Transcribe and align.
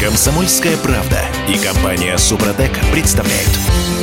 Комсомольская 0.00 0.76
правда 0.76 1.18
и 1.48 1.58
компания 1.58 2.16
Супротек 2.18 2.70
представляют. 2.92 3.50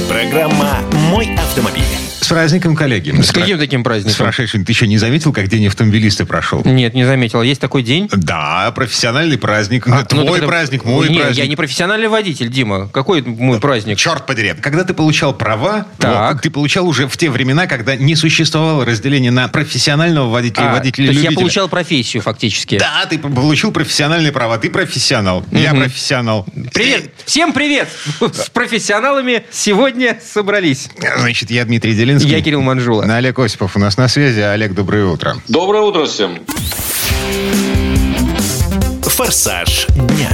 Программа 0.09 0.79
«Мой 1.09 1.33
автомобиль». 1.35 1.83
С 2.19 2.27
праздником, 2.29 2.75
коллеги. 2.75 3.21
С 3.21 3.31
каким 3.31 3.59
таким 3.59 3.81
С 3.81 3.83
праздником? 3.83 4.25
прошедшим. 4.25 4.65
Ты 4.65 4.71
еще 4.71 4.87
не 4.87 4.97
заметил, 4.97 5.31
как 5.31 5.47
день 5.47 5.67
автомобилиста 5.67 6.25
прошел? 6.25 6.63
Нет, 6.65 6.95
не 6.95 7.05
заметил. 7.05 7.43
Есть 7.43 7.61
такой 7.61 7.83
день? 7.83 8.09
Да, 8.11 8.71
профессиональный 8.75 9.37
праздник. 9.37 9.85
А, 9.87 9.99
ну, 9.99 10.05
Твой 10.05 10.25
так 10.25 10.37
это- 10.37 10.47
праздник, 10.47 10.85
мой 10.85 11.07
Не, 11.07 11.19
праздник. 11.19 11.37
я 11.37 11.47
не 11.47 11.55
профессиональный 11.55 12.07
водитель, 12.07 12.49
Дима. 12.49 12.89
Какой 12.91 13.21
мой 13.21 13.59
праздник? 13.59 13.99
Черт 13.99 14.25
подери. 14.25 14.53
Когда 14.59 14.83
ты 14.83 14.95
получал 14.95 15.35
права, 15.35 15.85
Так. 15.99 16.33
вот, 16.33 16.41
ты 16.41 16.49
получал 16.49 16.87
уже 16.87 17.07
в 17.07 17.15
те 17.15 17.29
времена, 17.29 17.67
когда 17.67 17.95
не 17.95 18.15
существовало 18.15 18.85
разделения 18.85 19.29
на 19.29 19.47
профессионального 19.47 20.27
водителя 20.27 20.63
и 20.65 20.69
А, 20.69 20.73
водителя 20.73 21.05
то 21.07 21.11
есть 21.13 21.23
я 21.25 21.31
получал 21.31 21.69
профессию 21.69 22.23
фактически. 22.23 22.79
Да, 22.79 23.05
ты 23.07 23.19
получил 23.19 23.71
профессиональные 23.71 24.31
права. 24.31 24.57
Ты 24.57 24.71
профессионал. 24.71 25.45
Я 25.51 25.75
профессионал. 25.89 26.45
Привет! 26.73 27.11
Всем 27.25 27.53
привет! 27.53 27.87
С 28.19 28.49
профессионалами 28.49 29.45
сегодня 29.51 30.19
собрались. 30.23 30.89
Значит, 31.17 31.51
я 31.51 31.65
Дмитрий 31.65 31.93
Делинский. 31.93 32.29
Я 32.29 32.41
Кирилл 32.41 32.61
Манжула. 32.61 33.03
Олег 33.03 33.37
Осипов 33.39 33.75
у 33.75 33.79
нас 33.79 33.97
на 33.97 34.07
связи. 34.07 34.39
Олег, 34.39 34.73
доброе 34.73 35.05
утро. 35.05 35.37
Доброе 35.47 35.83
утро 35.83 36.05
всем. 36.05 36.39
«Форсаж 39.03 39.87
дня». 39.89 40.29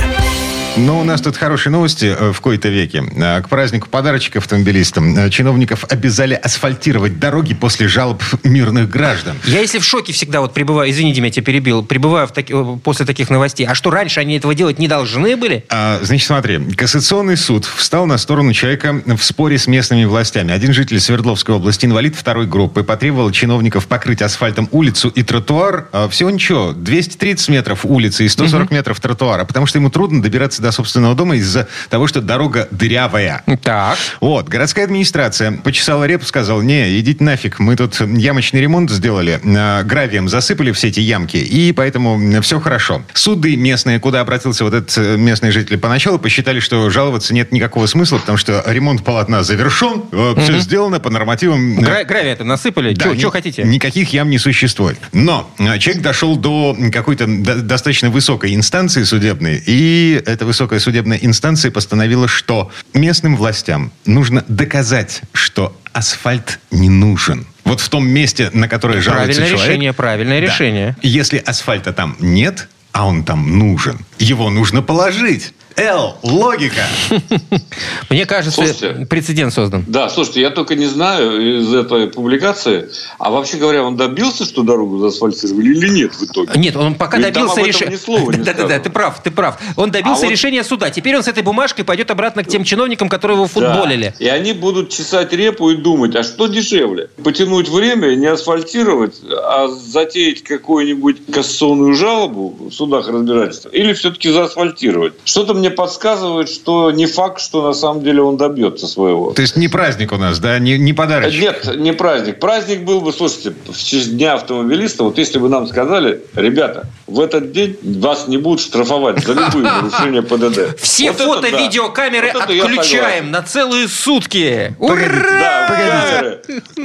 Ну, 0.77 0.99
у 1.02 1.03
нас 1.03 1.20
тут 1.20 1.35
хорошие 1.35 1.71
новости 1.71 2.05
э, 2.17 2.31
в 2.31 2.39
кои-то 2.39 2.70
веке. 2.70 3.03
Э, 3.17 3.41
К 3.41 3.49
празднику 3.49 3.89
подарочек 3.89 4.38
автомобилистам 4.38 5.17
э, 5.17 5.29
чиновников 5.29 5.84
обязали 5.89 6.34
асфальтировать 6.34 7.20
дороги 7.20 7.53
после 7.53 7.89
жалоб 7.89 8.23
мирных 8.43 8.89
граждан. 8.89 9.35
Я 9.43 9.59
если 9.59 9.79
в 9.79 9.84
шоке 9.84 10.13
всегда 10.13 10.39
вот 10.39 10.53
пребываю, 10.53 10.89
извини, 10.89 11.12
Дима, 11.12 11.27
я 11.27 11.31
тебя 11.34 11.43
перебил, 11.43 11.84
пребываю 11.84 12.26
в 12.26 12.31
таки- 12.31 12.53
после 12.84 13.05
таких 13.05 13.29
новостей. 13.29 13.67
А 13.67 13.76
что, 13.76 13.91
раньше 13.91 14.21
они 14.21 14.38
этого 14.38 14.55
делать 14.55 14.79
не 14.79 14.88
должны 14.88 15.35
были? 15.35 15.65
А, 15.70 15.99
Значит, 16.03 16.26
смотри, 16.27 16.57
Кассационный 16.73 17.35
суд 17.35 17.65
встал 17.65 18.05
на 18.05 18.17
сторону 18.17 18.53
человека 18.53 19.01
в 19.05 19.21
споре 19.24 19.57
с 19.57 19.68
местными 19.68 20.05
властями. 20.05 20.53
Один 20.53 20.71
житель 20.71 21.01
Свердловской 21.01 21.53
области, 21.53 21.85
инвалид 21.85 22.15
второй 22.15 22.48
группы, 22.48 22.84
потребовал 22.84 23.29
чиновников 23.31 23.87
покрыть 23.87 24.21
асфальтом 24.21 24.70
улицу 24.71 25.09
и 25.09 25.21
тротуар. 25.21 25.90
А, 25.91 26.07
Всего 26.07 26.29
ничего, 26.29 26.71
230 26.71 27.49
метров 27.49 27.85
улицы 27.85 28.24
и 28.24 28.29
140 28.29 28.71
метров 28.71 29.01
тротуара, 29.01 29.43
потому 29.43 29.65
что 29.65 29.77
ему 29.77 29.90
трудно 29.90 30.21
добираться 30.21 30.60
до 30.62 30.71
собственного 30.71 31.15
дома 31.15 31.35
из-за 31.35 31.67
того, 31.90 32.07
что 32.07 32.21
дорога 32.21 32.67
дырявая. 32.71 33.43
Так. 33.63 33.98
Вот, 34.20 34.48
городская 34.49 34.85
администрация 34.85 35.51
почесала 35.51 36.05
репу, 36.05 36.26
сказала, 36.26 36.62
не, 36.62 36.99
идите 36.99 37.23
нафиг, 37.23 37.59
мы 37.59 37.76
тут 37.76 37.99
ямочный 38.01 38.62
ремонт 38.62 38.90
сделали, 38.91 39.40
э, 39.43 39.84
гравием 39.84 40.29
засыпали 40.29 40.71
все 40.71 40.87
эти 40.90 40.99
ямки, 40.99 41.37
и 41.37 41.71
поэтому 41.71 42.41
все 42.41 42.59
хорошо. 42.59 43.03
Суды 43.13 43.55
местные, 43.55 43.99
куда 43.99 44.21
обратился 44.21 44.63
вот 44.63 44.73
этот 44.73 44.95
э, 44.98 45.18
местный 45.18 45.51
житель 45.51 45.77
поначалу, 45.77 46.20
посчитали, 46.20 46.59
что 46.59 46.90
жаловаться 46.90 47.34
нет 47.34 47.51
никакого 47.51 47.85
смысла, 47.87 48.18
потому 48.18 48.37
что 48.37 48.63
ремонт 48.68 49.03
полотна 49.03 49.43
завершен, 49.43 50.03
все 50.41 50.59
сделано 50.59 50.99
по 50.99 51.09
нормативам. 51.09 51.79
э, 51.79 51.81
Гра- 51.81 52.03
гравия 52.03 52.34
это 52.34 52.43
насыпали? 52.43 52.93
да, 52.93 53.15
Что 53.18 53.31
хотите? 53.31 53.63
Никаких 53.63 54.13
ям 54.13 54.29
не 54.29 54.37
существует. 54.37 54.98
Но 55.13 55.49
э, 55.59 55.77
человек 55.79 56.01
дошел 56.03 56.35
до 56.35 56.75
какой-то 56.91 57.25
до- 57.27 57.55
достаточно 57.55 58.09
высокой 58.09 58.53
инстанции 58.55 59.03
судебной, 59.03 59.62
и 59.65 60.21
эта 60.25 60.46
высокая 60.52 60.82
судебная 60.82 61.18
инстанция 61.18 61.71
постановила, 61.71 62.27
что 62.27 62.70
местным 62.94 63.38
властям 63.38 63.94
нужно 64.06 64.44
доказать, 64.50 65.22
что 65.31 65.74
асфальт 65.94 66.59
не 66.72 66.90
нужен. 66.90 67.47
Вот 67.63 67.80
в 67.80 67.88
том 67.88 68.06
месте, 68.06 68.50
на 68.52 68.68
которое 68.68 69.00
жалуется 69.00 69.40
Правильное 69.40 69.47
человек. 69.50 69.68
решение, 69.69 69.94
правильное 69.94 70.41
Да. 70.41 70.46
решение. 70.47 70.97
Если 71.02 71.38
асфальта 71.38 71.94
там 71.94 72.18
нет, 72.19 72.68
а 72.91 73.08
он 73.08 73.24
там 73.24 73.58
нужен, 73.59 74.00
его 74.19 74.50
нужно 74.50 74.81
положить. 74.81 75.53
Л, 75.78 76.18
логика. 76.24 76.81
Мне 78.09 78.25
кажется, 78.25 78.52
Слушайте. 78.64 79.06
прецедент 79.09 79.53
создан. 79.53 79.86
Да, 79.88 80.09
слушайте, 80.09 80.41
я 80.41 80.50
только 80.50 80.75
не 80.75 80.86
знаю 80.86 81.59
из 81.62 81.74
этой 81.74 82.08
публикации, 82.08 82.90
а 83.18 83.30
вообще 83.32 83.58
говоря, 83.58 83.84
он 83.84 83.96
добился, 83.96 84.46
что 84.46 84.64
дорогу 84.64 85.00
заасфальтировали 85.00 85.70
или 85.70 85.90
нет 85.90 86.14
в 86.14 86.24
итоге? 86.24 86.52
Нет, 86.60 86.76
он 86.76 86.96
пока 86.96 87.18
Ведь 87.18 87.34
добился 87.34 87.62
решения. 87.62 87.92
ни 87.94 87.96
слова 87.98 88.31
не 88.31 88.38
Да, 88.38 88.44
да, 88.46 88.54
да, 88.54 88.58
сказано. 88.60 88.80
ты 88.84 88.90
прав, 88.90 89.24
ты 89.24 89.31
прав. 89.31 89.58
Он 89.78 89.92
добился 89.92 90.24
А 90.24 90.26
вот- 90.26 90.31
решения 90.31 90.64
суда. 90.64 90.90
Теперь 90.90 91.16
он 91.16 91.24
с 91.24 91.28
этой 91.28 91.44
бумажкой 91.44 91.86
пойдет 91.86 92.12
обратно 92.12 92.44
к 92.44 92.48
тем 92.48 92.64
чиновникам, 92.64 93.10
которые 93.10 93.38
его 93.38 93.48
футболили. 93.48 94.14
Да. 94.20 94.26
И 94.26 94.28
они 94.28 94.54
будут 94.54 94.90
чесать 94.90 95.31
репу 95.34 95.70
и 95.72 95.76
думать, 95.78 96.16
а 96.16 96.24
что 96.24 96.48
дешевле? 96.48 97.10
Потянуть 97.24 97.70
время 97.70 98.16
не 98.16 98.28
асфальтировать, 98.28 99.16
а 99.31 99.68
затеять 99.70 100.44
какую-нибудь 100.44 101.18
кассационную 101.31 101.94
жалобу 101.94 102.58
в 102.70 102.72
судах 102.74 103.08
разбирательства? 103.08 103.70
Или 103.70 103.94
все-таки 103.94 104.30
заасфальтировать? 104.31 105.14
Что-то 105.24 105.54
мне 105.62 105.70
подсказывает, 105.70 106.50
что 106.50 106.92
не 106.92 107.06
факт, 107.06 107.40
что 107.40 107.66
на 107.66 107.74
самом 107.74 108.04
деле 108.04 108.22
он 108.22 108.36
добьется 108.36 108.88
своего. 108.88 109.32
То 109.32 109.42
есть 109.44 109.56
не 109.56 109.68
праздник 109.68 110.12
у 110.12 110.18
нас, 110.18 110.40
да, 110.40 110.58
не, 110.60 110.78
не 110.78 110.92
подарочек. 110.92 111.40
Нет, 111.40 111.78
не 111.78 111.94
праздник. 111.94 112.40
Праздник 112.40 112.82
был 112.84 113.02
бы, 113.02 113.14
слушайте, 113.14 113.54
в 113.68 113.78
честь 113.78 114.18
Дня 114.18 114.34
автомобилиста, 114.34 115.04
вот 115.04 115.18
если 115.18 115.38
бы 115.38 115.48
нам 115.48 115.68
сказали, 115.68 116.22
ребята, 116.36 116.88
в 117.08 117.20
этот 117.20 117.52
день 117.52 117.78
вас 117.84 118.28
не 118.28 118.38
будут 118.38 118.60
штрафовать 118.62 119.24
за 119.24 119.34
любые 119.34 119.64
нарушения 119.82 120.22
ПДД. 120.22 120.82
Все 120.82 121.12
Вот 121.12 121.16
это 121.16 121.26
фото, 121.26 121.52
да. 121.52 121.58
видеокамеры 121.58 122.32
Вот 122.34 122.44
отключаем 122.44 123.32
на 123.32 123.44
целые 123.44 123.88
сутки. 123.88 124.76
Погодите, 124.80 125.12
Ура! 125.12 125.40
Да, 125.40 126.21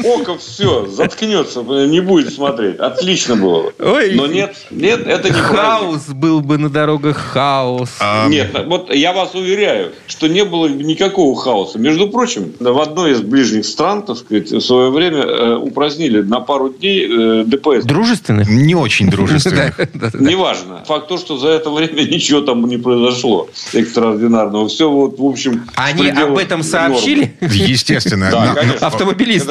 Око 0.04 0.38
все, 0.38 0.86
заткнется, 0.86 1.62
не 1.62 2.00
будет 2.00 2.32
смотреть. 2.32 2.78
Отлично 2.78 3.36
было 3.36 3.62
бы. 3.62 3.72
Ой. 3.78 4.14
Но 4.14 4.26
нет, 4.26 4.56
нет, 4.70 5.06
это 5.06 5.28
не 5.28 5.34
праздник. 5.34 5.56
Хаос 5.56 6.06
был 6.08 6.40
бы 6.40 6.58
на 6.58 6.70
дорогах, 6.70 7.16
хаос. 7.16 7.90
А, 8.00 8.28
Нет, 8.28 8.56
вот 8.66 8.92
я 8.94 9.12
вас 9.12 9.34
уверяю, 9.34 9.92
что 10.06 10.28
не 10.28 10.44
было 10.44 10.66
никакого 10.66 11.36
хаоса. 11.36 11.78
Между 11.78 12.08
прочим, 12.08 12.52
в 12.58 12.78
одной 12.80 13.12
из 13.12 13.20
ближних 13.20 13.64
стран, 13.64 14.02
так 14.02 14.16
сказать, 14.18 14.50
в 14.50 14.60
свое 14.60 14.90
время 14.90 15.22
э, 15.22 15.56
упразднили 15.56 16.20
на 16.20 16.40
пару 16.40 16.70
дней 16.70 17.06
э, 17.06 17.44
ДПС. 17.44 17.84
Дружественных? 17.84 18.48
Не 18.48 18.74
очень 18.74 19.10
да. 19.94 20.10
Неважно. 20.14 20.84
Факт 20.86 21.08
то, 21.08 21.18
что 21.18 21.38
за 21.38 21.48
это 21.48 21.70
время 21.70 22.02
ничего 22.08 22.40
там 22.40 22.66
не 22.66 22.76
произошло 22.76 23.48
экстраординарного. 23.72 24.68
Все 24.68 24.90
вот, 24.90 25.18
в 25.18 25.24
общем... 25.24 25.64
Они 25.74 26.08
об 26.08 26.36
этом 26.36 26.62
сообщили 26.62 27.34
Естественно. 27.40 28.30
Да, 28.30 28.56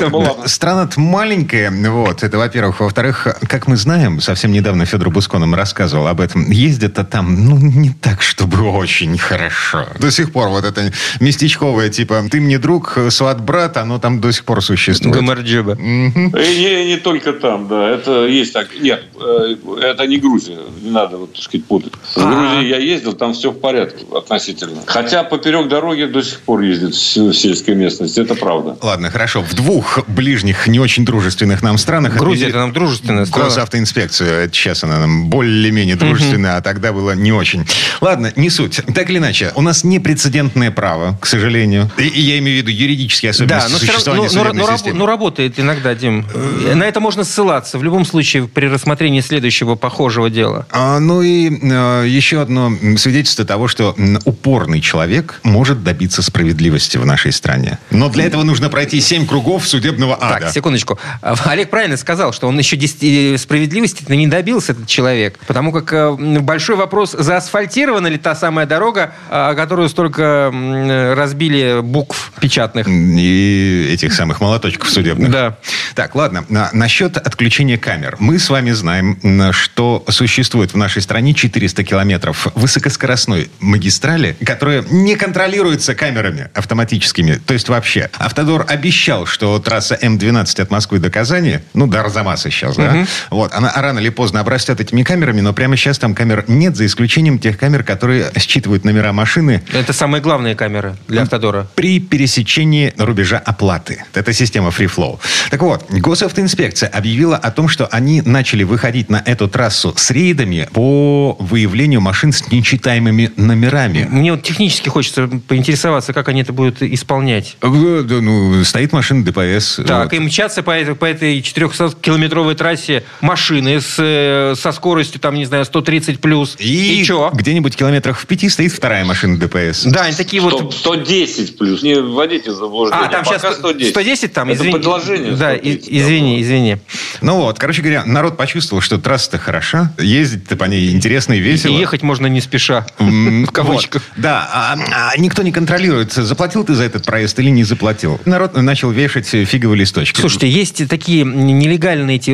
Это 0.02 0.10
была- 0.10 0.48
Страна-то 0.48 1.00
маленькая, 1.00 1.72
вот, 1.92 2.24
это 2.24 2.38
во-первых. 2.38 2.80
Во-вторых, 2.80 3.28
как 3.48 3.68
мы 3.68 3.78
знаем, 3.78 4.22
совсем 4.22 4.52
недавно 4.52 4.86
Федор 4.86 5.10
Бускон 5.10 5.42
нам 5.42 5.56
рассказывал 5.56 6.08
об 6.08 6.22
этом, 6.22 6.50
ездят-то 6.52 7.04
там, 7.04 7.46
ну, 7.46 7.58
не 7.58 7.90
так, 7.92 8.22
чтобы 8.22 8.62
очень 8.70 9.18
хорошо. 9.18 9.88
До 10.00 10.12
сих 10.12 10.32
пор 10.32 10.50
вот 10.50 10.66
это 10.66 10.92
местечковое, 11.20 11.90
типа, 11.90 12.24
ты 12.30 12.40
мне 12.40 12.58
друг, 12.60 12.98
сват-брат, 13.10 13.78
оно 13.78 14.00
там 14.00 14.22
до 14.22 14.32
сих 14.32 14.46
пор 14.46 14.62
существует. 14.64 15.16
Гамарджиба. 15.16 15.74
И 15.74 15.80
не, 15.80 16.86
не 16.86 16.98
только 16.98 17.34
там, 17.34 17.68
да. 17.68 17.90
Это 17.90 18.26
есть 18.26 18.54
так. 18.54 18.68
Нет, 18.80 19.04
э, 19.20 19.56
это 19.82 20.06
не 20.08 20.18
Грузия. 20.18 20.58
Не 20.82 20.92
надо, 20.92 21.18
вот, 21.18 21.34
так 21.34 21.42
сказать, 21.44 21.66
путать. 21.66 21.94
В. 22.16 22.18
Грузии 22.18 22.68
я 22.68 22.78
ездил, 22.78 23.14
там 23.14 23.34
все 23.34 23.52
в 23.52 23.60
порядке 23.60 24.06
относительно. 24.16 24.82
Хотя 24.86 25.24
поперек 25.24 25.68
дороги 25.68 26.04
до 26.04 26.22
сих 26.22 26.40
пор 26.42 26.62
ездят 26.62 26.94
в 26.94 27.34
сельской 27.34 27.76
местности. 27.76 28.20
Это 28.20 28.36
правда. 28.36 28.78
Ладно, 28.82 29.10
хорошо. 29.12 29.42
В 29.42 29.54
двух 29.54 29.85
ближних, 30.08 30.68
не 30.68 30.80
очень 30.80 31.06
дружественных 31.06 31.62
нам 31.64 31.78
странах... 31.78 32.16
Грузия 32.18 32.50
это 32.50 32.58
нам 32.58 32.74
дружественная 32.74 33.26
страна. 33.26 33.46
Госавтоинспекцию. 33.46 34.30
Это 34.30 34.54
сейчас 34.54 34.84
она 34.84 35.00
нам 35.00 35.30
более-менее 35.30 35.96
дружественная, 35.96 36.58
а 36.58 36.62
тогда 36.62 36.94
было 36.94 37.12
не 37.12 37.32
очень. 37.32 37.66
Ладно, 38.02 38.32
не 38.36 38.50
суть. 38.50 38.82
Так 38.94 39.10
или 39.10 39.18
иначе, 39.18 39.52
у 39.56 39.62
нас 39.62 39.84
непрецедентное 39.84 40.72
право, 40.72 41.18
к 41.22 41.26
сожалению. 41.26 41.90
И, 41.98 42.04
я 42.08 42.38
имею 42.40 42.58
в 42.58 42.68
виду 42.68 42.72
юридические 42.72 43.32
особенности 43.32 43.56
Да, 43.56 43.70
но, 43.70 43.74
равно, 43.74 43.78
существования 43.80 44.24
ну, 44.24 44.30
судебной 44.30 44.54
ну, 44.54 44.68
рабо- 44.68 44.78
системы. 44.78 45.00
ну, 45.00 45.06
работает 45.06 45.60
иногда, 45.60 45.96
Дим. 45.96 46.26
На 46.74 46.84
это 46.84 47.00
можно 47.00 47.24
ссылаться 47.24 47.78
в 47.78 47.84
любом 47.84 48.06
случае 48.06 48.48
при 48.48 48.68
рассмотрении 48.68 49.22
следующего 49.22 49.76
похожего 49.76 50.30
дела. 50.30 50.68
А, 50.72 51.00
ну 51.00 51.22
и 51.22 51.50
э, 51.50 52.06
еще 52.08 52.42
одно 52.42 52.72
свидетельство 52.98 53.46
того, 53.46 53.68
что 53.68 53.96
упорный 54.26 54.82
человек 54.82 55.40
может 55.44 55.84
добиться 55.84 56.22
справедливости 56.22 56.98
в 56.98 57.06
нашей 57.06 57.32
стране. 57.32 57.80
Но 57.92 58.10
для 58.10 58.26
этого 58.26 58.44
нужно 58.44 58.70
пройти 58.70 59.02
семь 59.02 59.26
кругов 59.26 59.68
судебного 59.76 60.18
ада. 60.20 60.46
Так, 60.46 60.54
секундочку. 60.54 61.00
А, 61.22 61.36
Олег 61.46 61.70
правильно 61.70 61.98
сказал, 61.98 62.34
что 62.34 62.48
он 62.48 62.58
еще 62.58 62.76
10 62.78 63.40
справедливости 63.40 64.04
не 64.12 64.28
добился, 64.28 64.72
этот 64.72 64.88
человек. 64.88 65.38
Потому 65.48 65.72
как 65.72 65.92
э, 65.94 66.12
большой 66.40 66.76
вопрос, 66.76 67.12
заасфальтирована 67.12 68.08
ли 68.08 68.18
та 68.18 68.36
самая 68.36 68.66
дорога, 68.66 69.14
а, 69.30 69.54
которую 69.54 69.90
столько 69.90 70.50
м, 70.54 71.14
разбили 71.18 71.82
букв 71.82 72.32
печатных. 72.40 72.88
И 72.88 73.90
этих 73.92 74.14
самых 74.14 74.42
молоточков 74.42 74.90
судебных. 74.90 75.32
Да. 75.32 75.58
Так, 75.94 76.16
ладно. 76.16 76.46
На- 76.50 76.70
насчет 76.74 77.18
отключения 77.18 77.78
камер. 77.78 78.16
Мы 78.20 78.40
с 78.40 78.50
вами 78.50 78.72
знаем, 78.72 79.52
что 79.54 80.04
существует 80.10 80.74
в 80.74 80.78
нашей 80.78 81.02
стране 81.02 81.34
400 81.34 81.84
километров 81.84 82.48
высокоскоростной 82.56 83.50
магистрали, 83.60 84.38
которая 84.46 84.84
не 84.90 85.16
контролируется 85.16 85.96
камерами 85.96 86.50
автоматическими. 86.54 87.36
То 87.36 87.54
есть 87.54 87.70
вообще. 87.70 88.10
Автодор 88.18 88.66
обещал, 88.68 89.26
что 89.26 89.60
трасса 89.66 89.98
М12 90.02 90.62
от 90.62 90.72
Москвы 90.72 91.00
до 91.00 91.10
Казани, 91.10 91.60
ну, 91.74 91.88
до 91.88 92.00
Арзамаса 92.00 92.50
сейчас, 92.50 92.78
да, 92.78 93.06
вот, 93.30 93.52
она 93.54 93.74
рано 93.76 94.00
или 94.00 94.10
поздно 94.10 94.40
обрастет 94.40 94.80
этими 94.80 95.04
камерами, 95.04 95.42
но 95.42 95.52
прямо 95.52 95.76
сейчас 95.76 95.98
там 96.00 96.16
камер 96.16 96.46
нет, 96.48 96.78
за 96.78 96.86
исключением 96.86 97.40
тех 97.40 97.58
камер, 97.58 97.84
которые 97.84 98.32
считывают 98.38 98.86
номера 98.86 99.12
машины 99.12 99.64
Это 99.74 99.92
самые 99.92 100.22
главные 100.22 100.56
камеры 100.56 100.96
для 101.08 101.24
автодора. 101.24 101.68
при 101.76 102.00
пересечении 102.00 102.94
рубежа 102.98 103.38
оплаты. 103.38 104.06
Это 104.14 104.32
система 104.32 104.70
Free 104.70 104.90
Flow. 104.94 105.20
Так 105.50 105.62
вот, 105.62 105.86
госавтоинспекция 105.90 106.90
объявила 106.90 107.36
о 107.36 107.52
том, 107.52 107.68
что 107.68 107.88
они 107.88 108.22
начали 108.22 108.64
выходить 108.64 109.10
на 109.10 109.22
эту 109.26 109.48
трассу 109.48 109.94
с 109.98 110.12
рейдами 110.12 110.68
по 110.72 111.36
выявлению 111.40 112.02
машин 112.02 112.32
с 112.32 112.52
нечитаемыми 112.52 113.32
номерами. 113.36 114.08
Мне 114.10 114.32
вот 114.32 114.44
технически 114.44 114.90
хочется 114.90 115.28
поинтересоваться, 115.48 116.14
как 116.14 116.30
они 116.30 116.42
это 116.42 116.54
будут 116.54 116.82
исполнять. 116.82 117.58
Э, 117.62 118.04
да, 118.04 118.16
Ну, 118.22 118.64
стоит 118.64 118.94
машина 118.94 119.24
ДПС. 119.26 119.55
Так, 119.86 120.06
вот. 120.06 120.14
и 120.14 120.20
мчатся 120.20 120.64
по 120.64 120.72
этой, 120.72 120.96
по 120.96 121.06
этой 121.06 121.40
400-километровой 121.40 122.56
трассе 122.56 123.04
машины 123.22 123.82
с, 123.82 123.96
э, 123.98 124.56
со 124.58 124.72
скоростью, 124.72 125.20
там, 125.20 125.36
не 125.36 125.46
знаю, 125.46 125.66
130 125.66 126.20
плюс. 126.20 126.56
И, 126.60 127.04
чё? 127.06 127.32
где-нибудь 127.34 127.76
километрах 127.76 128.20
в 128.20 128.26
пяти 128.26 128.50
стоит 128.50 128.72
вторая 128.72 129.06
машина 129.06 129.38
ДПС. 129.38 129.84
Да, 129.86 130.04
они 130.04 130.16
такие 130.16 130.42
вот... 130.42 130.74
110 130.74 131.58
плюс. 131.58 131.84
Не 131.84 131.96
вводите 132.02 132.52
в 132.52 132.56
заблуждение. 132.56 133.08
А, 133.08 133.10
там 133.12 133.24
Пока 133.24 133.40
сейчас 133.40 133.56
110. 133.58 133.90
110 133.92 134.34
там, 134.34 134.50
Это 134.50 134.58
извини. 134.60 134.74
предложение. 134.74 135.32
Да, 135.34 135.54
130, 135.56 135.88
и- 135.88 136.00
извини, 136.00 136.42
извини. 136.42 136.78
Ну 137.22 137.38
вот, 137.42 137.60
короче 137.60 137.82
говоря, 137.82 138.04
народ 138.06 138.38
почувствовал, 138.38 138.82
что 138.82 138.98
трасса-то 138.98 139.38
хороша, 139.38 139.92
ездить-то 139.98 140.56
по 140.56 140.66
ней 140.66 140.92
интересно 140.92 141.34
и 141.34 141.38
И 141.38 141.42
весело. 141.42 141.78
ехать 141.78 142.04
можно 142.04 142.28
не 142.28 142.42
спеша. 142.42 142.86
В 143.00 143.52
кавычках. 143.52 144.02
Да, 144.18 144.50
а, 144.54 144.78
а 145.12 145.18
никто 145.18 145.42
не 145.44 145.52
контролирует, 145.52 146.14
заплатил 146.14 146.64
ты 146.64 146.74
за 146.74 146.84
этот 146.84 147.06
проезд 147.06 147.40
или 147.40 147.50
не 147.50 147.64
заплатил. 147.64 148.20
Народ 148.26 148.56
начал 148.56 148.92
вешать 148.92 149.28
фиговые 149.46 149.80
листочки. 149.80 150.20
Слушайте, 150.20 150.50
есть 150.50 150.88
такие 150.90 151.24
нелегальные 151.24 152.18
эти 152.18 152.32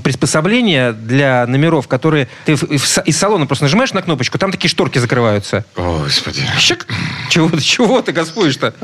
приспособления 0.00 0.92
для 0.92 1.46
номеров, 1.46 1.88
которые 1.88 2.28
ты 2.44 2.52
из 2.52 3.16
салона 3.18 3.46
просто 3.46 3.64
нажимаешь 3.64 3.92
на 3.92 4.02
кнопочку, 4.02 4.38
там 4.38 4.50
такие 4.52 4.70
шторки 4.70 4.98
закрываются. 4.98 5.64
О, 5.76 6.00
Господи. 6.04 6.40
Щик. 6.58 6.86
Чего, 7.30 7.48
ты- 7.50 7.60
чего 7.60 8.02
ты 8.02 8.12
господишь-то? 8.12 8.74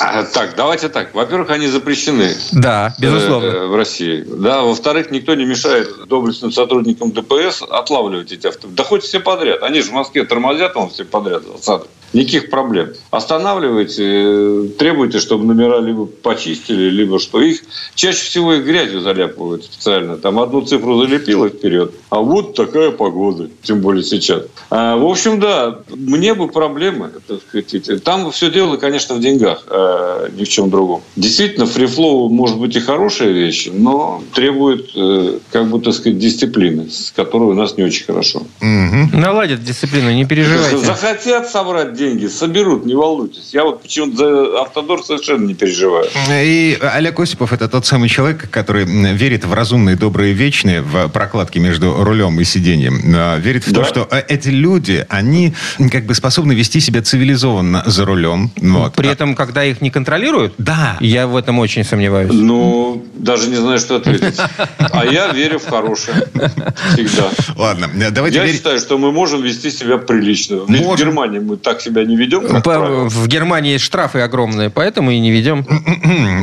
А, 0.00 0.24
так, 0.24 0.54
давайте 0.56 0.88
так. 0.88 1.14
Во-первых, 1.14 1.50
они 1.50 1.66
запрещены. 1.68 2.34
Да, 2.52 2.94
безусловно. 2.98 3.46
э, 3.46 3.66
в 3.66 3.76
России. 3.76 4.24
Да, 4.26 4.62
во-вторых, 4.62 5.10
никто 5.10 5.34
не 5.34 5.44
мешает 5.44 5.88
доблестным 6.08 6.52
сотрудникам 6.52 7.12
ДПС 7.12 7.62
отлавливать 7.62 8.32
эти 8.32 8.46
авто. 8.46 8.68
Да 8.68 8.82
хоть 8.84 9.04
все 9.04 9.20
подряд. 9.20 9.62
Они 9.62 9.80
же 9.80 9.90
в 9.90 9.92
Москве 9.92 10.24
тормозят 10.24 10.74
вам 10.74 10.90
все 10.90 11.04
подряд. 11.04 11.42
Никаких 12.12 12.48
проблем. 12.50 12.90
Останавливайте, 13.10 14.04
э, 14.04 14.68
требуйте, 14.78 15.18
чтобы 15.18 15.44
номера 15.52 15.80
либо 15.80 16.06
почистили, 16.06 16.73
либо 16.76 17.18
что. 17.18 17.40
Их 17.40 17.62
чаще 17.94 18.24
всего 18.24 18.54
их 18.54 18.64
грязью 18.64 19.00
заляпывают 19.00 19.64
специально. 19.64 20.16
Там 20.16 20.38
одну 20.38 20.62
цифру 20.62 20.98
залепило 20.98 21.48
вперед, 21.48 21.92
а 22.10 22.20
вот 22.20 22.54
такая 22.54 22.90
погода, 22.90 23.48
тем 23.62 23.80
более 23.80 24.04
сейчас. 24.04 24.44
А, 24.70 24.96
в 24.96 25.04
общем, 25.04 25.40
да, 25.40 25.80
мне 25.88 26.34
бы 26.34 26.48
проблемы. 26.48 27.10
так 27.26 27.40
сказать. 27.48 28.02
Там 28.04 28.30
все 28.30 28.50
дело, 28.50 28.76
конечно, 28.76 29.14
в 29.14 29.20
деньгах, 29.20 29.64
а 29.68 30.28
ни 30.30 30.44
в 30.44 30.48
чем 30.48 30.70
другом. 30.70 31.02
Действительно, 31.16 31.66
фрифлоу 31.66 32.28
может 32.28 32.58
быть 32.58 32.76
и 32.76 32.80
хорошая 32.80 33.30
вещь, 33.30 33.68
но 33.72 34.22
требует, 34.34 34.90
э, 34.96 35.38
как 35.50 35.68
бы, 35.68 35.80
так 35.80 35.94
сказать, 35.94 36.18
дисциплины, 36.18 36.88
с 36.90 37.12
которой 37.14 37.50
у 37.50 37.54
нас 37.54 37.76
не 37.76 37.84
очень 37.84 38.04
хорошо. 38.04 38.42
Мгм. 38.60 39.10
Наладят 39.12 39.62
дисциплину, 39.62 40.10
не 40.12 40.24
переживайте. 40.24 40.78
Захотят 40.78 41.48
собрать 41.48 41.94
деньги, 41.94 42.26
соберут, 42.26 42.84
не 42.84 42.94
волнуйтесь. 42.94 43.50
Я 43.52 43.64
вот 43.64 43.82
почему-то 43.82 44.16
за 44.16 44.60
автодор 44.60 45.02
совершенно 45.02 45.46
не 45.46 45.54
переживаю. 45.54 46.06
И 46.30 46.53
Олег 46.80 47.18
Осипов 47.20 47.52
это 47.52 47.68
тот 47.68 47.86
самый 47.86 48.08
человек, 48.08 48.48
который 48.50 48.84
верит 49.14 49.44
в 49.44 49.52
разумные, 49.52 49.96
добрые, 49.96 50.32
вечные, 50.32 50.80
в 50.82 51.08
прокладки 51.08 51.58
между 51.58 52.02
рулем 52.04 52.40
и 52.40 52.44
сиденьем. 52.44 53.00
А, 53.16 53.38
Верит 53.38 53.66
в 53.66 53.72
то, 53.72 53.80
Да. 53.80 53.84
что 53.84 54.08
э, 54.10 54.22
эти 54.28 54.48
люди, 54.48 55.04
они 55.08 55.54
как 55.92 56.04
бы 56.06 56.14
способны 56.14 56.52
вести 56.52 56.80
себя 56.80 57.02
цивилизованно 57.02 57.82
за 57.86 58.04
рулем. 58.04 58.50
Вот. 58.56 58.94
При 58.94 59.08
А- 59.08 59.12
этом, 59.12 59.34
когда 59.34 59.64
их 59.64 59.80
не 59.80 59.90
контролируют, 59.90 60.54
Да. 60.58 60.96
я 61.00 61.26
в 61.26 61.36
этом 61.36 61.58
очень 61.58 61.84
сомневаюсь. 61.84 62.30
Ну, 62.32 63.04
даже 63.14 63.48
не 63.48 63.56
знаю, 63.56 63.78
что 63.78 63.96
ответить. 63.96 64.38
А 64.78 65.04
я 65.04 65.28
верю 65.32 65.58
в 65.58 65.66
хорошее. 65.68 66.16
Всегда. 66.94 67.30
Ладно, 67.56 67.88
э, 68.00 68.10
давайте 68.10 68.38
Я 68.38 68.44
верить- 68.44 68.56
считаю, 68.58 68.78
что 68.78 68.98
мы 68.98 69.12
можем 69.12 69.42
вести 69.42 69.70
себя 69.70 69.98
прилично. 69.98 70.60
Ведь 70.68 70.84
в. 70.86 70.96
Германии 70.96 71.38
мы 71.38 71.56
так 71.56 71.80
себя 71.80 72.04
не 72.04 72.16
ведем, 72.16 72.62
По- 72.62 73.08
в 73.08 73.26
Германии 73.28 73.78
штрафы 73.78 74.20
огромные, 74.20 74.70
поэтому 74.70 75.10
и 75.10 75.18
не 75.18 75.30
ведем. 75.30 75.64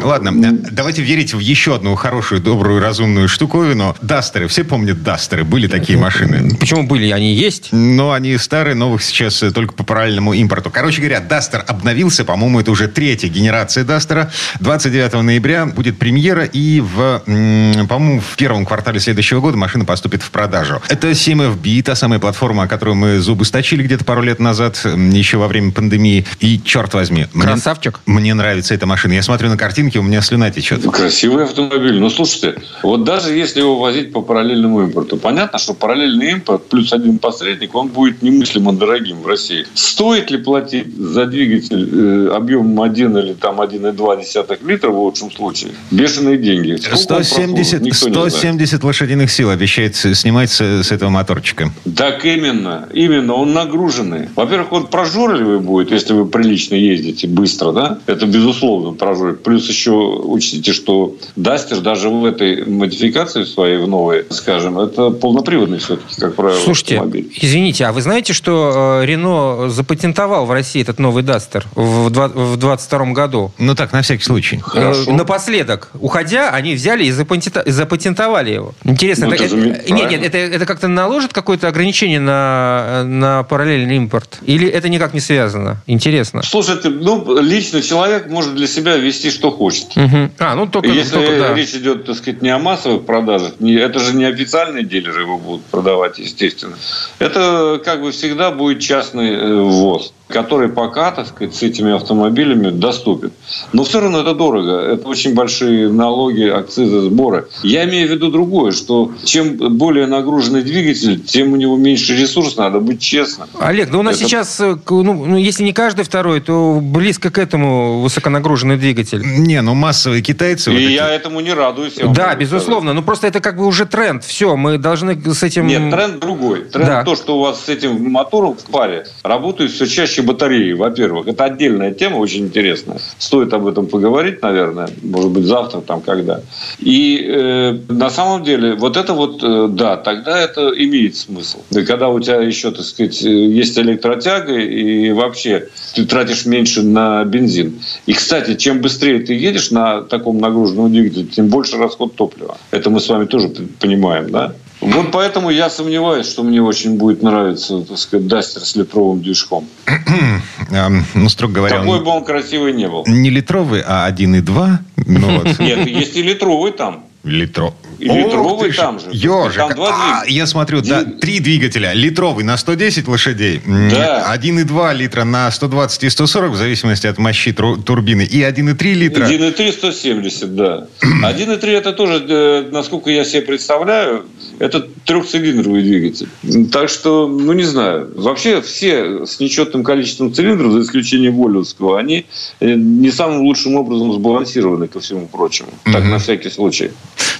Ладно, 0.01 0.29
э, 0.45 0.51
давайте 0.71 1.01
верить 1.01 1.33
в 1.33 1.39
еще 1.39 1.75
одну 1.75 1.95
хорошую, 1.95 2.41
добрую, 2.41 2.79
разумную 2.81 3.27
штуковину. 3.27 3.95
Дастеры. 4.01 4.47
Все 4.47 4.63
помнят 4.63 5.03
Дастеры. 5.03 5.43
Были 5.43 5.67
такие 5.67 5.97
машины. 5.97 6.55
Почему 6.59 6.83
были? 6.87 7.09
Они 7.11 7.33
есть. 7.35 7.69
Но 7.71 8.11
они 8.11 8.37
старые, 8.37 8.75
новых 8.75 9.03
сейчас 9.03 9.41
э, 9.43 9.51
только 9.51 9.73
по 9.73 9.83
параллельному 9.83 10.33
импорту. 10.33 10.69
Короче 10.71 10.99
говоря, 11.01 11.19
Дастер 11.19 11.63
обновился. 11.67 12.25
По-моему, 12.25 12.59
это 12.59 12.71
уже 12.71 12.87
третья 12.87 13.27
генерация 13.27 13.83
Дастера. 13.83 14.31
29 14.59 15.13
ноября 15.23 15.65
будет 15.65 15.97
премьера. 15.99 16.45
И, 16.45 16.79
в, 16.81 17.21
по-моему, 17.25 18.21
в 18.21 18.35
первом 18.37 18.65
квартале 18.65 18.99
следующего 18.99 19.39
года 19.39 19.57
машина 19.57 19.85
поступит 19.85 20.23
в 20.23 20.31
продажу. 20.31 20.81
Это 20.89 21.11
7FB, 21.11 21.83
та 21.83 21.95
самая 21.95 22.19
платформа, 22.19 22.63
о 22.63 22.67
которой 22.67 22.95
мы 22.95 23.19
зубы 23.19 23.45
сточили 23.45 23.83
где-то 23.83 24.05
пару 24.05 24.21
лет 24.21 24.39
назад, 24.39 24.79
еще 24.85 25.37
во 25.37 25.47
время 25.47 25.71
пандемии. 25.71 26.25
И, 26.39 26.61
черт 26.63 26.93
возьми, 26.93 27.27
мне- 27.33 27.43
Красавчик. 27.43 27.99
Мне, 28.05 28.33
нравится 28.33 28.73
эта 28.73 28.85
машина. 28.85 29.13
Я 29.13 29.21
смотрю 29.23 29.49
на 29.49 29.57
картинки, 29.57 29.90
у 29.99 30.03
меня 30.03 30.21
слюна 30.21 30.51
течет. 30.51 30.83
Красивый 30.83 31.43
автомобиль. 31.43 31.99
Ну, 31.99 32.09
слушайте, 32.09 32.55
вот 32.83 33.03
даже 33.03 33.33
если 33.33 33.59
его 33.59 33.79
возить 33.79 34.11
по 34.11 34.21
параллельному 34.21 34.83
импорту, 34.83 35.17
понятно, 35.17 35.59
что 35.59 35.73
параллельный 35.73 36.31
импорт 36.31 36.67
плюс 36.67 36.93
один 36.93 37.19
посредник, 37.19 37.75
он 37.75 37.87
будет 37.87 38.21
немыслимо 38.21 38.73
дорогим 38.73 39.21
в 39.21 39.27
России. 39.27 39.65
Стоит 39.73 40.31
ли 40.31 40.37
платить 40.37 40.87
за 40.95 41.25
двигатель 41.25 41.89
э, 41.91 42.35
объемом 42.35 42.81
1 42.81 43.17
или 43.17 43.33
там 43.33 43.59
1,2 43.61 44.67
литра 44.67 44.89
в 44.89 44.99
лучшем 44.99 45.31
случае? 45.31 45.71
Бешеные 45.91 46.37
деньги. 46.37 46.75
Сколько 46.75 47.13
он 47.13 47.23
170, 47.23 47.55
прослужит, 47.55 47.81
никто 47.81 48.07
не 48.07 48.11
знает. 48.11 48.33
170 48.33 48.83
лошадиных 48.83 49.31
сил 49.31 49.49
обещает 49.49 49.95
снимать 49.95 50.51
с, 50.51 50.61
с 50.61 50.91
этого 50.91 51.09
моторчика. 51.09 51.71
Так 51.95 52.25
именно, 52.25 52.87
именно, 52.93 53.33
он 53.33 53.53
нагруженный. 53.53 54.29
Во-первых, 54.35 54.71
он 54.71 54.87
прожорливый 54.87 55.59
будет, 55.59 55.91
если 55.91 56.13
вы 56.13 56.25
прилично 56.27 56.75
ездите, 56.75 57.27
быстро, 57.27 57.71
да? 57.71 57.99
Это 58.05 58.25
безусловно 58.25 58.93
прожорливый. 58.93 59.39
Плюс 59.39 59.67
еще 59.67 59.80
учтите, 59.89 60.73
что 60.73 61.15
Дастер 61.35 61.79
даже 61.79 62.09
в 62.09 62.25
этой 62.25 62.65
модификации 62.65 63.43
своей, 63.43 63.77
в 63.77 63.87
новой, 63.87 64.25
скажем, 64.29 64.79
это 64.79 65.09
полноприводный 65.09 65.79
все-таки, 65.79 66.15
как 66.19 66.35
правило, 66.35 66.59
Слушайте, 66.59 66.95
автомобиль. 66.95 67.31
извините, 67.41 67.85
а 67.85 67.91
вы 67.91 68.01
знаете, 68.01 68.33
что 68.33 68.99
э, 69.01 69.05
Рено 69.05 69.69
запатентовал 69.69 70.45
в 70.45 70.51
России 70.51 70.81
этот 70.81 70.99
новый 70.99 71.23
Дастер 71.23 71.65
в 71.75 72.09
два- 72.09 72.27
в 72.27 72.57
22 72.57 73.05
году? 73.13 73.51
Ну 73.57 73.75
так, 73.75 73.93
на 73.93 74.01
всякий 74.01 74.23
случай. 74.23 74.57
Хорошо. 74.61 75.09
Э, 75.09 75.13
Напоследок, 75.13 75.89
уходя, 75.99 76.49
они 76.51 76.75
взяли 76.75 77.05
и 77.05 77.11
запатентовали 77.11 78.51
его. 78.51 78.73
Интересно, 78.83 79.27
Ну, 79.27 79.33
это, 79.33 79.43
это 79.45 79.55
это- 79.57 79.93
нет, 79.93 80.09
нет, 80.11 80.23
это, 80.25 80.37
это 80.37 80.65
как-то 80.65 80.87
наложит 80.87 81.33
какое-то 81.33 81.67
ограничение 81.67 82.19
на, 82.19 83.03
на 83.05 83.43
параллельный 83.43 83.95
импорт? 83.97 84.39
Или 84.45 84.67
это 84.67 84.89
никак 84.89 85.13
не 85.13 85.19
связано? 85.19 85.81
Интересно. 85.87 86.41
Слушайте, 86.43 86.89
ну, 86.89 87.39
лично 87.41 87.81
человек 87.81 88.29
может 88.29 88.55
для 88.55 88.67
себя 88.67 88.97
вести, 88.97 89.29
что 89.31 89.51
хочет. 89.51 89.70
Мгм. 89.95 90.31
А, 90.39 90.55
ну 90.55 90.67
только, 90.67 90.89
Если 90.89 91.13
только 91.13 91.39
да. 91.39 91.53
речь 91.53 91.73
идет, 91.73 92.05
так 92.05 92.15
сказать, 92.15 92.41
не 92.41 92.49
о 92.49 92.59
массовых 92.59 93.05
продажах, 93.05 93.59
не, 93.59 93.73
это 93.73 93.99
же 93.99 94.15
не 94.15 94.25
официальные 94.25 94.83
дилеры 94.83 95.21
его 95.21 95.37
будут 95.37 95.65
продавать, 95.65 96.19
естественно. 96.19 96.75
Это, 97.19 97.81
как 97.83 98.01
бы 98.01 98.11
всегда, 98.11 98.51
будет 98.51 98.79
частный 98.79 99.31
э, 99.31 99.61
ввоз, 99.61 100.13
который 100.31 100.69
пока, 100.69 101.11
так 101.11 101.27
сказать, 101.27 101.53
с 101.55 101.61
этими 101.63 101.93
автомобилями 101.93 102.69
доступен. 102.69 103.31
Но 103.73 103.83
все 103.83 103.99
равно 103.99 104.21
это 104.21 104.33
дорого. 104.33 104.79
Это 104.79 105.07
очень 105.07 105.33
большие 105.33 105.89
налоги, 105.89 106.47
акцизы, 106.47 107.01
сборы. 107.01 107.47
Я 107.63 107.83
имею 107.85 108.07
в 108.07 108.11
виду 108.11 108.31
другое, 108.31 108.71
что 108.71 109.11
чем 109.23 109.57
более 109.57 110.07
нагруженный 110.07 110.63
двигатель, 110.63 111.19
тем 111.21 111.53
у 111.53 111.55
него 111.55 111.77
меньше 111.77 112.15
ресурсов, 112.15 112.57
надо 112.57 112.79
быть 112.79 112.99
честным. 113.01 113.47
Олег, 113.59 113.91
да 113.91 113.97
у 113.99 114.01
нас 114.01 114.15
Это- 114.17 114.25
сейчас, 114.25 114.59
э, 114.59 114.75
ну, 114.89 115.03
ну, 115.25 115.37
если 115.37 115.63
не 115.63 115.73
каждый 115.73 116.03
второй, 116.05 116.41
то 116.41 116.79
близко 116.81 117.29
к 117.29 117.37
этому 117.37 118.01
высоконагруженный 118.01 118.77
двигатель. 118.77 119.21
Не, 119.23 119.61
ну 119.61 119.73
массовые 119.75 120.21
китайцы... 120.21 120.71
И 120.71 120.73
вот 120.73 120.79
эти- 120.81 120.91
я 120.91 121.09
этому 121.09 121.39
не 121.41 121.53
радуюсь. 121.53 121.93
я 121.97 122.07
Да, 122.07 122.35
безусловно. 122.35 122.93
Ну 122.93 123.01
просто 123.01 123.27
это 123.27 123.39
как 123.39 123.57
бы 123.57 123.65
уже 123.65 123.85
тренд. 123.85 124.23
Все, 124.23 124.55
мы 124.55 124.77
должны 124.77 125.19
с 125.33 125.43
этим... 125.43 125.67
Нет, 125.67 125.91
тренд 125.91 126.19
другой. 126.19 126.61
Тренд 126.65 126.87
Да. 126.87 127.03
то, 127.03 127.15
что 127.15 127.37
у 127.37 127.41
вас 127.41 127.65
с 127.65 127.69
этим 127.69 128.11
мотором 128.11 128.55
в 128.55 128.63
паре 128.71 129.05
работают 129.23 129.71
все 129.71 129.85
чаще 129.87 130.20
вообще 130.21 130.33
батареи, 130.33 130.73
во-первых. 130.73 131.27
Это 131.27 131.45
отдельная 131.45 131.93
тема, 131.93 132.17
очень 132.17 132.45
интересная. 132.45 132.99
Стоит 133.17 133.53
об 133.53 133.67
этом 133.67 133.87
поговорить, 133.87 134.41
наверное, 134.41 134.89
может 135.01 135.31
быть, 135.31 135.45
завтра 135.45 135.81
там 135.81 136.01
когда. 136.01 136.41
И 136.79 137.25
э, 137.27 137.77
на 137.89 138.09
самом 138.09 138.43
деле, 138.43 138.75
вот 138.75 138.97
это 138.97 139.13
вот, 139.13 139.43
э, 139.43 139.67
да, 139.69 139.97
тогда 139.97 140.39
это 140.39 140.71
имеет 140.75 141.15
смысл. 141.15 141.59
И 141.71 141.83
когда 141.83 142.09
у 142.09 142.19
тебя 142.19 142.41
еще, 142.41 142.71
так 142.71 142.85
сказать, 142.85 143.21
есть 143.21 143.77
электротяга, 143.77 144.53
и 144.53 145.11
вообще 145.11 145.67
ты 145.95 146.05
тратишь 146.05 146.45
меньше 146.45 146.83
на 146.83 147.23
бензин. 147.25 147.79
И, 148.05 148.13
кстати, 148.13 148.55
чем 148.55 148.81
быстрее 148.81 149.19
ты 149.19 149.33
едешь 149.33 149.71
на 149.71 150.01
таком 150.01 150.39
нагруженном 150.39 150.91
двигателе, 150.91 151.25
тем 151.25 151.47
больше 151.47 151.77
расход 151.77 152.15
топлива. 152.15 152.57
Это 152.71 152.89
мы 152.89 152.99
с 152.99 153.09
вами 153.09 153.25
тоже 153.25 153.49
понимаем, 153.79 154.29
да? 154.29 154.53
Вот 154.81 155.11
поэтому 155.11 155.51
я 155.51 155.69
сомневаюсь, 155.69 156.27
что 156.27 156.43
мне 156.43 156.61
очень 156.61 156.97
будет 156.97 157.21
нравиться, 157.21 157.81
так 157.81 157.97
сказать, 157.99 158.27
Дастер 158.27 158.61
с 158.61 158.75
литровым 158.75 159.21
движком. 159.21 159.67
Эм, 160.71 161.05
ну, 161.13 161.29
строго 161.29 161.53
говоря... 161.53 161.79
Какой 161.79 162.03
бы 162.03 162.09
он 162.09 162.23
красивый 162.23 162.73
не 162.73 162.87
был. 162.87 163.03
Не 163.05 163.29
литровый, 163.29 163.83
а 163.85 164.09
1,2. 164.09 164.69
Ну, 165.05 165.43
Нет, 165.59 165.87
есть 165.87 166.15
и 166.15 166.23
литровый 166.23 166.71
там. 166.71 167.05
Литро... 167.23 167.75
И 167.99 168.05
литровый 168.05 168.73
там 168.73 168.99
же. 168.99 169.09
Ежик. 169.11 169.57
Там 169.57 169.75
два 169.75 170.21
а, 170.23 170.25
я 170.25 170.47
смотрю, 170.47 170.81
да, 170.81 171.03
три 171.03 171.39
двигателя. 171.39 171.93
Литровый 171.93 172.43
на 172.43 172.57
110 172.57 173.07
лошадей. 173.07 173.61
Да. 173.63 174.35
1,2 174.35 174.93
литра 174.95 175.23
на 175.23 175.51
120 175.51 176.05
и 176.05 176.09
140, 176.09 176.51
в 176.51 176.55
зависимости 176.55 177.05
от 177.05 177.19
мощи 177.19 177.51
турбины. 177.51 178.23
И 178.23 178.41
1,3 178.41 178.93
литра. 178.93 179.27
1,3 179.27 179.71
170, 179.71 180.55
да. 180.55 180.87
1,3 181.01 181.69
это 181.69 181.93
тоже, 181.93 182.25
э, 182.27 182.69
насколько 182.71 183.11
я 183.11 183.23
себе 183.23 183.43
представляю, 183.43 184.25
это 184.61 184.87
трехцилиндровый 185.05 185.81
двигатель. 185.81 186.29
Так 186.71 186.89
что, 186.89 187.27
ну 187.27 187.51
не 187.53 187.63
знаю. 187.63 188.11
Вообще 188.15 188.61
все 188.61 189.25
с 189.25 189.39
нечетным 189.39 189.83
количеством 189.83 190.31
цилиндров, 190.31 190.71
за 190.73 190.81
исключением 190.81 191.35
Воллевского, 191.35 191.97
они 191.97 192.27
э, 192.59 192.75
не 192.75 193.09
самым 193.09 193.41
лучшим 193.41 193.75
образом 193.75 194.13
сбалансированы, 194.13 194.87
ко 194.87 194.99
всему 194.99 195.27
прочему. 195.27 195.69
Так, 195.83 196.03
на 196.03 196.19
всякий 196.19 196.49
случай. 196.49 196.91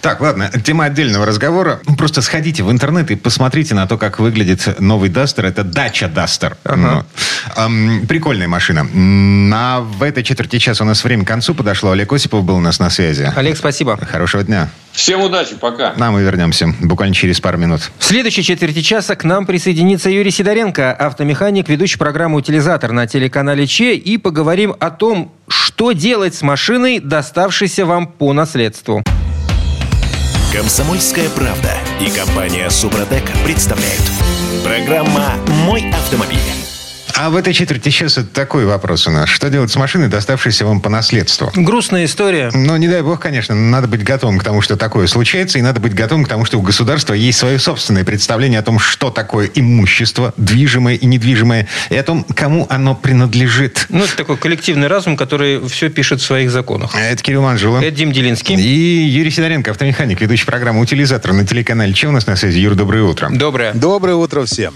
Так, 0.02 0.20
ладно, 0.20 0.50
тема 0.64 0.86
отдельного 0.86 1.28
разговора. 1.28 1.80
Ну, 1.86 1.96
просто 1.96 2.24
сходите 2.24 2.64
в 2.64 2.72
интернет 2.72 3.12
и 3.12 3.16
посмотрите 3.16 3.76
на 3.76 3.86
то, 3.86 4.00
как 4.00 4.20
выглядит 4.20 4.80
новый 4.80 5.10
Дастер. 5.10 5.46
Это 5.46 5.64
Дача 5.64 6.08
Дастер. 6.08 6.58
Ага. 6.64 7.06
Ну, 7.56 7.64
эм, 7.64 8.08
прикольная 8.08 8.48
машина. 8.48 8.84
На, 8.84 9.82
в 9.82 10.02
этой 10.02 10.24
четверти 10.24 10.58
часа 10.58 10.84
у 10.84 10.88
нас 10.88 11.04
время 11.04 11.24
к 11.24 11.28
концу 11.28 11.54
подошло. 11.54 11.92
Олег 11.92 12.12
Осипов 12.12 12.44
был 12.44 12.56
у 12.56 12.60
нас 12.62 12.80
на 12.80 12.90
связи. 12.90 13.32
Олег, 13.36 13.58
спасибо. 13.58 13.96
Хорошего 13.98 14.44
дня. 14.44 14.72
Всем 14.94 15.22
удачи, 15.22 15.56
пока. 15.56 15.94
На, 15.94 16.12
мы 16.12 16.22
вернемся 16.22 16.74
буквально 16.82 17.16
через 17.16 17.40
пару 17.40 17.58
минут. 17.58 17.92
В 17.98 18.04
следующей 18.04 18.44
четверти 18.44 18.82
часа 18.82 19.16
к 19.16 19.24
нам 19.24 19.46
присоединится 19.46 20.10
Юрий 20.10 20.32
Сидоренко, 20.32 20.92
автомеханик, 20.92 21.70
ведущий 21.70 21.98
программу 21.98 22.38
«Утилизатор» 22.38 22.92
на 22.92 23.08
телеканале 23.08 23.68
ЧЕ. 23.68 23.96
И 23.96 24.18
поговорим 24.18 24.76
о 24.80 24.92
том, 24.92 25.32
что 25.48 25.94
делать 25.94 26.36
с 26.36 26.42
машиной, 26.42 27.00
доставшейся 27.00 27.86
вам 27.86 28.08
по 28.08 28.34
наследству. 28.34 29.04
Комсомольская 30.54 31.30
правда 31.30 31.72
и 32.02 32.10
компания 32.10 32.70
Супротек 32.70 33.24
представляют. 33.46 34.02
Программа 34.66 35.36
«Мой 35.66 35.90
автомобиль». 35.92 36.51
А 37.16 37.30
в 37.30 37.36
этой 37.36 37.54
четверти 37.54 37.90
часа 37.90 38.24
такой 38.24 38.66
вопрос 38.66 39.08
у 39.08 39.12
нас. 39.12 39.30
Что 39.30 39.50
делать 39.50 39.72
с 39.72 39.76
машиной, 39.76 40.08
доставшейся 40.08 40.66
вам 40.66 40.82
по 40.82 40.90
наследству? 40.90 41.52
Грустная 41.56 42.06
история. 42.06 42.52
Ну, 42.54 42.76
не 42.78 42.88
дай 42.88 43.02
бог, 43.02 43.20
конечно. 43.20 43.56
Надо 43.56 43.88
быть 43.88 44.04
готовым 44.04 44.40
к 44.40 44.44
тому, 44.44 44.62
что 44.62 44.78
такое 44.78 45.08
случается, 45.08 45.60
и 45.60 45.62
надо 45.62 45.80
быть 45.80 45.94
готовым 45.94 46.26
к 46.26 46.28
тому, 46.28 46.46
что 46.46 46.58
у 46.60 46.62
государства 46.62 47.14
есть 47.14 47.40
свое 47.40 47.60
собственное 47.60 48.04
представление 48.04 48.60
о 48.60 48.64
том, 48.64 48.80
что 48.80 49.10
такое 49.10 49.50
имущество, 49.54 50.34
движимое 50.38 50.96
и 50.96 51.06
недвижимое, 51.06 51.68
и 51.90 51.96
о 51.96 52.04
том, 52.04 52.24
кому 52.36 52.68
оно 52.70 52.96
принадлежит. 52.96 53.86
Ну, 53.90 54.04
это 54.04 54.16
такой 54.16 54.38
коллективный 54.38 54.88
разум, 54.88 55.18
который 55.18 55.68
все 55.68 55.90
пишет 55.90 56.22
в 56.22 56.26
своих 56.26 56.52
законах. 56.52 56.96
Это 56.96 57.22
Кирилл 57.22 57.42
Манжула. 57.42 57.80
Это 57.80 57.92
Дим 57.92 58.12
Делинский. 58.12 58.56
И 58.56 59.06
Юрий 59.06 59.32
Сидоренко, 59.32 59.72
автомеханик, 59.72 60.22
ведущий 60.22 60.46
программу 60.46 60.82
«Утилизатор» 60.82 61.34
на 61.34 61.46
телеканале 61.46 61.94
«Че 61.94 62.08
у 62.08 62.12
нас 62.12 62.28
на 62.28 62.36
связи?» 62.36 62.60
Юр, 62.60 62.76
доброе 62.76 63.04
утро. 63.04 63.30
Доброе. 63.32 63.74
Доброе 63.74 64.16
утро 64.16 64.46
всем. 64.46 64.74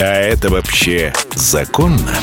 А 0.00 0.14
это 0.14 0.48
вообще 0.48 1.12
законно? 1.34 2.14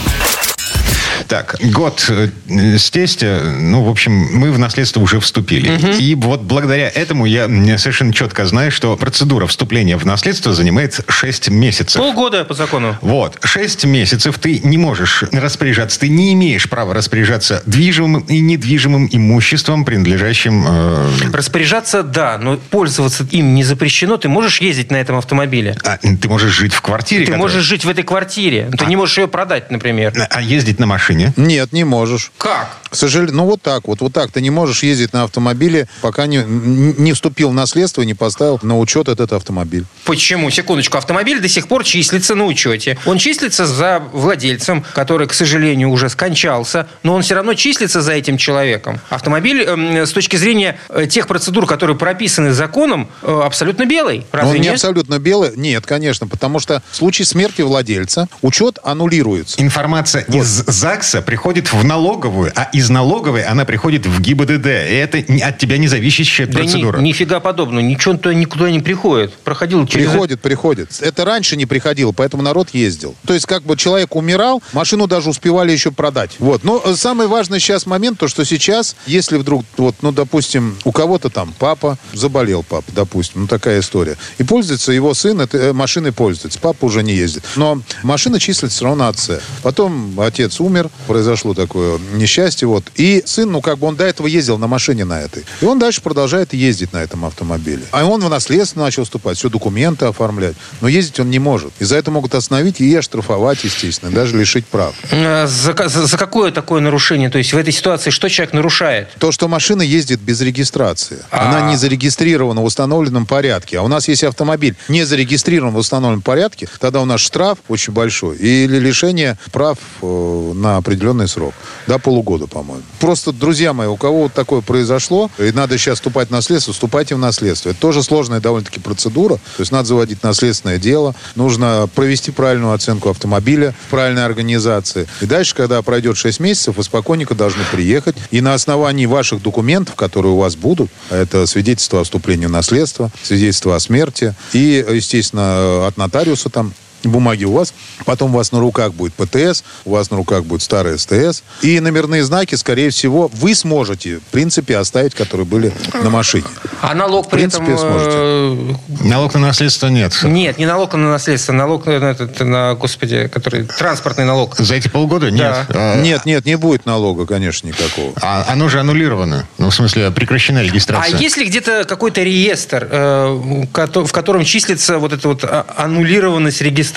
Так, 1.28 1.56
год 1.72 2.06
э, 2.10 2.30
с 2.78 2.90
тестя, 2.92 3.42
ну, 3.60 3.84
в 3.84 3.90
общем, 3.90 4.12
мы 4.12 4.52
в 4.52 4.60
наследство 4.60 5.00
уже 5.00 5.20
вступили. 5.20 5.72
Угу. 5.72 5.88
И 6.00 6.16
вот 6.16 6.42
благодаря 6.42 6.90
этому 6.90 7.26
я 7.26 7.48
совершенно 7.78 8.14
четко 8.14 8.46
знаю, 8.46 8.72
что 8.72 8.96
процедура 8.98 9.48
вступления 9.48 9.98
в 9.98 10.06
наследство 10.06 10.54
занимает 10.54 11.00
6 11.08 11.50
месяцев. 11.50 12.02
Полгода 12.02 12.44
по 12.44 12.54
закону. 12.54 12.98
Вот. 13.02 13.38
6 13.44 13.86
месяцев 13.86 14.38
ты 14.40 14.60
не 14.64 14.78
можешь 14.78 15.24
распоряжаться, 15.32 16.00
ты 16.00 16.10
не 16.10 16.34
имеешь 16.34 16.70
права 16.70 16.94
распоряжаться 16.94 17.64
движимым 17.66 18.22
и 18.22 18.40
недвижимым 18.40 19.10
имуществом, 19.12 19.86
принадлежащим... 19.86 20.66
Э... 20.68 21.10
Распоряжаться, 21.34 22.04
да, 22.04 22.38
но 22.38 22.58
пользоваться 22.58 23.26
им 23.32 23.56
не 23.56 23.64
запрещено. 23.64 24.18
Ты 24.18 24.30
можешь 24.30 24.62
ездить 24.62 24.92
на 24.92 24.98
этом 24.98 25.18
автомобиле. 25.18 25.76
А, 25.84 25.98
ты 25.98 26.30
можешь 26.30 26.52
жить 26.52 26.74
в 26.74 26.82
квартире. 26.82 27.26
Ты 27.26 27.32
которая... 27.32 27.42
можешь 27.42 27.64
жить 27.64 27.86
в 27.86 27.90
этой 27.90 28.04
квартире. 28.04 28.70
Ты 28.78 28.86
а... 28.86 28.88
не 28.88 28.96
можешь 28.96 29.18
ее 29.18 29.28
продать, 29.28 29.72
например. 29.72 30.14
А 30.30 30.42
ездить 30.42 30.80
на 30.80 30.86
машине? 30.86 31.15
Машине? 31.16 31.34
Нет, 31.38 31.74
не 31.74 31.84
можешь. 31.84 32.32
Как? 32.38 32.78
К 32.90 32.96
сожалению, 32.96 33.36
ну 33.36 33.46
вот 33.46 33.62
так 33.62 33.88
вот, 33.88 34.02
вот 34.02 34.14
так. 34.14 34.32
Ты 34.32 34.42
не 34.42 34.50
можешь 34.50 34.84
ездить 34.84 35.14
на 35.14 35.24
автомобиле, 35.24 35.88
пока 36.02 36.28
не, 36.28 36.44
не 36.48 37.14
вступил 37.14 37.50
в 37.50 37.54
наследство 37.54 38.02
и 38.02 38.06
не 38.06 38.14
поставил 38.14 38.60
на 38.62 38.80
учет 38.80 39.08
этот 39.08 39.34
автомобиль. 39.34 39.86
Почему? 40.06 40.50
Секундочку. 40.50 40.98
Автомобиль 40.98 41.42
до 41.42 41.50
сих 41.50 41.68
пор 41.68 41.84
числится 41.84 42.36
на 42.36 42.46
учете. 42.46 42.98
Он 43.06 43.18
числится 43.18 43.66
за 43.66 44.02
владельцем, 44.14 44.84
который, 44.94 45.28
к 45.28 45.34
сожалению, 45.34 45.90
уже 45.90 46.10
скончался, 46.10 46.88
но 47.04 47.16
он 47.16 47.22
все 47.22 47.36
равно 47.36 47.54
числится 47.54 48.02
за 48.02 48.14
этим 48.14 48.38
человеком. 48.38 49.00
Автомобиль 49.10 49.64
э, 49.66 50.06
с 50.06 50.12
точки 50.12 50.36
зрения 50.38 50.78
э, 50.90 51.06
тех 51.08 51.28
процедур, 51.28 51.66
которые 51.66 51.98
прописаны 51.98 52.54
законом, 52.54 53.10
э, 53.22 53.42
абсолютно 53.44 53.86
белый. 53.86 54.26
Разве 54.32 54.52
он 54.52 54.56
нет? 54.56 54.64
не 54.64 54.70
абсолютно 54.70 55.20
белый? 55.20 55.52
Нет, 55.56 55.86
конечно, 55.86 56.28
потому 56.28 56.60
что 56.60 56.82
в 56.92 56.96
случае 56.96 57.26
смерти 57.26 57.62
владельца 57.62 58.28
учет 58.42 58.80
аннулируется. 58.84 59.62
Информация 59.62 60.26
вот. 60.28 60.44
из 60.44 60.64
ЗАГСа 61.06 61.22
приходит 61.22 61.72
в 61.72 61.84
налоговую, 61.84 62.52
а 62.56 62.64
из 62.74 62.90
налоговой 62.90 63.44
она 63.44 63.66
приходит 63.66 64.06
в 64.06 64.22
ГИБДД. 64.22 64.66
И 64.66 64.96
это 64.96 65.18
от 65.46 65.58
тебя 65.58 65.78
не 65.78 65.88
зависящая 65.88 66.48
да 66.48 66.60
процедура. 66.60 67.00
Ни, 67.00 67.10
нифига 67.10 67.40
подобного. 67.40 67.82
Ничего 67.82 68.16
то 68.18 68.34
никуда 68.34 68.72
не 68.72 68.80
приходит. 68.80 69.34
Проходил 69.34 69.86
через... 69.86 70.10
Приходит, 70.10 70.42
приходит. 70.42 70.90
Это 71.02 71.26
раньше 71.26 71.56
не 71.58 71.66
приходило, 71.66 72.12
поэтому 72.12 72.44
народ 72.44 72.70
ездил. 72.74 73.16
То 73.26 73.34
есть 73.34 73.46
как 73.46 73.64
бы 73.64 73.78
человек 73.78 74.16
умирал, 74.16 74.64
машину 74.74 75.08
даже 75.08 75.30
успевали 75.30 75.72
еще 75.72 75.92
продать. 75.92 76.32
Вот. 76.40 76.64
Но 76.64 76.96
самый 76.96 77.28
важный 77.28 77.60
сейчас 77.60 77.86
момент, 77.86 78.18
то, 78.20 78.28
что 78.28 78.44
сейчас, 78.44 78.96
если 79.06 79.38
вдруг, 79.38 79.64
вот, 79.78 79.96
ну, 80.02 80.12
допустим, 80.12 80.76
у 80.84 80.92
кого-то 80.92 81.30
там 81.30 81.54
папа, 81.58 81.98
заболел 82.14 82.64
папа, 82.64 82.86
допустим, 82.94 83.42
ну, 83.42 83.48
такая 83.48 83.80
история. 83.80 84.18
И 84.38 84.44
пользуется 84.44 84.92
его 84.92 85.14
сын, 85.14 85.40
этой 85.42 85.62
э, 85.62 85.74
машиной 85.74 86.12
пользуется. 86.12 86.60
Папа 86.60 86.86
уже 86.86 87.04
не 87.04 87.14
ездит. 87.14 87.44
Но 87.56 87.82
машина 88.04 88.40
числится 88.40 88.68
все 88.68 88.86
равно 88.86 89.08
отце. 89.08 89.42
Потом 89.62 90.20
отец 90.20 90.60
умер, 90.60 90.90
произошло 91.08 91.54
такое 91.54 92.00
несчастье, 92.14 92.68
вот. 92.68 92.84
И 92.96 93.24
сын, 93.26 93.52
ну, 93.52 93.62
как 93.62 93.78
бы 93.78 93.88
он 93.88 93.96
до 93.96 94.04
этого 94.04 94.28
ездил 94.28 94.58
на 94.58 94.68
машине 94.68 95.06
на 95.06 95.22
этой. 95.22 95.44
И 95.62 95.66
он 95.66 95.80
дальше 95.80 96.02
продолжает 96.02 96.54
ездить 96.54 96.94
на 96.94 96.98
этом 96.98 97.26
автомобиле. 97.26 97.84
А 97.92 98.06
он 98.06 98.22
в 98.22 98.30
наследство 98.30 98.82
начал 98.82 99.04
вступать, 99.04 99.38
все 99.38 99.50
документы 99.50 100.06
оформлять. 100.06 100.56
Но 100.82 100.88
ездить 100.88 101.20
он 101.20 101.30
не 101.30 101.40
может. 101.40 101.74
И 101.80 101.86
за 101.86 101.98
это 101.98 102.12
могут 102.12 102.36
остановить 102.36 102.82
и 102.82 102.96
оштрафовать, 102.96 103.64
естественно, 103.64 104.12
даже 104.12 104.38
лишить 104.38 104.66
прав. 104.66 104.96
А 105.12 105.48
за, 105.48 105.76
за, 105.88 106.06
за 106.06 106.18
какое 106.18 106.52
такое 106.52 106.82
нарушение? 106.82 107.30
То 107.30 107.38
есть 107.38 107.54
в 107.54 107.58
этой 107.58 107.74
ситуации 107.74 108.10
что 108.10 108.30
человек 108.30 108.54
нарушает? 108.54 109.10
То, 109.20 109.32
что 109.32 109.48
машина 109.48 109.82
ездит 109.82 110.20
без 110.20 110.42
регистрации. 110.42 111.20
А... 111.32 111.50
Она 111.50 111.70
не 111.70 111.78
зарегистрирована 111.78 112.62
в 112.62 112.66
установленном 112.66 113.26
порядке. 113.26 113.80
А 113.80 113.82
у 113.84 113.88
нас, 113.88 114.08
если 114.08 114.26
автомобиль 114.26 114.76
не 114.88 115.04
зарегистрирован 115.04 115.74
в 115.74 115.78
установленном 115.78 116.22
порядке, 116.22 116.68
тогда 116.80 117.02
у 117.02 117.06
нас 117.06 117.22
штраф 117.22 117.60
очень 117.68 117.94
большой 117.94 118.38
или 118.38 118.78
лишение 118.78 119.38
прав 119.52 119.78
э, 120.02 120.52
на 120.56 120.82
определенный 120.86 121.28
срок. 121.28 121.54
До 121.88 121.98
полугода, 121.98 122.46
по-моему. 122.46 122.84
Просто, 123.00 123.32
друзья 123.32 123.74
мои, 123.74 123.88
у 123.88 123.98
кого 123.98 124.24
вот 124.24 124.34
такое 124.34 124.62
произошло, 124.62 125.32
и 125.40 125.52
надо 125.52 125.78
сейчас 125.78 125.96
вступать 125.96 126.28
в 126.28 126.32
наследство, 126.32 126.74
вступайте 126.74 127.16
в 127.16 127.18
наследство. 127.18 127.70
Это 127.70 127.80
тоже 127.80 128.04
сложная 128.04 128.40
довольно-таки 128.40 128.80
процедура. 128.80 129.36
То 129.36 129.62
есть 129.62 129.72
надо 129.72 129.88
заводить 129.88 130.22
наследственное 130.22 130.78
дело, 130.78 131.16
нужно 131.36 131.90
провести 131.96 132.32
правильную 132.32 132.74
оценку 132.74 133.10
автомобиля 133.10 133.74
в 133.88 133.90
правильной 133.90 134.26
организации. 134.26 135.08
И 135.22 135.26
дальше, 135.26 135.56
когда 135.56 135.82
пройдет 135.82 136.18
6 136.18 136.40
месяцев, 136.40 136.78
вы 136.78 136.84
спокойненько 136.84 137.34
должны 137.34 137.64
приехать. 137.72 138.16
И 138.30 138.42
на 138.42 138.54
основании 138.54 139.08
ваших 139.08 139.42
документов, 139.42 139.96
которые 139.96 140.34
у 140.34 140.38
вас 140.38 140.56
будут, 140.56 140.92
это 141.10 141.48
свидетельство 141.48 142.02
о 142.02 142.04
вступлении 142.04 142.46
в 142.46 142.52
наследство, 142.52 143.10
свидетельство 143.24 143.76
о 143.76 143.80
смерти 143.80 144.36
и, 144.54 144.86
естественно, 144.88 145.88
от 145.88 145.98
нотариуса 145.98 146.50
там 146.50 146.74
бумаги 147.10 147.46
у 147.46 147.52
вас, 147.52 147.74
потом 148.06 148.34
у 148.34 148.38
вас 148.38 148.52
на 148.52 148.60
руках 148.60 148.94
будет 148.94 149.14
ПТС, 149.14 149.64
у 149.86 149.92
вас 149.92 150.12
на 150.12 150.18
руках 150.18 150.44
будет 150.46 150.62
старый 150.62 150.98
СТС, 151.00 151.44
и 151.62 151.80
номерные 151.80 152.24
знаки, 152.24 152.56
скорее 152.56 152.90
всего, 152.90 153.30
вы 153.34 153.56
сможете, 153.56 154.18
в 154.18 154.24
принципе, 154.32 154.78
оставить, 154.78 155.16
которые 155.16 155.46
были 155.46 155.72
на 155.94 156.10
машине. 156.10 156.46
А 156.82 156.94
налог 156.94 157.30
при 157.30 157.38
В 157.38 157.40
принципе, 157.40 157.74
этом... 157.74 157.82
э, 157.86 158.76
Налог 159.02 159.34
на 159.34 159.40
наследство 159.42 159.88
нет. 159.88 160.14
Нет, 160.24 160.58
не 160.58 160.66
налог 160.66 160.94
на 160.94 161.10
наследство, 161.12 161.54
налог 161.54 161.86
на, 161.86 161.92
этот, 161.92 162.40
на, 162.40 162.74
господи, 162.76 163.28
который 163.28 163.64
транспортный 163.66 164.26
налог. 164.26 164.56
За 164.58 164.76
эти 164.76 164.88
полгода 164.88 165.32
нет. 165.32 165.42
Да. 165.42 165.66
А, 165.70 166.02
Нет, 166.02 166.26
нет, 166.26 166.46
не 166.46 166.56
будет 166.58 166.86
налога, 166.86 167.26
конечно, 167.26 167.68
никакого. 167.68 168.14
а 168.22 168.46
оно 168.50 168.70
же 168.70 168.80
аннулировано. 168.80 169.48
Ну, 169.58 169.70
в 169.70 169.74
смысле, 169.76 170.12
прекращена 170.12 170.60
А 170.60 170.64
регистрация. 170.64 171.18
есть 171.18 171.38
ли 171.38 171.46
где-то 171.46 171.84
какой-то 171.86 172.22
реестр, 172.24 172.88
э, 172.90 173.66
в 173.74 174.12
котором 174.12 174.44
числится 174.44 174.98
вот 174.98 175.14
эта 175.14 175.28
вот 175.28 175.44
а, 175.44 175.66
аннулированность 175.78 176.62
регистрации? 176.62 176.95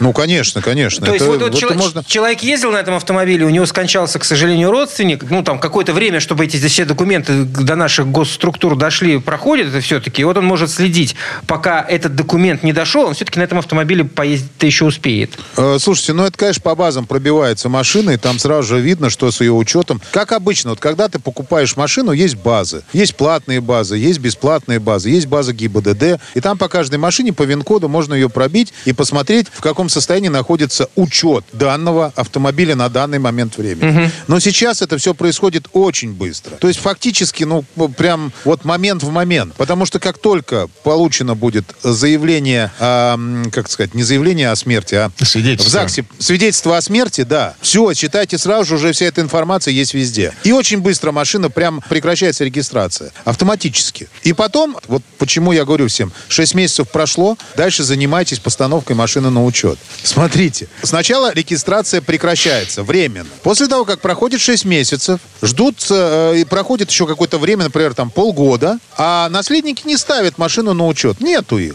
Ну, 0.00 0.12
конечно, 0.12 0.62
конечно. 0.62 1.06
То 1.06 1.12
есть 1.12 1.22
Это- 1.24 1.32
вот, 1.32 1.40
вот 1.42 1.50
это 1.50 1.58
чело- 1.58 1.74
можно... 1.74 2.04
человек 2.04 2.42
ездил 2.42 2.72
на 2.72 2.78
этом 2.78 2.94
автомобиле, 2.94 3.44
у 3.44 3.50
него 3.50 3.66
скончался, 3.66 4.18
к 4.18 4.24
сожалению, 4.24 4.70
родственник. 4.70 5.24
Ну, 5.30 5.42
там 5.42 5.58
какое-то 5.58 5.92
время, 5.92 6.20
чтобы 6.20 6.44
эти 6.44 6.56
все 6.68 6.84
документы 6.84 7.44
до 7.44 7.74
наших 7.76 8.08
госструктур 8.08 8.76
дошли, 8.76 9.18
проходит 9.18 9.68
это 9.68 9.80
все-таки. 9.80 10.22
И 10.22 10.24
вот 10.24 10.36
он 10.36 10.44
может 10.44 10.70
следить, 10.70 11.16
пока 11.46 11.84
этот 11.86 12.14
документ 12.14 12.62
не 12.62 12.72
дошел, 12.72 13.06
он 13.06 13.14
все-таки 13.14 13.38
на 13.38 13.44
этом 13.44 13.58
автомобиле 13.58 14.04
поездить-то 14.04 14.66
еще 14.66 14.84
успеет. 14.84 15.38
Э, 15.56 15.78
Слушайте, 15.80 16.12
ну 16.12 16.24
это, 16.24 16.38
конечно, 16.38 16.62
по 16.62 16.74
базам 16.74 17.06
пробивается 17.06 17.68
машина, 17.68 18.10
и 18.10 18.16
там 18.16 18.38
сразу 18.38 18.68
же 18.68 18.80
видно, 18.80 19.10
что 19.10 19.30
с 19.30 19.40
ее 19.40 19.52
учетом. 19.52 20.00
Как 20.12 20.32
обычно, 20.32 20.70
вот 20.70 20.80
когда 20.80 21.08
ты 21.08 21.18
покупаешь 21.18 21.76
машину, 21.76 22.12
есть 22.12 22.36
базы. 22.36 22.82
Есть 22.92 23.16
платные 23.16 23.60
базы, 23.60 23.96
есть 23.96 24.18
бесплатные 24.18 24.78
базы, 24.78 25.10
есть 25.10 25.26
база 25.26 25.52
ГИБДД. 25.52 26.20
И 26.34 26.40
там 26.40 26.58
по 26.58 26.68
каждой 26.68 26.98
машине 26.98 27.32
по 27.32 27.42
ВИН-коду 27.42 27.88
можно 27.88 28.14
ее 28.14 28.28
пробить 28.28 28.72
и 28.84 28.92
посмотреть, 28.92 29.21
в 29.52 29.60
каком 29.60 29.88
состоянии 29.88 30.28
находится 30.28 30.88
учет 30.96 31.44
данного 31.52 32.12
автомобиля 32.16 32.74
на 32.76 32.88
данный 32.88 33.18
момент 33.18 33.56
времени. 33.56 34.10
Но 34.28 34.40
сейчас 34.40 34.82
это 34.82 34.98
все 34.98 35.14
происходит 35.14 35.66
очень 35.72 36.12
быстро. 36.12 36.56
То 36.56 36.68
есть 36.68 36.80
фактически, 36.80 37.44
ну, 37.44 37.62
прям 37.96 38.32
вот 38.44 38.64
момент 38.64 39.02
в 39.02 39.10
момент. 39.10 39.54
Потому 39.56 39.86
что 39.86 39.98
как 40.00 40.18
только 40.18 40.68
получено 40.82 41.34
будет 41.34 41.64
заявление, 41.82 42.70
м, 42.78 43.50
как 43.50 43.70
сказать, 43.70 43.94
не 43.94 44.02
заявление 44.02 44.50
о 44.50 44.56
смерти, 44.56 44.94
а 44.94 45.10
Свидетельство. 45.22 45.68
в 45.68 45.72
ЗАГСе 45.72 46.04
свидетельство 46.18 46.76
о 46.76 46.80
смерти, 46.82 47.22
да. 47.22 47.54
Все, 47.60 47.92
читайте 47.94 48.38
сразу 48.38 48.64
же, 48.64 48.74
уже 48.76 48.92
вся 48.92 49.06
эта 49.06 49.20
информация 49.20 49.72
есть 49.72 49.94
везде. 49.94 50.32
И 50.44 50.52
очень 50.52 50.78
быстро 50.80 51.12
машина 51.12 51.50
прям 51.50 51.82
прекращается 51.88 52.44
регистрация. 52.44 53.12
Автоматически. 53.24 54.08
И 54.22 54.32
потом, 54.32 54.76
вот 54.88 55.02
почему 55.18 55.52
я 55.52 55.64
говорю 55.64 55.88
всем, 55.88 56.12
6 56.28 56.54
месяцев 56.54 56.88
прошло, 56.90 57.36
дальше 57.56 57.84
занимайтесь 57.84 58.38
постановкой 58.38 58.96
машины 58.96 59.11
на 59.20 59.44
учет. 59.44 59.78
Смотрите, 60.02 60.68
сначала 60.82 61.32
регистрация 61.32 62.00
прекращается 62.00 62.82
временно. 62.82 63.28
После 63.42 63.66
того, 63.66 63.84
как 63.84 64.00
проходит 64.00 64.40
6 64.40 64.64
месяцев, 64.64 65.20
ждут, 65.42 65.84
э, 65.90 66.34
и 66.38 66.44
проходит 66.44 66.90
еще 66.90 67.06
какое-то 67.06 67.38
время, 67.38 67.64
например, 67.64 67.94
там 67.94 68.10
полгода, 68.10 68.78
а 68.96 69.28
наследники 69.30 69.86
не 69.86 69.96
ставят 69.96 70.38
машину 70.38 70.72
на 70.74 70.86
учет. 70.86 71.20
Нету 71.20 71.58
их. 71.58 71.74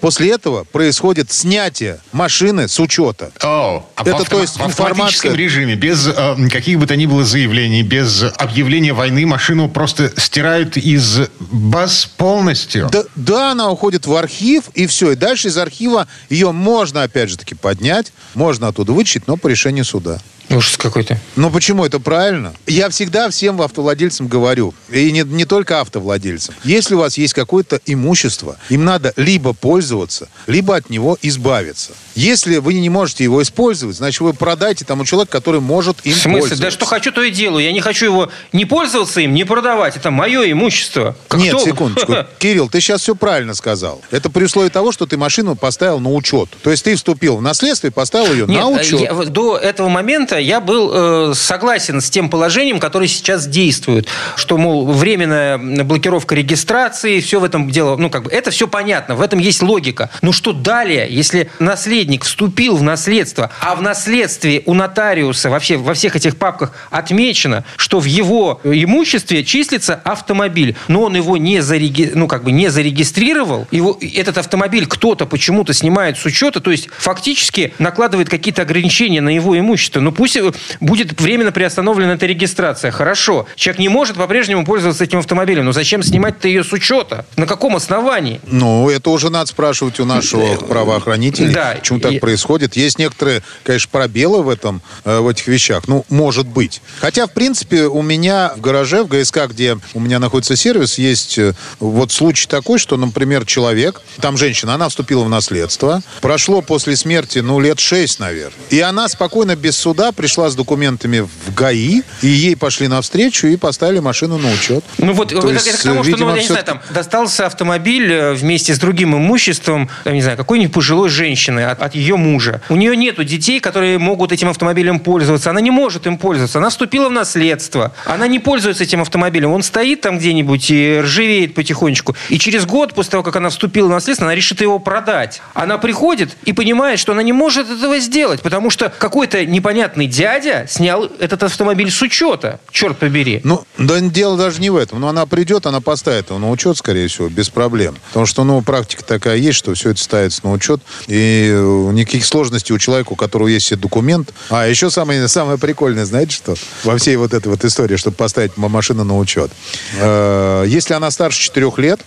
После 0.00 0.30
этого 0.30 0.64
происходит 0.64 1.32
снятие 1.32 2.00
машины 2.12 2.68
с 2.68 2.78
учета. 2.80 3.30
А 3.42 3.82
Это, 4.04 4.24
то 4.24 4.40
есть, 4.40 4.56
в 4.56 4.64
информация- 4.64 5.34
режиме, 5.34 5.74
без 5.74 6.06
э, 6.06 6.36
каких 6.50 6.78
бы 6.78 6.86
то 6.86 6.96
ни 6.96 7.06
было 7.06 7.24
заявлений, 7.24 7.82
без 7.82 8.22
объявления 8.36 8.92
войны, 8.92 9.26
машину 9.26 9.68
просто 9.68 10.12
стирают 10.16 10.76
из 10.76 11.20
баз 11.40 12.06
полностью. 12.16 12.88
Да, 12.90 13.04
да, 13.14 13.52
она 13.52 13.70
уходит 13.70 14.06
в 14.06 14.14
архив, 14.14 14.64
и 14.74 14.86
все. 14.86 15.12
И 15.12 15.14
дальше 15.14 15.48
из 15.48 15.58
архива 15.58 16.06
ее 16.28 16.52
можно, 16.58 17.02
опять 17.02 17.30
же 17.30 17.38
таки, 17.38 17.54
поднять, 17.54 18.12
можно 18.34 18.68
оттуда 18.68 18.92
вычесть, 18.92 19.26
но 19.26 19.36
по 19.36 19.48
решению 19.48 19.84
суда. 19.84 20.20
Ужас 20.50 20.76
какой-то. 20.78 21.18
Но 21.36 21.50
почему 21.50 21.84
это 21.84 22.00
правильно? 22.00 22.54
Я 22.66 22.88
всегда 22.88 23.28
всем 23.28 23.60
автовладельцам 23.60 24.28
говорю, 24.28 24.74
и 24.90 25.12
не, 25.12 25.20
не 25.22 25.44
только 25.44 25.80
автовладельцам, 25.80 26.54
если 26.64 26.94
у 26.94 26.98
вас 26.98 27.18
есть 27.18 27.34
какое-то 27.34 27.80
имущество, 27.84 28.56
им 28.70 28.84
надо 28.84 29.12
либо 29.16 29.52
пользоваться, 29.52 30.28
либо 30.46 30.74
от 30.76 30.88
него 30.88 31.18
избавиться. 31.20 31.92
Если 32.14 32.56
вы 32.56 32.74
не 32.74 32.88
можете 32.88 33.22
его 33.24 33.42
использовать, 33.42 33.96
значит, 33.96 34.20
вы 34.22 34.32
продайте 34.32 34.84
тому 34.84 35.04
человеку, 35.04 35.30
который 35.32 35.60
может 35.60 35.98
им 36.04 36.14
В 36.14 36.16
смысле? 36.16 36.40
пользоваться. 36.40 36.62
Да 36.64 36.70
что 36.70 36.84
хочу, 36.86 37.12
то 37.12 37.22
и 37.22 37.30
делаю. 37.30 37.64
Я 37.64 37.72
не 37.72 37.80
хочу 37.80 38.06
его 38.06 38.30
не 38.52 38.64
пользоваться 38.64 39.20
им, 39.20 39.34
не 39.34 39.44
продавать. 39.44 39.96
Это 39.96 40.10
мое 40.10 40.50
имущество. 40.50 41.14
Как 41.28 41.40
Нет, 41.40 41.54
кто? 41.54 41.64
секундочку. 41.64 42.14
Кирилл, 42.38 42.68
ты 42.68 42.80
сейчас 42.80 43.02
все 43.02 43.14
правильно 43.14 43.54
сказал. 43.54 44.00
Это 44.10 44.30
при 44.30 44.44
условии 44.44 44.68
того, 44.70 44.90
что 44.92 45.06
ты 45.06 45.16
машину 45.16 45.54
поставил 45.54 46.00
на 46.00 46.10
учет. 46.12 46.48
То 46.62 46.70
есть 46.70 46.84
ты 46.84 46.96
вступил 46.96 47.36
в 47.36 47.42
наследство 47.42 47.86
и 47.86 47.90
поставил 47.90 48.32
ее 48.32 48.46
Нет, 48.48 48.58
на 48.60 48.68
учет. 48.68 49.00
я- 49.00 49.12
до 49.14 49.56
этого 49.56 49.88
момента 49.88 50.37
я 50.38 50.60
был 50.60 50.90
э, 50.92 51.34
согласен 51.34 52.00
с 52.00 52.10
тем 52.10 52.30
положением, 52.30 52.80
которое 52.80 53.08
сейчас 53.08 53.46
действует, 53.46 54.08
что, 54.36 54.58
мол, 54.58 54.86
временная 54.86 55.58
блокировка 55.58 56.34
регистрации, 56.34 57.20
все 57.20 57.40
в 57.40 57.44
этом 57.44 57.70
дело, 57.70 57.96
ну, 57.96 58.10
как 58.10 58.24
бы, 58.24 58.30
это 58.30 58.50
все 58.50 58.68
понятно, 58.68 59.16
в 59.16 59.22
этом 59.22 59.38
есть 59.38 59.62
логика. 59.62 60.10
Но 60.22 60.32
что 60.32 60.52
далее, 60.52 61.06
если 61.10 61.50
наследник 61.58 62.24
вступил 62.24 62.76
в 62.76 62.82
наследство, 62.82 63.50
а 63.60 63.74
в 63.74 63.82
наследстве 63.82 64.62
у 64.66 64.74
нотариуса 64.74 65.50
вообще 65.50 65.76
во 65.76 65.94
всех 65.94 66.16
этих 66.16 66.36
папках 66.36 66.72
отмечено, 66.90 67.64
что 67.76 68.00
в 68.00 68.04
его 68.04 68.60
имуществе 68.64 69.44
числится 69.44 70.00
автомобиль, 70.04 70.76
но 70.88 71.02
он 71.02 71.16
его 71.16 71.36
не, 71.36 71.60
зареги... 71.60 72.10
ну, 72.14 72.28
как 72.28 72.44
бы 72.44 72.52
не 72.52 72.68
зарегистрировал, 72.68 73.66
его... 73.70 73.98
этот 74.00 74.38
автомобиль 74.38 74.86
кто-то 74.86 75.26
почему-то 75.26 75.72
снимает 75.72 76.18
с 76.18 76.24
учета, 76.24 76.60
то 76.60 76.70
есть 76.70 76.88
фактически 76.96 77.72
накладывает 77.78 78.28
какие-то 78.28 78.62
ограничения 78.62 79.20
на 79.20 79.30
его 79.30 79.58
имущество. 79.58 80.00
Ну 80.00 80.12
пусть 80.12 80.27
э, 80.36 80.52
будет 80.80 81.20
временно 81.20 81.52
приостановлена 81.52 82.14
эта 82.14 82.26
регистрация. 82.26 82.90
Хорошо. 82.90 83.46
Человек 83.56 83.80
не 83.80 83.88
может 83.88 84.16
по-прежнему 84.16 84.64
пользоваться 84.64 85.04
этим 85.04 85.18
автомобилем. 85.18 85.64
Но 85.64 85.72
зачем 85.72 86.02
снимать-то 86.02 86.48
ее 86.48 86.64
с 86.64 86.72
учета? 86.72 87.26
На 87.36 87.46
каком 87.46 87.76
основании? 87.76 88.40
Ну, 88.46 88.88
это 88.90 89.10
уже 89.10 89.30
надо 89.30 89.46
спрашивать 89.50 90.00
у 90.00 90.04
нашего 90.04 90.56
правоохранителя, 90.56 91.52
Да, 91.52 91.74
почему 91.78 92.00
так 92.00 92.12
и- 92.12 92.18
происходит. 92.18 92.76
Есть 92.76 92.98
некоторые, 92.98 93.42
конечно, 93.64 93.88
пробелы 93.90 94.42
в 94.42 94.48
этом, 94.48 94.82
э, 95.04 95.18
в 95.18 95.28
этих 95.28 95.46
вещах. 95.48 95.84
Ну, 95.86 96.04
может 96.08 96.46
быть. 96.46 96.80
Хотя, 97.00 97.26
в 97.26 97.32
принципе, 97.32 97.84
у 97.84 98.02
меня 98.02 98.52
в 98.56 98.60
гараже, 98.60 99.02
в 99.02 99.08
ГСК, 99.08 99.46
где 99.48 99.76
у 99.94 100.00
меня 100.00 100.18
находится 100.18 100.56
сервис, 100.56 100.98
есть 100.98 101.38
э, 101.38 101.54
вот 101.80 102.12
случай 102.12 102.46
такой, 102.46 102.78
что, 102.78 102.96
например, 102.96 103.44
человек, 103.46 104.00
там 104.20 104.36
женщина, 104.36 104.74
она 104.74 104.88
вступила 104.88 105.24
в 105.24 105.28
наследство, 105.28 106.02
прошло 106.20 106.62
после 106.62 106.96
смерти, 106.96 107.38
ну, 107.40 107.60
лет 107.60 107.78
шесть, 107.80 108.18
наверное. 108.20 108.52
И 108.70 108.80
она 108.80 109.08
спокойно, 109.08 109.56
без 109.56 109.76
суда, 109.76 110.12
пришла 110.18 110.50
с 110.50 110.56
документами 110.56 111.20
в 111.20 111.54
ГАИ, 111.54 112.02
и 112.22 112.26
ей 112.26 112.56
пошли 112.56 112.88
навстречу 112.88 113.46
и 113.46 113.56
поставили 113.56 114.00
машину 114.00 114.36
на 114.36 114.52
учет. 114.52 114.84
Ну 114.98 115.12
вот, 115.12 115.28
То 115.28 115.40
вот 115.40 115.52
есть, 115.52 115.68
это 115.68 115.78
к 115.78 115.82
тому, 115.82 116.02
что, 116.02 116.10
видимо, 116.10 116.30
ну, 116.30 116.36
я 116.36 116.42
не 116.42 116.48
знаю, 116.48 116.64
там 116.64 116.80
достался 116.90 117.46
автомобиль 117.46 118.12
э, 118.12 118.32
вместе 118.34 118.74
с 118.74 118.80
другим 118.80 119.14
имуществом, 119.16 119.88
там, 120.02 120.14
не 120.14 120.20
знаю, 120.20 120.36
какой-нибудь 120.36 120.74
пожилой 120.74 121.08
женщины 121.08 121.60
от, 121.60 121.80
от 121.80 121.94
ее 121.94 122.16
мужа. 122.16 122.60
У 122.68 122.74
нее 122.74 122.96
нету 122.96 123.22
детей, 123.22 123.60
которые 123.60 123.98
могут 123.98 124.32
этим 124.32 124.48
автомобилем 124.48 124.98
пользоваться. 124.98 125.50
Она 125.50 125.60
не 125.60 125.70
может 125.70 126.08
им 126.08 126.18
пользоваться. 126.18 126.58
Она 126.58 126.70
вступила 126.70 127.08
в 127.08 127.12
наследство. 127.12 127.94
Она 128.04 128.26
не 128.26 128.40
пользуется 128.40 128.82
этим 128.82 129.02
автомобилем. 129.02 129.52
Он 129.52 129.62
стоит 129.62 130.00
там 130.00 130.18
где-нибудь 130.18 130.68
и 130.72 130.98
ржавеет 131.00 131.54
потихонечку. 131.54 132.16
И 132.28 132.40
через 132.40 132.66
год, 132.66 132.92
после 132.92 133.12
того, 133.12 133.22
как 133.22 133.36
она 133.36 133.50
вступила 133.50 133.86
в 133.86 133.90
наследство, 133.90 134.26
она 134.26 134.34
решит 134.34 134.60
его 134.60 134.80
продать. 134.80 135.40
Она 135.54 135.78
приходит 135.78 136.36
и 136.44 136.52
понимает, 136.52 136.98
что 136.98 137.12
она 137.12 137.22
не 137.22 137.32
может 137.32 137.70
этого 137.70 138.00
сделать, 138.00 138.42
потому 138.42 138.70
что 138.70 138.92
какой-то 138.98 139.46
непонятный 139.46 140.07
дядя 140.08 140.66
снял 140.68 141.04
этот 141.18 141.42
автомобиль 141.42 141.90
с 141.90 142.00
учета. 142.02 142.60
Черт 142.72 142.98
побери. 142.98 143.40
Ну, 143.44 143.64
да 143.76 144.00
дело 144.00 144.36
даже 144.36 144.60
не 144.60 144.70
в 144.70 144.76
этом. 144.76 145.00
Но 145.00 145.08
она 145.08 145.26
придет, 145.26 145.66
она 145.66 145.80
поставит 145.80 146.30
его 146.30 146.38
на 146.38 146.50
учет, 146.50 146.76
скорее 146.76 147.08
всего, 147.08 147.28
без 147.28 147.48
проблем. 147.50 147.96
Потому 148.08 148.26
что, 148.26 148.44
ну, 148.44 148.60
практика 148.62 149.04
такая 149.04 149.36
есть, 149.36 149.58
что 149.58 149.74
все 149.74 149.90
это 149.90 150.00
ставится 150.00 150.40
на 150.44 150.52
учет. 150.52 150.80
И 151.06 151.50
э, 151.52 151.90
никаких 151.92 152.24
сложностей 152.24 152.74
у 152.74 152.78
человека, 152.78 153.12
у 153.12 153.16
которого 153.16 153.48
есть 153.48 153.66
все 153.66 153.76
документ. 153.76 154.32
А 154.50 154.66
еще 154.66 154.90
самое, 154.90 155.28
самое 155.28 155.58
прикольное, 155.58 156.04
знаете 156.04 156.34
что? 156.34 156.54
Во 156.84 156.96
всей 156.96 157.16
вот 157.16 157.34
этой 157.34 157.48
вот 157.48 157.64
истории, 157.64 157.96
чтобы 157.96 158.16
поставить 158.16 158.56
машину 158.56 159.04
на 159.04 159.16
учет. 159.16 159.50
Э, 159.98 160.64
Если 160.66 160.94
она 160.94 161.10
старше 161.10 161.40
4 161.42 161.72
лет, 161.78 162.00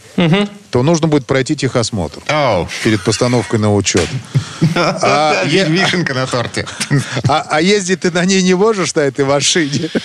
то 0.71 0.81
нужно 0.83 1.07
будет 1.07 1.25
пройти 1.25 1.55
техосмотр 1.55 2.19
Оу. 2.29 2.67
перед 2.83 3.03
постановкой 3.03 3.59
на 3.59 3.73
учет. 3.75 4.07
А, 4.75 5.43
Ви- 5.45 5.63
Вишенка 5.65 6.13
на 6.13 6.27
торте. 6.27 6.67
А, 7.27 7.45
а 7.49 7.61
ездить 7.61 8.01
ты 8.01 8.11
на 8.11 8.23
ней 8.25 8.43
не 8.43 8.53
можешь 8.53 8.93
на 8.95 9.01
этой 9.01 9.25
машине. 9.25 9.89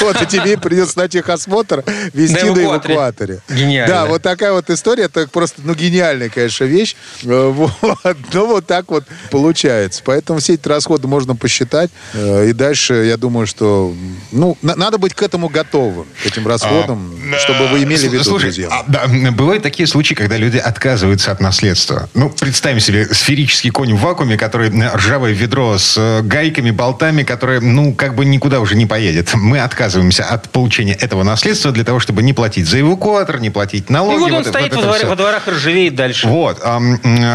Вот, 0.00 0.20
и 0.20 0.26
тебе 0.26 0.58
придется 0.58 0.98
на 0.98 1.08
техосмотр 1.08 1.82
везти 2.12 2.44
На 2.50 2.62
эвакуаторе. 2.64 3.40
Гениально. 3.48 3.94
Да, 3.94 4.06
вот 4.06 4.22
такая 4.22 4.52
вот 4.52 4.68
история. 4.70 5.04
Это 5.04 5.26
просто, 5.28 5.60
ну, 5.64 5.74
гениальная, 5.74 6.28
конечно, 6.28 6.64
вещь. 6.64 6.94
Э, 7.24 7.48
Вот. 7.52 7.72
Но 8.32 8.46
вот 8.46 8.66
так 8.66 8.90
вот 8.90 9.04
получается. 9.30 10.02
Поэтому 10.04 10.38
все 10.40 10.54
эти 10.54 10.68
расходы 10.68 11.08
можно 11.08 11.34
посчитать. 11.34 11.90
Э, 12.14 12.48
И 12.48 12.52
дальше, 12.52 12.94
я 13.06 13.16
думаю, 13.16 13.46
что... 13.46 13.94
Ну, 14.30 14.56
на- 14.62 14.76
надо 14.76 14.98
быть 14.98 15.14
к 15.14 15.22
этому 15.22 15.48
готовым, 15.48 16.06
к 16.22 16.26
этим 16.26 16.46
расходам, 16.46 17.12
чтобы 17.38 17.68
вы 17.68 17.82
имели 17.84 18.08
в 18.08 18.12
виду, 18.12 18.24
Слушай, 18.24 18.44
друзья. 18.46 18.68
а, 18.70 18.84
да, 18.86 19.06
бывают 19.32 19.62
такие 19.62 19.86
случаи, 19.86 20.14
когда 20.14 20.36
люди 20.36 20.56
отказываются 20.58 21.32
от 21.32 21.40
наследства. 21.40 22.08
Ну, 22.14 22.30
представим 22.30 22.80
себе 22.80 23.06
сферический 23.12 23.70
конь 23.70 23.94
в 23.94 24.00
вакууме, 24.00 24.36
который 24.36 24.70
э, 24.70 24.96
ржавое 24.96 25.32
ведро 25.32 25.78
с 25.78 25.96
э, 25.98 26.22
гайками, 26.22 26.70
болтами, 26.70 27.22
которые, 27.22 27.60
ну, 27.60 27.94
как 27.94 28.14
бы 28.14 28.24
никуда 28.24 28.60
уже 28.60 28.74
не 28.74 28.86
поедет. 28.86 29.32
Мы 29.34 29.60
отказываемся 29.60 30.24
от 30.24 30.48
получения 30.50 30.94
этого 30.94 31.22
наследства 31.22 31.70
для 31.72 31.84
того, 31.84 32.00
чтобы 32.00 32.22
не 32.22 32.32
платить 32.32 32.66
за 32.66 32.80
эвакуатор, 32.80 33.40
не 33.40 33.50
платить 33.50 33.90
налоги. 33.90 34.16
И 34.16 34.18
вот 34.18 34.26
он 34.30 34.36
вот- 34.38 34.46
стоит 34.46 34.74
вот 34.74 34.84
во, 34.84 34.90
дворе- 34.92 35.06
во 35.06 35.16
дворах 35.16 35.48
и 35.48 35.50
ржавеет 35.52 35.94
дальше. 35.94 36.28
Вот. 36.28 36.60
А, 36.62 36.80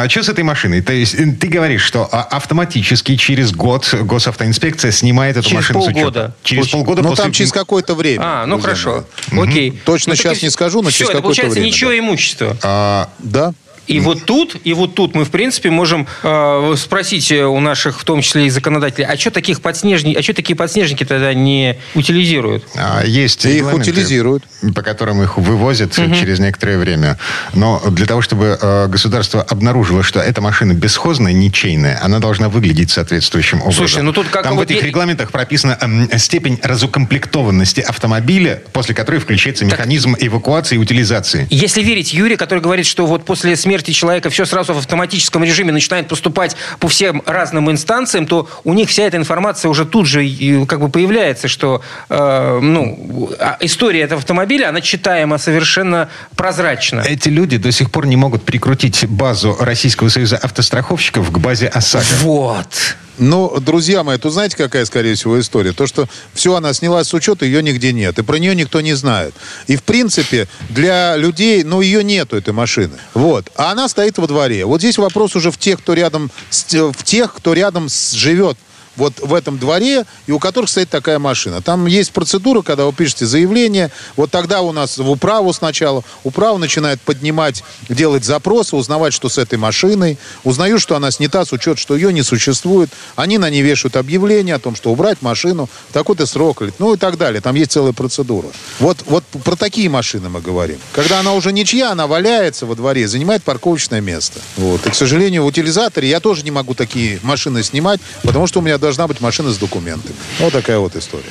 а 0.04 0.10
что 0.10 0.24
с 0.24 0.30
этой 0.30 0.44
машиной? 0.44 0.82
То 0.82 0.94
есть 0.94 1.16
э, 1.16 1.26
ты 1.40 1.48
говоришь, 1.48 1.82
что 1.84 2.08
а, 2.12 2.24
автоматически 2.24 3.16
через 3.16 3.52
год 3.52 3.94
госавтоинспекция 4.02 4.92
снимает 4.92 5.38
эту 5.38 5.50
Через 5.50 5.56
машину 5.70 5.82
с 5.82 5.86
учета. 5.88 6.02
полгода. 6.02 6.36
Через 6.44 6.68
полгода 6.68 7.02
Ну, 7.02 7.10
после... 7.10 7.24
там 7.24 7.32
через 7.32 7.52
какое-то 7.52 7.96
время. 7.96 8.22
А, 8.24 8.46
ну 8.46 8.58
друзья 8.60 8.68
хорошо. 8.84 9.06
Окей. 9.32 9.77
Точно 9.86 10.12
Ну, 10.12 10.16
сейчас 10.16 10.42
не 10.42 10.50
скажу, 10.50 10.82
но 10.82 10.90
всё, 10.90 11.00
через 11.00 11.10
это 11.10 11.18
какое-то 11.18 11.24
получается 11.24 11.54
время, 11.60 11.68
ничего 11.68 11.92
да. 11.92 12.00
имущества. 12.00 12.58
А, 12.64 13.10
Да. 13.20 13.54
И 13.88 14.00
вот 14.00 14.26
тут, 14.26 14.56
и 14.64 14.74
вот 14.74 14.96
тут 14.96 15.16
мы, 15.16 15.24
в 15.24 15.30
принципе, 15.32 15.70
можем 15.70 16.08
э, 16.24 16.74
спросить 16.78 17.32
э, 17.32 17.46
у 17.46 17.60
наших, 17.62 18.00
в 18.00 18.04
том 18.04 18.22
числе 18.22 18.48
и 18.48 18.50
законодателей, 18.50 19.08
а 19.08 19.18
что 19.18 19.32
таких 19.32 19.62
подснежников, 19.62 20.20
а 20.20 20.24
что 20.24 20.34
такие 20.34 20.56
подснежники 20.56 21.06
тогда 21.06 21.34
не 21.34 21.78
утилизируют? 21.96 22.66
А, 22.76 23.04
Есть 23.06 23.46
И 23.46 23.58
их 23.60 23.74
утилизируют. 23.74 24.44
по 24.76 24.82
которым 24.82 25.22
их 25.24 25.38
вывозят 25.38 25.94
через 25.94 26.40
некоторое 26.40 26.78
время. 26.78 27.18
Но 27.54 27.82
для 27.90 28.06
того, 28.06 28.22
чтобы 28.22 28.58
э, 28.62 28.88
государство 28.88 29.42
обнаружило, 29.42 30.04
что 30.04 30.20
эта 30.20 30.42
машина 30.42 30.74
бесхозная, 30.74 31.32
ничейная, 31.34 32.00
она 32.04 32.20
должна 32.20 32.50
выглядеть 32.50 32.92
соответствующим 32.92 33.62
образом. 33.62 33.88
Слушай, 33.88 34.04
ну 34.04 34.12
тут 34.12 34.28
как 34.28 34.44
Там 34.44 34.54
в 34.54 34.58
вот 34.58 34.70
этих 34.70 34.82
я- 34.82 34.88
регламентах 34.90 35.32
прописана 35.32 35.78
эм, 35.80 36.10
степень 36.20 36.60
разукомплектованности 36.62 37.82
автомобиля, 37.82 38.62
после 38.74 38.94
которой 38.94 39.20
включается 39.20 39.64
механизм 39.66 40.16
эвакуации 40.20 40.76
и 40.76 40.78
утилизации. 40.78 41.48
Если 41.50 41.82
верить 41.82 42.14
Юре, 42.14 42.36
который 42.36 42.60
говорит, 42.60 42.86
что 42.86 43.06
вот 43.06 43.24
после 43.26 43.56
смерти 43.56 43.77
человека 43.86 44.30
все 44.30 44.46
сразу 44.46 44.74
в 44.74 44.78
автоматическом 44.78 45.44
режиме 45.44 45.72
начинает 45.72 46.08
поступать 46.08 46.56
по 46.80 46.88
всем 46.88 47.22
разным 47.26 47.70
инстанциям, 47.72 48.26
то 48.28 48.50
у 48.64 48.74
них 48.74 48.90
вся 48.90 49.04
эта 49.04 49.18
информация 49.18 49.70
уже 49.70 49.86
тут 49.86 50.08
же 50.08 50.66
как 50.66 50.80
бы 50.80 50.90
появляется, 50.90 51.48
что 51.48 51.82
э, 52.10 52.60
ну, 52.62 53.32
а 53.40 53.58
история 53.60 54.02
этого 54.02 54.20
автомобиля, 54.20 54.70
она 54.70 54.82
читаема 54.82 55.38
совершенно 55.38 56.10
прозрачно. 56.36 57.04
Эти 57.06 57.30
люди 57.30 57.58
до 57.58 57.72
сих 57.72 57.92
пор 57.92 58.06
не 58.06 58.16
могут 58.16 58.44
прикрутить 58.44 59.06
базу 59.08 59.58
Российского 59.60 60.10
союза 60.10 60.38
автостраховщиков 60.38 61.32
к 61.32 61.38
базе 61.38 61.68
ОСАГО. 61.68 62.06
Вот. 62.22 62.98
Ну, 63.18 63.60
друзья 63.60 64.04
мои, 64.04 64.18
тут 64.18 64.34
знаете, 64.34 64.56
какая, 64.56 64.86
скорее 64.86 65.16
всего, 65.16 65.40
история? 65.40 65.72
То, 65.72 65.88
что 65.88 66.08
все, 66.34 66.56
она 66.56 66.74
снялась 66.74 67.08
с 67.08 67.14
учета, 67.14 67.46
ее 67.46 67.64
нигде 67.64 67.92
нет. 67.92 68.20
И 68.20 68.24
про 68.24 68.38
нее 68.38 68.54
никто 68.56 68.82
не 68.82 68.94
знает. 68.94 69.34
И, 69.66 69.76
в 69.76 69.84
принципе, 69.84 70.48
для 70.70 71.16
людей, 71.16 71.64
ну, 71.64 71.82
ее 71.82 72.04
нету, 72.04 72.36
этой 72.36 72.54
машины. 72.54 72.98
Вот. 73.14 73.50
А 73.56 73.72
она 73.72 73.88
стоит 73.88 74.18
во 74.18 74.28
дворе. 74.28 74.66
Вот 74.66 74.82
здесь 74.82 74.98
вопрос 74.98 75.36
уже 75.36 75.52
в 75.52 75.58
тех, 75.58 75.80
кто 75.80 75.94
рядом, 75.94 76.32
в 76.50 77.04
тех, 77.04 77.34
кто 77.34 77.54
рядом 77.54 77.88
живет 77.90 78.58
вот 78.98 79.20
в 79.20 79.34
этом 79.34 79.58
дворе, 79.58 80.06
и 80.26 80.32
у 80.32 80.40
которых 80.40 80.70
стоит 80.70 80.90
такая 80.90 81.20
машина. 81.20 81.62
Там 81.62 81.86
есть 81.86 82.12
процедура, 82.12 82.62
когда 82.62 82.86
вы 82.86 82.94
пишете 82.94 83.26
заявление, 83.26 83.92
вот 84.16 84.32
тогда 84.32 84.62
у 84.62 84.72
нас 84.72 84.98
в 84.98 85.10
управу 85.10 85.54
сначала, 85.54 86.04
управа 86.24 86.58
начинает 86.58 87.00
поднимать, 87.02 87.64
делать 87.88 88.26
запросы, 88.26 88.76
узнавать, 88.76 89.14
что 89.14 89.30
с 89.30 89.38
этой 89.38 89.58
машиной, 89.58 90.18
узнают, 90.44 90.82
что 90.82 90.96
она 90.96 91.12
снята 91.12 91.46
с 91.46 91.54
учета, 91.54 91.80
что 91.80 91.96
ее 91.96 92.12
не 92.12 92.24
существует, 92.24 92.90
они 93.16 93.38
на 93.38 93.50
ней 93.50 93.62
вешают 93.62 93.96
объявление 93.96 94.56
о 94.56 94.60
том, 94.60 94.76
что 94.76 94.92
убрать 94.92 95.22
машину 95.22 95.70
в 95.90 95.94
такой-то 95.94 96.26
срок, 96.26 96.58
ну 96.80 96.96
и 96.96 96.98
так 96.98 97.18
далее. 97.18 97.42
Там 97.42 97.56
есть 97.56 97.72
целая 97.72 97.94
процедура. 97.94 98.48
Вот, 98.80 98.98
вот 99.06 99.24
про 99.44 99.56
такие 99.56 99.90
машины 99.90 100.30
мы 100.30 100.42
говорим. 100.42 100.78
Когда 100.94 101.20
она 101.20 101.34
уже 101.34 101.52
ничья, 101.52 101.92
она 101.92 102.08
валяется 102.08 102.66
во 102.66 102.76
дворе, 102.76 103.08
занимает 103.08 103.44
парковочное 103.44 104.02
место. 104.02 104.40
Вот. 104.56 104.86
И, 104.88 104.90
к 104.90 104.96
сожалению, 104.96 105.44
в 105.44 105.46
утилизаторе 105.46 106.10
я 106.10 106.20
тоже 106.20 106.44
не 106.44 106.52
могу 106.52 106.74
такие 106.74 107.20
машины 107.22 107.62
снимать, 107.64 108.00
потому 108.24 108.48
что 108.48 108.60
у 108.60 108.64
меня 108.64 108.78
должна 108.88 109.08
быть 109.08 109.20
машина 109.20 109.52
с 109.52 109.58
документами. 109.58 110.16
Вот 110.40 110.54
такая 110.54 110.80
вот 110.80 110.96
история. 110.96 111.26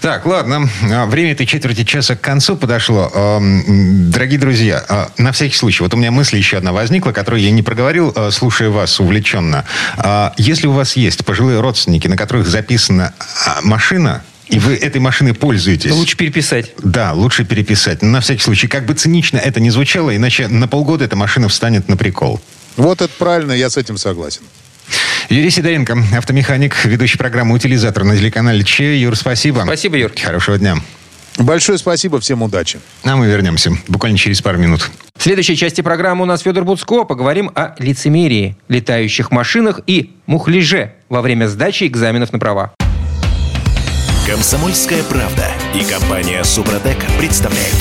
Так, 0.00 0.24
ладно. 0.24 0.66
А, 0.90 1.04
Время 1.04 1.32
этой 1.32 1.44
четверти 1.44 1.84
часа 1.84 2.16
к 2.16 2.22
концу 2.22 2.56
подошло. 2.56 3.10
Эм, 3.14 4.10
Дорогие 4.10 4.38
друзья, 4.38 4.82
э, 4.88 5.06
на 5.18 5.32
всякий 5.32 5.56
случай, 5.56 5.82
вот 5.82 5.92
у 5.92 5.98
меня 5.98 6.10
мысль 6.10 6.38
еще 6.38 6.56
одна 6.56 6.72
возникла, 6.72 7.12
которую 7.12 7.42
я 7.42 7.50
не 7.50 7.62
проговорил, 7.62 8.14
слушая 8.30 8.70
вас 8.70 8.98
увлеченно. 8.98 9.66
А, 9.98 10.32
Если 10.38 10.66
у 10.66 10.72
вас 10.72 10.96
есть 10.96 11.22
пожилые 11.26 11.60
родственники, 11.60 12.08
на 12.08 12.16
которых 12.16 12.46
записана 12.46 13.12
а, 13.46 13.58
машина, 13.62 14.22
и 14.48 14.58
вы 14.58 14.74
этой 14.74 15.02
машиной 15.02 15.34
пользуетесь... 15.34 15.90
Лучше 15.92 16.16
переписать. 16.16 16.72
Да, 16.78 17.12
лучше 17.12 17.44
переписать. 17.44 18.00
На 18.00 18.20
всякий 18.22 18.42
случай, 18.42 18.68
как 18.68 18.86
бы 18.86 18.94
цинично 18.94 19.36
это 19.36 19.60
ни 19.60 19.68
звучало, 19.68 20.16
иначе 20.16 20.48
на 20.48 20.66
полгода 20.66 21.04
эта 21.04 21.14
машина 21.14 21.48
встанет 21.48 21.88
на 21.88 21.96
прикол. 21.98 22.40
Вот 22.76 23.02
это 23.02 23.12
правильно, 23.18 23.52
я 23.52 23.68
с 23.68 23.76
этим 23.76 23.98
согласен. 23.98 24.42
Юрий 25.28 25.50
Сидоренко, 25.50 25.96
автомеханик, 26.16 26.84
ведущий 26.84 27.18
программы 27.18 27.54
«Утилизатор» 27.54 28.04
на 28.04 28.16
телеканале 28.16 28.64
Че. 28.64 28.98
Юр, 29.00 29.16
спасибо. 29.16 29.62
Спасибо, 29.64 29.96
Юр. 29.96 30.12
Хорошего 30.20 30.58
дня. 30.58 30.76
Большое 31.38 31.78
спасибо, 31.78 32.20
всем 32.20 32.42
удачи. 32.42 32.80
А 33.04 33.16
мы 33.16 33.26
вернемся 33.26 33.70
буквально 33.88 34.18
через 34.18 34.42
пару 34.42 34.58
минут. 34.58 34.90
В 35.16 35.22
следующей 35.22 35.56
части 35.56 35.80
программы 35.80 36.24
у 36.24 36.26
нас 36.26 36.42
Федор 36.42 36.64
Буцко. 36.64 37.04
Поговорим 37.04 37.50
о 37.54 37.74
лицемерии, 37.78 38.56
летающих 38.68 39.30
машинах 39.30 39.80
и 39.86 40.10
мухляже 40.26 40.94
во 41.08 41.22
время 41.22 41.46
сдачи 41.46 41.84
экзаменов 41.84 42.32
на 42.32 42.38
права. 42.38 42.74
Комсомольская 44.30 45.02
правда 45.02 45.44
и 45.74 45.82
компания 45.82 46.44
Супротек 46.44 46.98
представляют. 47.18 47.74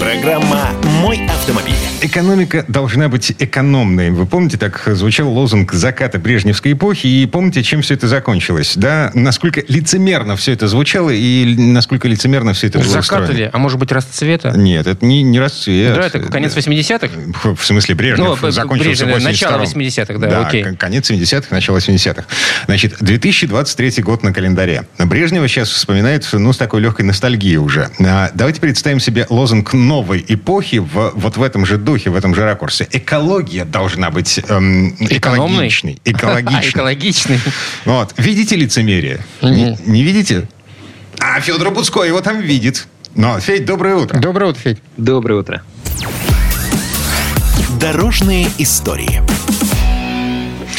Программа 0.00 0.70
«Мой 1.02 1.26
автомобиль». 1.26 1.74
Экономика 2.00 2.64
должна 2.66 3.08
быть 3.08 3.32
экономной. 3.38 4.10
Вы 4.10 4.26
помните, 4.26 4.56
так 4.56 4.82
звучал 4.94 5.28
лозунг 5.28 5.72
заката 5.72 6.18
Брежневской 6.18 6.72
эпохи, 6.72 7.06
и 7.06 7.26
помните, 7.26 7.62
чем 7.62 7.82
все 7.82 7.94
это 7.94 8.08
закончилось? 8.08 8.72
Да, 8.74 9.12
насколько 9.14 9.62
лицемерно 9.68 10.34
все 10.34 10.52
это 10.52 10.66
звучало, 10.66 11.10
и 11.10 11.54
насколько 11.56 12.08
лицемерно 12.08 12.52
все 12.54 12.66
это 12.66 12.80
было 12.80 12.98
устроено. 12.98 13.26
Закатали, 13.26 13.50
а 13.52 13.58
может 13.58 13.78
быть 13.78 13.92
расцвета? 13.92 14.50
Нет, 14.56 14.88
это 14.88 15.04
не, 15.06 15.22
не 15.22 15.38
расцвет. 15.38 15.94
Да, 15.94 16.06
это 16.06 16.18
конец 16.20 16.56
80-х? 16.56 17.54
В 17.54 17.64
смысле, 17.64 17.94
Брежнев 17.94 18.42
Ну, 18.42 18.50
закончился 18.50 19.04
Брежнев, 19.04 19.22
в 19.22 19.24
82 19.24 19.56
начало 19.58 19.62
80-х, 19.62 20.18
да, 20.18 20.46
окей. 20.48 20.64
кон- 20.64 20.76
конец 20.76 21.08
70-х, 21.10 21.46
начало 21.50 21.76
80-х. 21.76 22.24
Значит, 22.66 22.96
2023 22.98 24.02
год 24.02 24.24
на 24.24 24.32
календаре. 24.32 24.86
Брежнева 24.98 25.46
сейчас 25.46 25.70
вспоминает, 25.82 26.26
ну, 26.32 26.52
с 26.52 26.56
такой 26.58 26.80
легкой 26.80 27.02
ностальгией 27.04 27.56
уже. 27.56 27.90
А, 27.98 28.30
Давайте 28.34 28.60
представим 28.60 29.00
себе 29.00 29.26
лозунг 29.28 29.72
новой 29.72 30.24
эпохи 30.28 30.76
в, 30.76 31.12
вот 31.14 31.36
в 31.36 31.42
этом 31.42 31.66
же 31.66 31.76
духе, 31.76 32.10
в 32.10 32.16
этом 32.16 32.34
же 32.34 32.44
ракурсе. 32.44 32.86
Экология 32.92 33.64
должна 33.64 34.10
быть 34.10 34.40
эм, 34.48 34.94
Экономной? 35.00 35.68
экологичной. 35.68 36.00
А, 36.04 36.10
Экологичной. 36.10 36.70
экологичный. 36.70 37.40
Вот. 37.84 38.14
Видите 38.16 38.56
лицемерие? 38.56 39.20
Не, 39.42 39.76
не 39.86 40.02
видите? 40.02 40.48
А 41.20 41.40
Федор 41.40 41.70
Буцко 41.72 42.04
его 42.04 42.20
там 42.20 42.40
видит. 42.40 42.86
Но, 43.14 43.38
Федь, 43.40 43.64
доброе 43.64 43.96
утро. 43.96 44.18
Доброе 44.18 44.50
утро, 44.50 44.60
Федь. 44.60 44.78
Доброе 44.96 45.40
утро. 45.40 45.62
Дорожные 47.80 48.48
истории. 48.58 49.20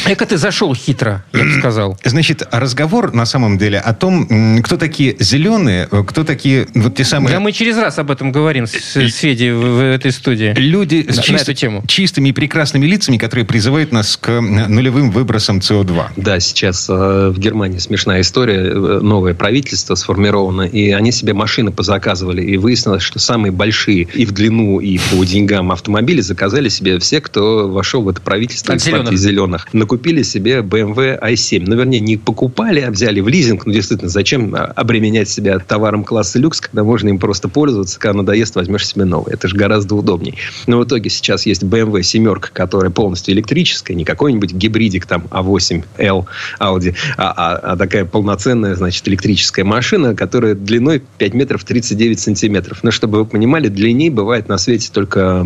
Эка 0.06 0.26
ты 0.26 0.38
зашел 0.38 0.74
хитро, 0.76 1.24
я 1.34 1.44
бы 1.44 1.52
сказал. 1.60 1.98
Значит, 2.04 2.44
разговор 2.52 3.13
на 3.13 3.26
самом 3.26 3.58
деле 3.58 3.80
о 3.80 3.94
том, 3.94 4.62
кто 4.62 4.78
такие 4.78 5.16
зеленые, 5.20 5.88
э, 5.92 6.04
кто 6.06 6.24
такие 6.24 6.68
вот 6.76 6.96
те 6.96 7.04
самые 7.06 7.34
Да 7.34 7.39
мы 7.39 7.52
через 7.52 7.78
раз 7.78 8.00
об 8.00 8.12
этом 8.12 8.32
говорим 8.32 8.68
с, 8.68 8.74
с 8.74 9.16
Федей 9.16 9.52
в, 9.52 9.60
в 9.60 9.82
этой 9.82 10.12
студии. 10.12 10.54
люди 10.58 11.06
с 11.10 11.20
чисто- 11.20 11.52
эту 11.52 11.54
тему. 11.54 11.84
чистыми 11.88 12.30
и 12.30 12.32
прекрасными 12.34 12.86
лицами, 12.86 13.18
которые 13.18 13.46
призывают 13.46 13.92
нас 13.92 14.18
к 14.18 14.42
нулевым 14.42 15.12
выбросам 15.12 15.60
СО2. 15.60 16.04
Да, 16.18 16.39
сейчас 16.39 16.89
э, 16.89 16.94
в 17.34 17.39
Германии 17.39 17.78
смешная 17.78 18.22
история. 18.22 18.60
Э, 18.60 19.00
Новое 19.02 19.34
правительство 19.34 19.96
сформировано, 19.96 20.63
и 20.63 20.92
они 20.92 21.12
себе 21.12 21.34
машины 21.34 21.72
позаказывали. 21.72 22.42
И 22.42 22.58
выяснилось, 22.58 23.04
что 23.04 23.20
самые 23.20 23.52
большие 23.52 24.04
и 24.13 24.26
в 24.26 24.32
длину, 24.32 24.80
и 24.80 24.98
по 25.12 25.24
деньгам 25.24 25.72
автомобили 25.72 26.22
заказали 26.22 26.70
себе 26.70 27.00
все, 27.00 27.22
кто 27.22 27.70
вошел 27.70 28.02
в 28.04 28.10
это 28.10 28.22
правительство 28.22 28.74
От 28.74 28.82
из 28.82 28.89
партии 28.89 29.16
зеленых. 29.16 29.68
Накупили 29.93 30.23
себе 30.23 30.62
BMW 30.62 31.19
i7. 31.21 31.65
Ну, 31.67 31.75
вернее, 31.75 31.99
не 31.99 32.17
покупали, 32.17 32.79
а 32.79 32.89
взяли 32.89 33.19
в 33.19 33.27
лизинг. 33.27 33.67
Ну, 33.67 33.73
действительно, 33.73 34.10
зачем 34.10 34.56
а, 34.56 34.65
обременять 34.75 35.29
себя 35.29 35.60
товаром 35.60 36.03
класса 36.03 36.39
люкс, 36.39 36.60
когда 36.62 36.84
можно 36.84 37.10
им 37.10 37.19
просто 37.19 37.47
пользоваться, 37.47 37.99
когда 37.99 38.17
надоест, 38.17 38.56
возьмешь 38.56 38.88
себе 38.88 39.06
новый. 39.06 39.36
Это 39.36 39.47
же 39.47 39.56
гораздо 39.56 39.93
удобней. 39.93 40.34
Но 40.65 40.79
в 40.79 40.86
итоге 40.86 41.12
сейчас 41.12 41.45
есть 41.45 41.62
BMW 41.62 42.01
семерка, 42.01 42.49
которая 42.51 42.89
полностью 42.89 43.36
электрическая, 43.36 43.95
не 43.95 44.03
какой-нибудь 44.03 44.53
гибридик 44.53 45.06
там 45.06 45.25
A8L 45.29 46.25
Audi, 46.60 46.95
а, 47.15 47.34
а- 47.38 47.56
а 47.73 47.77
такая 47.77 48.06
полноценная, 48.06 48.73
значит, 48.73 49.08
электрическая 49.08 49.63
машина, 49.63 50.15
которая 50.15 50.56
длиной 50.56 51.03
5 51.19 51.36
метров 51.36 51.63
39 51.65 52.19
сантиметров. 52.19 52.79
Но 52.82 52.89
чтобы 52.89 53.19
вы 53.19 53.25
понимали, 53.25 53.67
длиннее 53.67 54.10
бывает 54.10 54.49
на 54.49 54.58
свете 54.58 54.89
только 54.91 55.43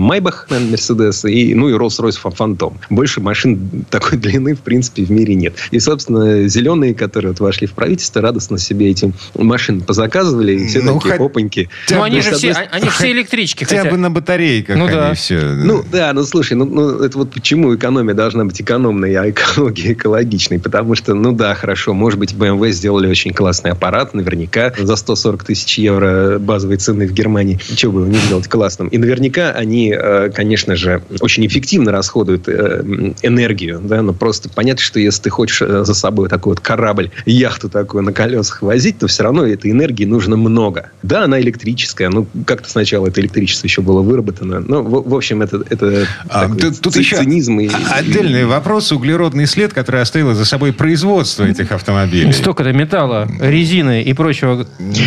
наверное, 0.50 0.72
Мерседес, 0.72 1.26
и, 1.26 1.54
ну 1.54 1.68
и 1.68 1.74
Rolls-Royce 1.74 2.20
Phantom. 2.24 2.76
Больше 2.90 3.20
машин 3.20 3.86
такой 3.90 4.18
длины 4.18 4.37
длины, 4.38 4.56
в 4.56 4.60
принципе, 4.62 5.04
в 5.04 5.12
мире 5.12 5.36
нет. 5.36 5.56
И, 5.72 5.80
собственно, 5.80 6.48
зеленые, 6.48 6.94
которые 6.94 7.32
вот 7.32 7.40
вошли 7.40 7.68
в 7.68 7.72
правительство, 7.74 8.22
радостно 8.22 8.58
себе 8.58 8.90
эти 8.90 9.12
машины 9.36 9.82
позаказывали, 9.82 10.54
и 10.54 10.68
все 10.68 10.82
Ну, 10.82 10.96
такие 11.00 11.18
хоть- 11.18 11.32
опаньки. 11.32 11.70
Ну, 11.90 12.02
они 12.04 12.22
же 12.22 12.32
все, 12.32 12.52
они 12.72 12.90
все 12.90 13.12
электрички. 13.12 13.64
Хотя 13.64 13.78
хотя- 13.78 13.92
бы 13.92 13.98
на 13.98 14.10
батарейках 14.12 14.78
Ну 14.78 14.86
они 14.86 14.94
да. 14.96 15.14
все. 15.14 15.40
Ну 15.42 15.84
да, 15.92 16.14
ну 16.14 16.24
слушай, 16.24 16.54
ну, 16.54 16.66
ну, 16.66 17.04
это 17.04 17.18
вот 17.18 17.32
почему 17.32 17.76
экономия 17.76 18.14
должна 18.14 18.46
быть 18.46 18.62
экономной, 18.62 19.16
а 19.16 19.30
экология 19.30 19.94
экологичной. 19.94 20.60
Потому 20.60 20.96
что, 20.96 21.14
ну 21.14 21.32
да, 21.32 21.56
хорошо, 21.56 21.94
может 21.94 22.20
быть, 22.20 22.34
BMW 22.34 22.72
сделали 22.72 23.08
очень 23.08 23.34
классный 23.34 23.72
аппарат, 23.72 24.14
наверняка 24.14 24.74
за 24.78 24.96
140 24.96 25.44
тысяч 25.44 25.78
евро 25.78 26.38
базовой 26.40 26.78
цены 26.78 27.08
в 27.08 27.14
Германии. 27.14 27.60
Чего 27.76 27.94
бы 27.94 28.00
его 28.02 28.10
не 28.12 28.18
сделать 28.20 28.48
классным. 28.48 28.88
И 28.90 28.98
наверняка 28.98 29.52
они, 29.52 29.94
э, 29.98 30.30
конечно 30.34 30.76
же, 30.76 31.02
очень 31.22 31.46
эффективно 31.48 31.92
расходуют 31.92 32.48
э, 32.48 32.84
энергию, 33.24 33.80
да, 33.84 34.02
но 34.02 34.14
просто 34.14 34.27
понятно, 34.56 34.82
что 34.84 35.00
если 35.00 35.24
ты 35.24 35.30
хочешь 35.30 35.62
э, 35.62 35.84
за 35.84 35.94
собой 35.94 36.30
такой 36.30 36.52
вот 36.52 36.60
корабль, 36.60 37.12
яхту 37.26 37.70
такую 37.70 38.04
на 38.04 38.14
колесах 38.14 38.62
возить, 38.62 39.00
то 39.00 39.08
все 39.08 39.24
равно 39.24 39.46
этой 39.46 39.72
энергии 39.72 40.06
нужно 40.06 40.38
много. 40.38 40.90
Да, 41.04 41.24
она 41.24 41.40
электрическая, 41.42 42.10
ну 42.10 42.28
как-то 42.46 42.70
сначала 42.70 43.08
это 43.08 43.22
электричество 43.22 43.68
еще 43.68 43.82
было 43.82 44.02
выработано. 44.02 44.60
Ну, 44.60 44.82
в, 44.84 45.10
в 45.10 45.16
общем, 45.16 45.42
это, 45.42 45.64
это 45.70 46.08
А, 46.30 46.48
тут, 46.50 46.80
тут 46.82 46.94
ци- 46.94 47.00
еще 47.00 47.18
цинизм. 47.18 47.60
и- 47.60 47.70
отдельный 47.92 48.46
вопрос. 48.46 48.92
Углеродный 48.92 49.46
след, 49.48 49.74
который 49.74 50.02
оставило 50.02 50.34
за 50.36 50.46
собой 50.46 50.74
производство 50.74 51.44
этих 51.44 51.72
автомобилей. 51.72 52.32
Столько-то 52.32 52.72
металла, 52.74 53.28
резины 53.40 54.02
и 54.04 54.14
прочего. 54.14 54.66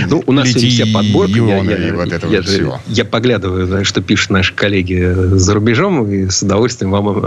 Ну, 0.08 0.22
у 0.26 0.32
нас 0.32 0.48
сегодня 0.48 0.70
вся 0.70 0.86
подборка. 0.92 1.32
Я, 1.38 1.58
я- 1.62 1.88
и 1.88 1.90
вот 1.92 2.12
это 2.12 2.26
я 2.28 2.42
всего. 2.42 2.80
я 2.86 3.04
поглядываю, 3.04 3.84
что 3.84 4.00
пишут 4.02 4.30
наши 4.30 4.54
коллеги 4.54 5.12
за 5.36 5.54
рубежом, 5.54 6.10
и 6.10 6.28
с 6.28 6.42
удовольствием 6.42 6.90
вам, 6.90 7.18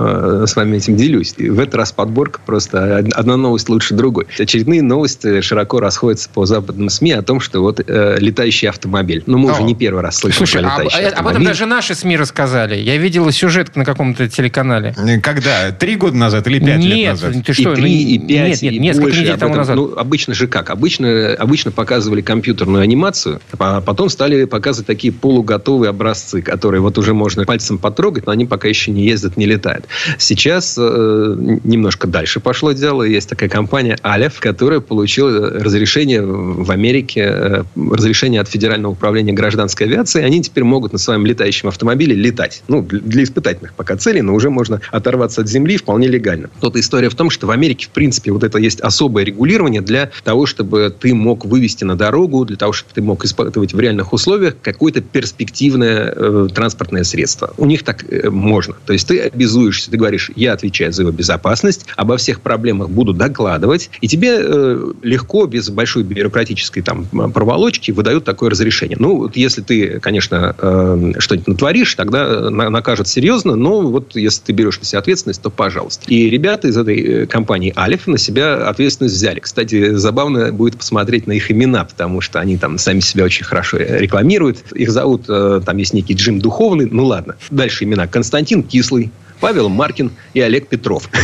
э, 0.44 0.46
с 0.48 0.56
вами 0.56 0.78
этим 0.78 0.96
делюсь. 0.96 1.34
И 1.38 1.50
в 1.50 1.60
этот 1.60 1.76
раз 1.76 1.83
подборка 1.92 2.40
просто 2.46 3.00
од- 3.00 3.14
одна 3.14 3.38
новость 3.38 3.70
лучше 3.70 3.94
другой. 3.94 4.26
Очередные 4.40 4.82
новости 4.82 5.42
широко 5.42 5.80
расходятся 5.80 6.30
по 6.34 6.46
западным 6.46 6.90
СМИ 6.90 7.12
о 7.14 7.22
том, 7.22 7.40
что 7.40 7.62
вот 7.62 7.80
э, 7.86 8.18
летающий 8.20 8.70
автомобиль. 8.70 9.24
Ну, 9.26 9.38
мы 9.38 9.50
О. 9.50 9.54
уже 9.54 9.64
не 9.64 9.76
первый 9.76 10.02
раз 10.04 10.18
слышим 10.18 10.38
Слушай, 10.46 10.62
про 10.62 10.76
об, 10.76 10.84
летающий 10.84 10.98
а- 10.98 11.02
об 11.02 11.14
этом 11.14 11.26
автомобиль. 11.28 11.48
даже 11.48 11.66
наши 11.66 11.96
СМИ 11.96 12.18
рассказали. 12.18 12.76
Я 12.76 12.98
видел 12.98 13.30
сюжет 13.32 13.76
на 13.76 13.86
каком-то 13.86 14.28
телеканале. 14.30 14.96
Когда? 15.22 15.72
Три 15.72 15.96
года 15.96 16.16
назад 16.16 16.48
или 16.48 16.60
пять 16.60 16.84
лет 16.84 16.96
Нет, 16.96 17.12
назад? 17.12 17.34
ты 17.46 17.54
что? 17.54 17.62
и 17.62 17.66
ну, 17.66 17.76
три, 17.76 18.04
и 18.04 18.20
пять, 18.20 18.30
Нет, 18.30 18.62
нет, 18.62 18.74
и 18.74 18.80
несколько 18.80 19.04
больше 19.04 19.22
недель 19.22 19.38
тому 19.38 19.52
этом. 19.54 19.58
назад. 19.62 19.76
Ну, 19.76 19.94
обычно 19.98 20.34
же 20.34 20.48
как? 20.48 20.70
Обычно, 20.70 21.34
обычно 21.38 21.72
показывали 21.72 22.22
компьютерную 22.22 22.82
анимацию, 22.84 23.42
а 23.58 23.82
потом 23.82 24.10
стали 24.10 24.46
показывать 24.46 24.88
такие 24.88 25.12
полуготовые 25.14 25.90
образцы, 25.90 26.42
которые 26.42 26.82
вот 26.82 26.98
уже 26.98 27.14
можно 27.14 27.46
пальцем 27.46 27.78
потрогать, 27.78 28.26
но 28.26 28.32
они 28.32 28.46
пока 28.46 28.68
еще 28.68 28.92
не 28.92 29.06
ездят, 29.06 29.38
не 29.38 29.46
летают. 29.46 29.86
Сейчас 30.18 30.76
э, 30.80 31.36
немножко 31.74 32.08
дальше 32.08 32.40
пошло 32.40 32.72
дело. 32.72 33.04
Есть 33.04 33.30
такая 33.30 33.50
компания 33.50 33.98
Алев, 34.02 34.40
которая 34.40 34.80
получила 34.80 35.50
разрешение 35.50 36.22
в 36.24 36.70
Америке, 36.72 37.22
э, 37.22 37.64
разрешение 37.76 38.42
от 38.42 38.48
Федерального 38.48 38.94
управления 38.94 39.34
гражданской 39.34 39.88
авиации. 39.88 40.24
Они 40.24 40.42
теперь 40.42 40.64
могут 40.64 40.94
на 40.94 41.00
своем 41.00 41.26
летающем 41.26 41.70
автомобиле 41.70 42.16
летать. 42.16 42.64
Ну, 42.68 42.82
для 42.84 43.24
испытательных 43.24 43.74
пока 43.74 43.98
целей, 43.98 44.22
но 44.22 44.34
уже 44.34 44.50
можно 44.50 44.82
оторваться 44.92 45.42
от 45.42 45.50
земли 45.50 45.78
вполне 45.78 46.08
легально. 46.08 46.50
Тут 46.62 46.76
история 46.78 47.10
в 47.10 47.16
том, 47.16 47.30
что 47.30 47.48
в 47.48 47.52
Америке, 47.52 47.88
в 47.88 47.90
принципе, 47.90 48.32
вот 48.32 48.44
это 48.44 48.58
есть 48.58 48.80
особое 48.82 49.24
регулирование 49.24 49.82
для 49.82 50.12
того, 50.24 50.46
чтобы 50.46 50.94
ты 50.98 51.14
мог 51.14 51.46
вывести 51.46 51.84
на 51.84 51.96
дорогу, 51.96 52.46
для 52.46 52.58
того, 52.58 52.74
чтобы 52.74 52.94
ты 52.94 53.02
мог 53.02 53.26
испытывать 53.26 53.74
в 53.74 53.80
реальных 53.80 54.14
условиях 54.14 54.56
какое-то 54.62 55.02
перспективное 55.02 56.14
э, 56.16 56.48
транспортное 56.54 57.04
средство. 57.04 57.54
У 57.58 57.66
них 57.66 57.84
так 57.84 58.06
э, 58.10 58.30
можно. 58.30 58.76
То 58.86 58.94
есть 58.94 59.08
ты 59.08 59.20
обязуешься, 59.20 59.92
ты 59.92 59.98
говоришь, 59.98 60.32
я 60.36 60.54
отвечаю 60.54 60.94
за 60.94 61.04
его 61.04 61.12
безопасность, 61.12 61.63
обо 61.96 62.18
всех 62.18 62.42
проблемах 62.42 62.90
буду 62.90 63.14
докладывать, 63.14 63.90
и 64.02 64.08
тебе 64.08 64.38
э, 64.40 64.92
легко, 65.02 65.46
без 65.46 65.70
большой 65.70 66.04
бюрократической 66.04 66.82
там 66.82 67.06
проволочки 67.32 67.92
выдают 67.92 68.26
такое 68.26 68.50
разрешение. 68.50 68.98
Ну, 69.00 69.18
вот 69.18 69.36
если 69.36 69.62
ты, 69.62 70.00
конечно, 70.00 70.56
э, 70.58 71.14
что-нибудь 71.20 71.48
натворишь, 71.48 71.96
тогда 71.96 72.26
э, 72.26 72.50
на- 72.50 72.70
накажут 72.70 73.08
серьезно, 73.08 73.56
но 73.56 73.82
вот 73.82 74.16
если 74.16 74.42
ты 74.44 74.54
берешь 74.54 74.80
на 74.80 74.86
себя 74.86 75.00
ответственность, 75.00 75.42
то 75.42 75.50
пожалуйста. 75.50 76.06
И 76.08 76.30
ребята 76.30 76.68
из 76.68 76.78
этой 76.78 77.00
э, 77.00 77.26
компании 77.26 77.74
Алиф 77.76 78.08
на 78.08 78.18
себя 78.18 78.68
ответственность 78.68 79.16
взяли. 79.16 79.40
Кстати, 79.40 79.96
забавно 79.96 80.52
будет 80.52 80.78
посмотреть 80.78 81.28
на 81.28 81.34
их 81.34 81.52
имена, 81.52 81.84
потому 81.86 82.22
что 82.22 82.40
они 82.40 82.58
там 82.58 82.78
сами 82.78 83.00
себя 83.00 83.26
очень 83.26 83.46
хорошо 83.46 83.78
рекламируют. 83.78 84.72
Их 84.74 84.92
зовут, 84.92 85.26
э, 85.28 85.62
там 85.66 85.78
есть 85.78 85.94
некий 85.94 86.14
Джим 86.14 86.40
Духовный, 86.40 86.88
ну 86.90 87.06
ладно. 87.06 87.36
Дальше 87.50 87.84
имена. 87.84 88.08
Константин 88.08 88.64
Кислый, 88.64 89.12
Павел 89.44 89.68
Маркин 89.68 90.14
и 90.34 90.40
Олег 90.40 90.70
Петров. 90.70 91.10
То 91.12 91.22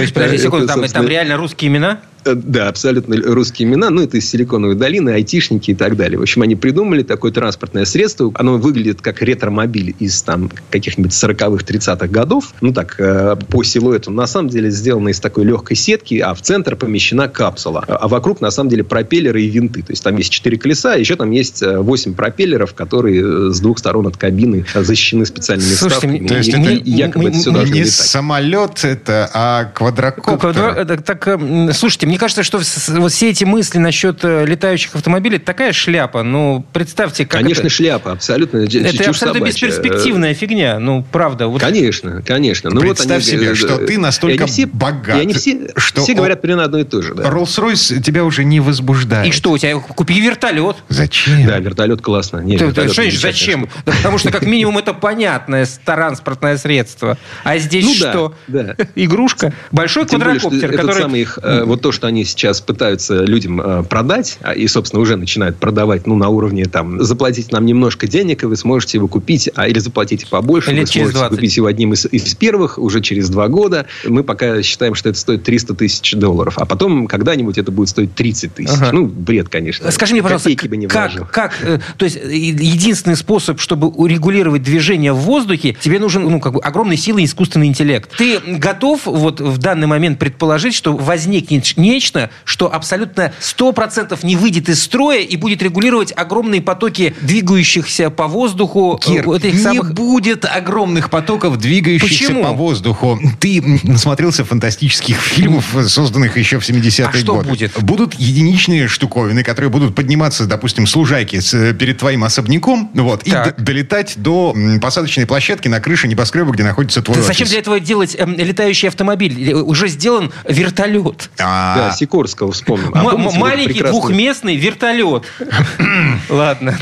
есть, 0.00 0.14
подожди 0.14 0.38
секунду, 0.38 0.68
там, 0.68 1.08
реально 1.08 1.36
русские 1.36 1.68
имена? 1.68 2.00
Э, 2.24 2.34
Да, 2.34 2.68
абсолютно 2.68 3.16
русские 3.16 3.68
имена. 3.68 3.90
Ну, 3.90 4.02
это 4.02 4.16
из 4.16 4.28
Силиконовой 4.28 4.74
долины, 4.76 5.10
айтишники 5.10 5.72
и 5.72 5.74
так 5.74 5.96
далее. 5.96 6.18
В 6.18 6.22
общем, 6.22 6.42
они 6.42 6.56
придумали 6.56 7.02
такое 7.02 7.32
транспортное 7.32 7.84
средство. 7.84 8.30
Оно 8.34 8.58
выглядит 8.58 9.00
как 9.00 9.22
ретромобиль 9.22 9.94
из 9.98 10.22
там 10.22 10.50
каких-нибудь 10.70 11.12
40-х, 11.12 11.64
30-х 11.64 12.06
годов. 12.08 12.52
Ну, 12.60 12.72
так, 12.72 12.96
э, 12.98 13.36
по 13.48 13.62
силуэту. 13.64 14.10
На 14.10 14.26
самом 14.26 14.48
деле 14.50 14.70
сделано 14.70 15.08
из 15.08 15.20
такой 15.20 15.44
легкой 15.44 15.76
сетки, 15.76 16.18
а 16.18 16.34
в 16.34 16.42
центр 16.42 16.76
помещена 16.76 17.28
капсула. 17.28 17.84
А 17.88 18.08
вокруг, 18.08 18.40
на 18.40 18.50
самом 18.50 18.70
деле, 18.70 18.84
пропеллеры 18.84 19.42
и 19.42 19.48
винты. 19.48 19.82
То 19.82 19.92
есть, 19.92 20.02
там 20.04 20.16
есть 20.16 20.30
4 20.30 20.56
колеса, 20.58 20.94
а 20.94 20.96
еще 20.96 21.16
там 21.16 21.30
есть 21.30 21.62
8 21.62 22.14
пропеллеров, 22.14 22.74
которые 22.74 23.48
э, 23.48 23.50
с 23.52 23.60
двух 23.60 23.78
сторон 23.78 24.06
от 24.06 24.16
кабины 24.16 24.64
защищены 24.74 25.26
специальными 25.26 25.68
Слушайте, 25.74 26.06
вставками. 26.08 26.28
То 26.28 26.36
есть 26.36 26.48
И- 26.48 26.52
это 26.52 26.70
и 26.70 26.90
якобы 26.90 27.28
это 27.30 27.38
все 27.38 27.50
мне- 27.50 27.58
должно 27.58 27.74
Не 27.74 27.80
летать. 27.80 27.92
самолет 27.94 28.84
это, 28.84 29.30
а 29.34 29.64
квадрокоптер. 29.74 30.50
Квадро- 30.50 31.02
Так, 31.02 31.26
э, 31.28 31.72
слушайте, 31.72 32.06
мне 32.12 32.18
кажется, 32.18 32.42
что 32.42 32.58
вот 32.58 33.10
все 33.12 33.30
эти 33.30 33.44
мысли 33.44 33.78
насчет 33.78 34.22
э, 34.22 34.44
летающих 34.44 34.94
автомобилей 34.94 35.36
это 35.36 35.46
такая 35.46 35.72
шляпа. 35.72 36.22
Ну, 36.22 36.62
представьте, 36.70 37.24
как 37.24 37.40
Конечно, 37.40 37.62
это... 37.62 37.70
шляпа, 37.70 38.12
абсолютно. 38.12 38.58
Это 38.58 38.70
чушь 38.70 39.06
абсолютно 39.08 39.40
собачья. 39.40 39.66
бесперспективная 39.68 40.34
фигня. 40.34 40.78
Ну, 40.78 41.06
правда. 41.10 41.46
Вот 41.46 41.62
Конечно, 41.62 42.20
конечно. 42.20 42.68
Ну, 42.68 42.82
вот 42.82 42.98
Представь 42.98 43.22
они, 43.22 43.38
себе, 43.38 43.52
э, 43.52 43.54
что 43.54 43.78
ты 43.78 43.94
и 43.94 43.96
настолько 43.96 44.44
все, 44.46 44.66
богат, 44.66 45.16
И 45.16 45.20
они 45.22 45.32
все, 45.32 45.70
что 45.78 46.02
все 46.02 46.12
о- 46.12 46.16
говорят 46.16 46.42
примерно 46.42 46.64
одно 46.64 46.80
и 46.80 46.84
то 46.84 47.00
же. 47.00 47.14
Да, 47.14 47.30
Роллс-Ройс 47.30 48.02
тебя 48.02 48.24
уже 48.24 48.44
не 48.44 48.60
возбуждает. 48.60 49.26
И 49.28 49.32
что 49.32 49.50
у 49.50 49.56
тебя? 49.56 49.74
Купи 49.78 50.20
вертолет. 50.20 50.76
Зачем? 50.90 51.46
да 51.46 51.58
вертолет 51.60 52.02
классно. 52.02 52.40
Не, 52.40 52.58
Ты- 52.58 52.58
ты- 52.58 52.64
вертолет 52.66 52.92
что 52.92 53.02
значит, 53.04 53.20
замечательная 53.20 53.66
зачем? 53.66 53.82
Да 53.86 53.92
потому 53.92 54.18
что, 54.18 54.30
как 54.30 54.42
минимум, 54.44 54.76
это 54.76 54.92
понятное 54.92 55.66
транспортное 55.86 56.58
средство. 56.58 57.16
А 57.42 57.56
здесь 57.56 57.86
Ну 57.86 57.94
да, 57.98 58.10
что? 58.12 58.34
да. 58.48 58.76
Игрушка? 58.96 59.54
Большой 59.70 60.04
Тем 60.04 60.18
более, 60.20 60.38
квадрокоптер, 60.38 60.68
этот 60.74 60.80
который... 60.86 61.00
самый 61.02 61.20
их, 61.22 61.38
э, 61.42 61.64
вот 61.64 61.80
то, 61.80 61.90
что 61.90 62.01
они 62.06 62.24
сейчас 62.24 62.60
пытаются 62.60 63.24
людям 63.24 63.60
э, 63.60 63.82
продать, 63.84 64.38
а, 64.42 64.52
и, 64.52 64.66
собственно, 64.66 65.02
уже 65.02 65.16
начинают 65.16 65.56
продавать, 65.56 66.06
ну, 66.06 66.16
на 66.16 66.28
уровне, 66.28 66.64
там, 66.66 67.02
заплатите 67.02 67.48
нам 67.52 67.66
немножко 67.66 68.06
денег, 68.06 68.42
и 68.42 68.46
вы 68.46 68.56
сможете 68.56 68.98
его 68.98 69.08
купить, 69.08 69.50
а, 69.54 69.68
или 69.68 69.78
заплатите 69.78 70.26
побольше, 70.26 70.70
Лет 70.70 70.80
вы 70.80 70.86
сможете 70.86 71.18
20. 71.18 71.36
купить 71.36 71.56
его 71.56 71.66
одним 71.66 71.92
из, 71.92 72.06
из 72.06 72.34
первых, 72.34 72.78
уже 72.78 73.00
через 73.00 73.28
два 73.28 73.48
года. 73.48 73.86
Мы 74.04 74.24
пока 74.24 74.62
считаем, 74.62 74.94
что 74.94 75.08
это 75.08 75.18
стоит 75.18 75.42
300 75.42 75.74
тысяч 75.74 76.14
долларов, 76.14 76.58
а 76.58 76.66
потом 76.66 77.06
когда-нибудь 77.06 77.58
это 77.58 77.70
будет 77.72 77.88
стоить 77.88 78.14
30 78.14 78.54
тысяч. 78.54 78.70
Ага. 78.72 78.92
Ну, 78.92 79.06
бред, 79.06 79.48
конечно. 79.48 79.90
Скажи 79.90 80.14
мне, 80.14 80.22
пожалуйста, 80.22 80.50
Копейки 80.50 80.68
бы 80.68 80.76
не 80.76 80.86
вложил. 80.86 81.24
как, 81.30 81.52
как, 81.52 81.62
э, 81.62 81.80
то 81.96 82.04
есть 82.04 82.16
э, 82.16 82.34
единственный 82.36 83.16
способ, 83.16 83.60
чтобы 83.60 83.88
урегулировать 83.88 84.62
движение 84.62 85.12
в 85.12 85.18
воздухе, 85.18 85.76
тебе 85.80 85.98
нужен 85.98 86.22
ну, 86.22 86.40
как 86.40 86.54
бы 86.54 86.60
огромной 86.60 86.96
силы 86.96 87.24
искусственный 87.24 87.66
интеллект. 87.66 88.10
Ты 88.16 88.40
готов 88.40 89.06
вот 89.06 89.40
в 89.40 89.58
данный 89.58 89.86
момент 89.86 90.18
предположить, 90.18 90.74
что 90.74 90.96
возникнет 90.96 91.64
нечто, 91.92 92.30
что 92.44 92.72
абсолютно 92.72 93.32
100% 93.40 94.18
не 94.24 94.36
выйдет 94.36 94.68
из 94.68 94.82
строя 94.82 95.20
и 95.20 95.36
будет 95.36 95.62
регулировать 95.62 96.12
огромные 96.16 96.60
потоки 96.60 97.14
двигающихся 97.20 98.10
по 98.10 98.26
воздуху 98.26 98.98
э, 99.02 99.04
Кир, 99.06 99.30
этих 99.30 99.54
не 99.54 99.58
самых... 99.60 99.94
будет 99.94 100.44
огромных 100.44 101.10
потоков, 101.10 101.58
двигающихся 101.58 102.24
Почему? 102.26 102.42
по 102.44 102.52
воздуху. 102.52 103.18
Ты 103.40 103.80
насмотрелся 103.82 104.44
фантастических 104.44 105.16
фильмов, 105.20 105.64
созданных 105.88 106.36
еще 106.36 106.58
в 106.58 106.68
70-е 106.68 107.06
А 107.08 107.12
что 107.16 107.34
годы. 107.36 107.48
будет? 107.48 107.72
Будут 107.82 108.14
единичные 108.14 108.88
штуковины, 108.88 109.42
которые 109.44 109.70
будут 109.70 109.94
подниматься, 109.94 110.46
допустим, 110.46 110.86
с 110.86 110.96
лужайки 110.96 111.40
с, 111.40 111.52
э, 111.54 111.74
перед 111.74 111.98
твоим 111.98 112.24
особняком, 112.24 112.90
вот, 112.94 113.22
и 113.24 113.30
Так. 113.30 113.56
д- 113.56 113.62
долетать 113.62 114.14
до 114.16 114.54
посадочной 114.80 115.26
площадки 115.26 115.68
на 115.68 115.80
крыше 115.80 116.08
небоскреба, 116.08 116.52
где 116.52 116.62
находится 116.64 117.02
твой 117.02 117.16
Да 117.18 117.22
зачем 117.22 117.42
офис. 117.44 117.50
для 117.52 117.60
этого 117.60 117.80
делать 117.80 118.16
эм, 118.18 118.34
летающий 118.36 118.88
автомобиль? 118.88 119.50
Э, 119.50 119.54
Уже 119.54 119.88
сделан 119.88 120.32
вертолет. 120.48 121.30
А, 121.38 121.81
Да, 121.88 121.92
Сикорского 121.92 122.52
вспомним. 122.52 122.90
А 122.94 123.02
помните, 123.04 123.38
маленький 123.38 123.74
прекрасный- 123.74 123.90
двухместный 124.00 124.56
вертолет. 124.56 125.24
Ладно. 126.28 126.76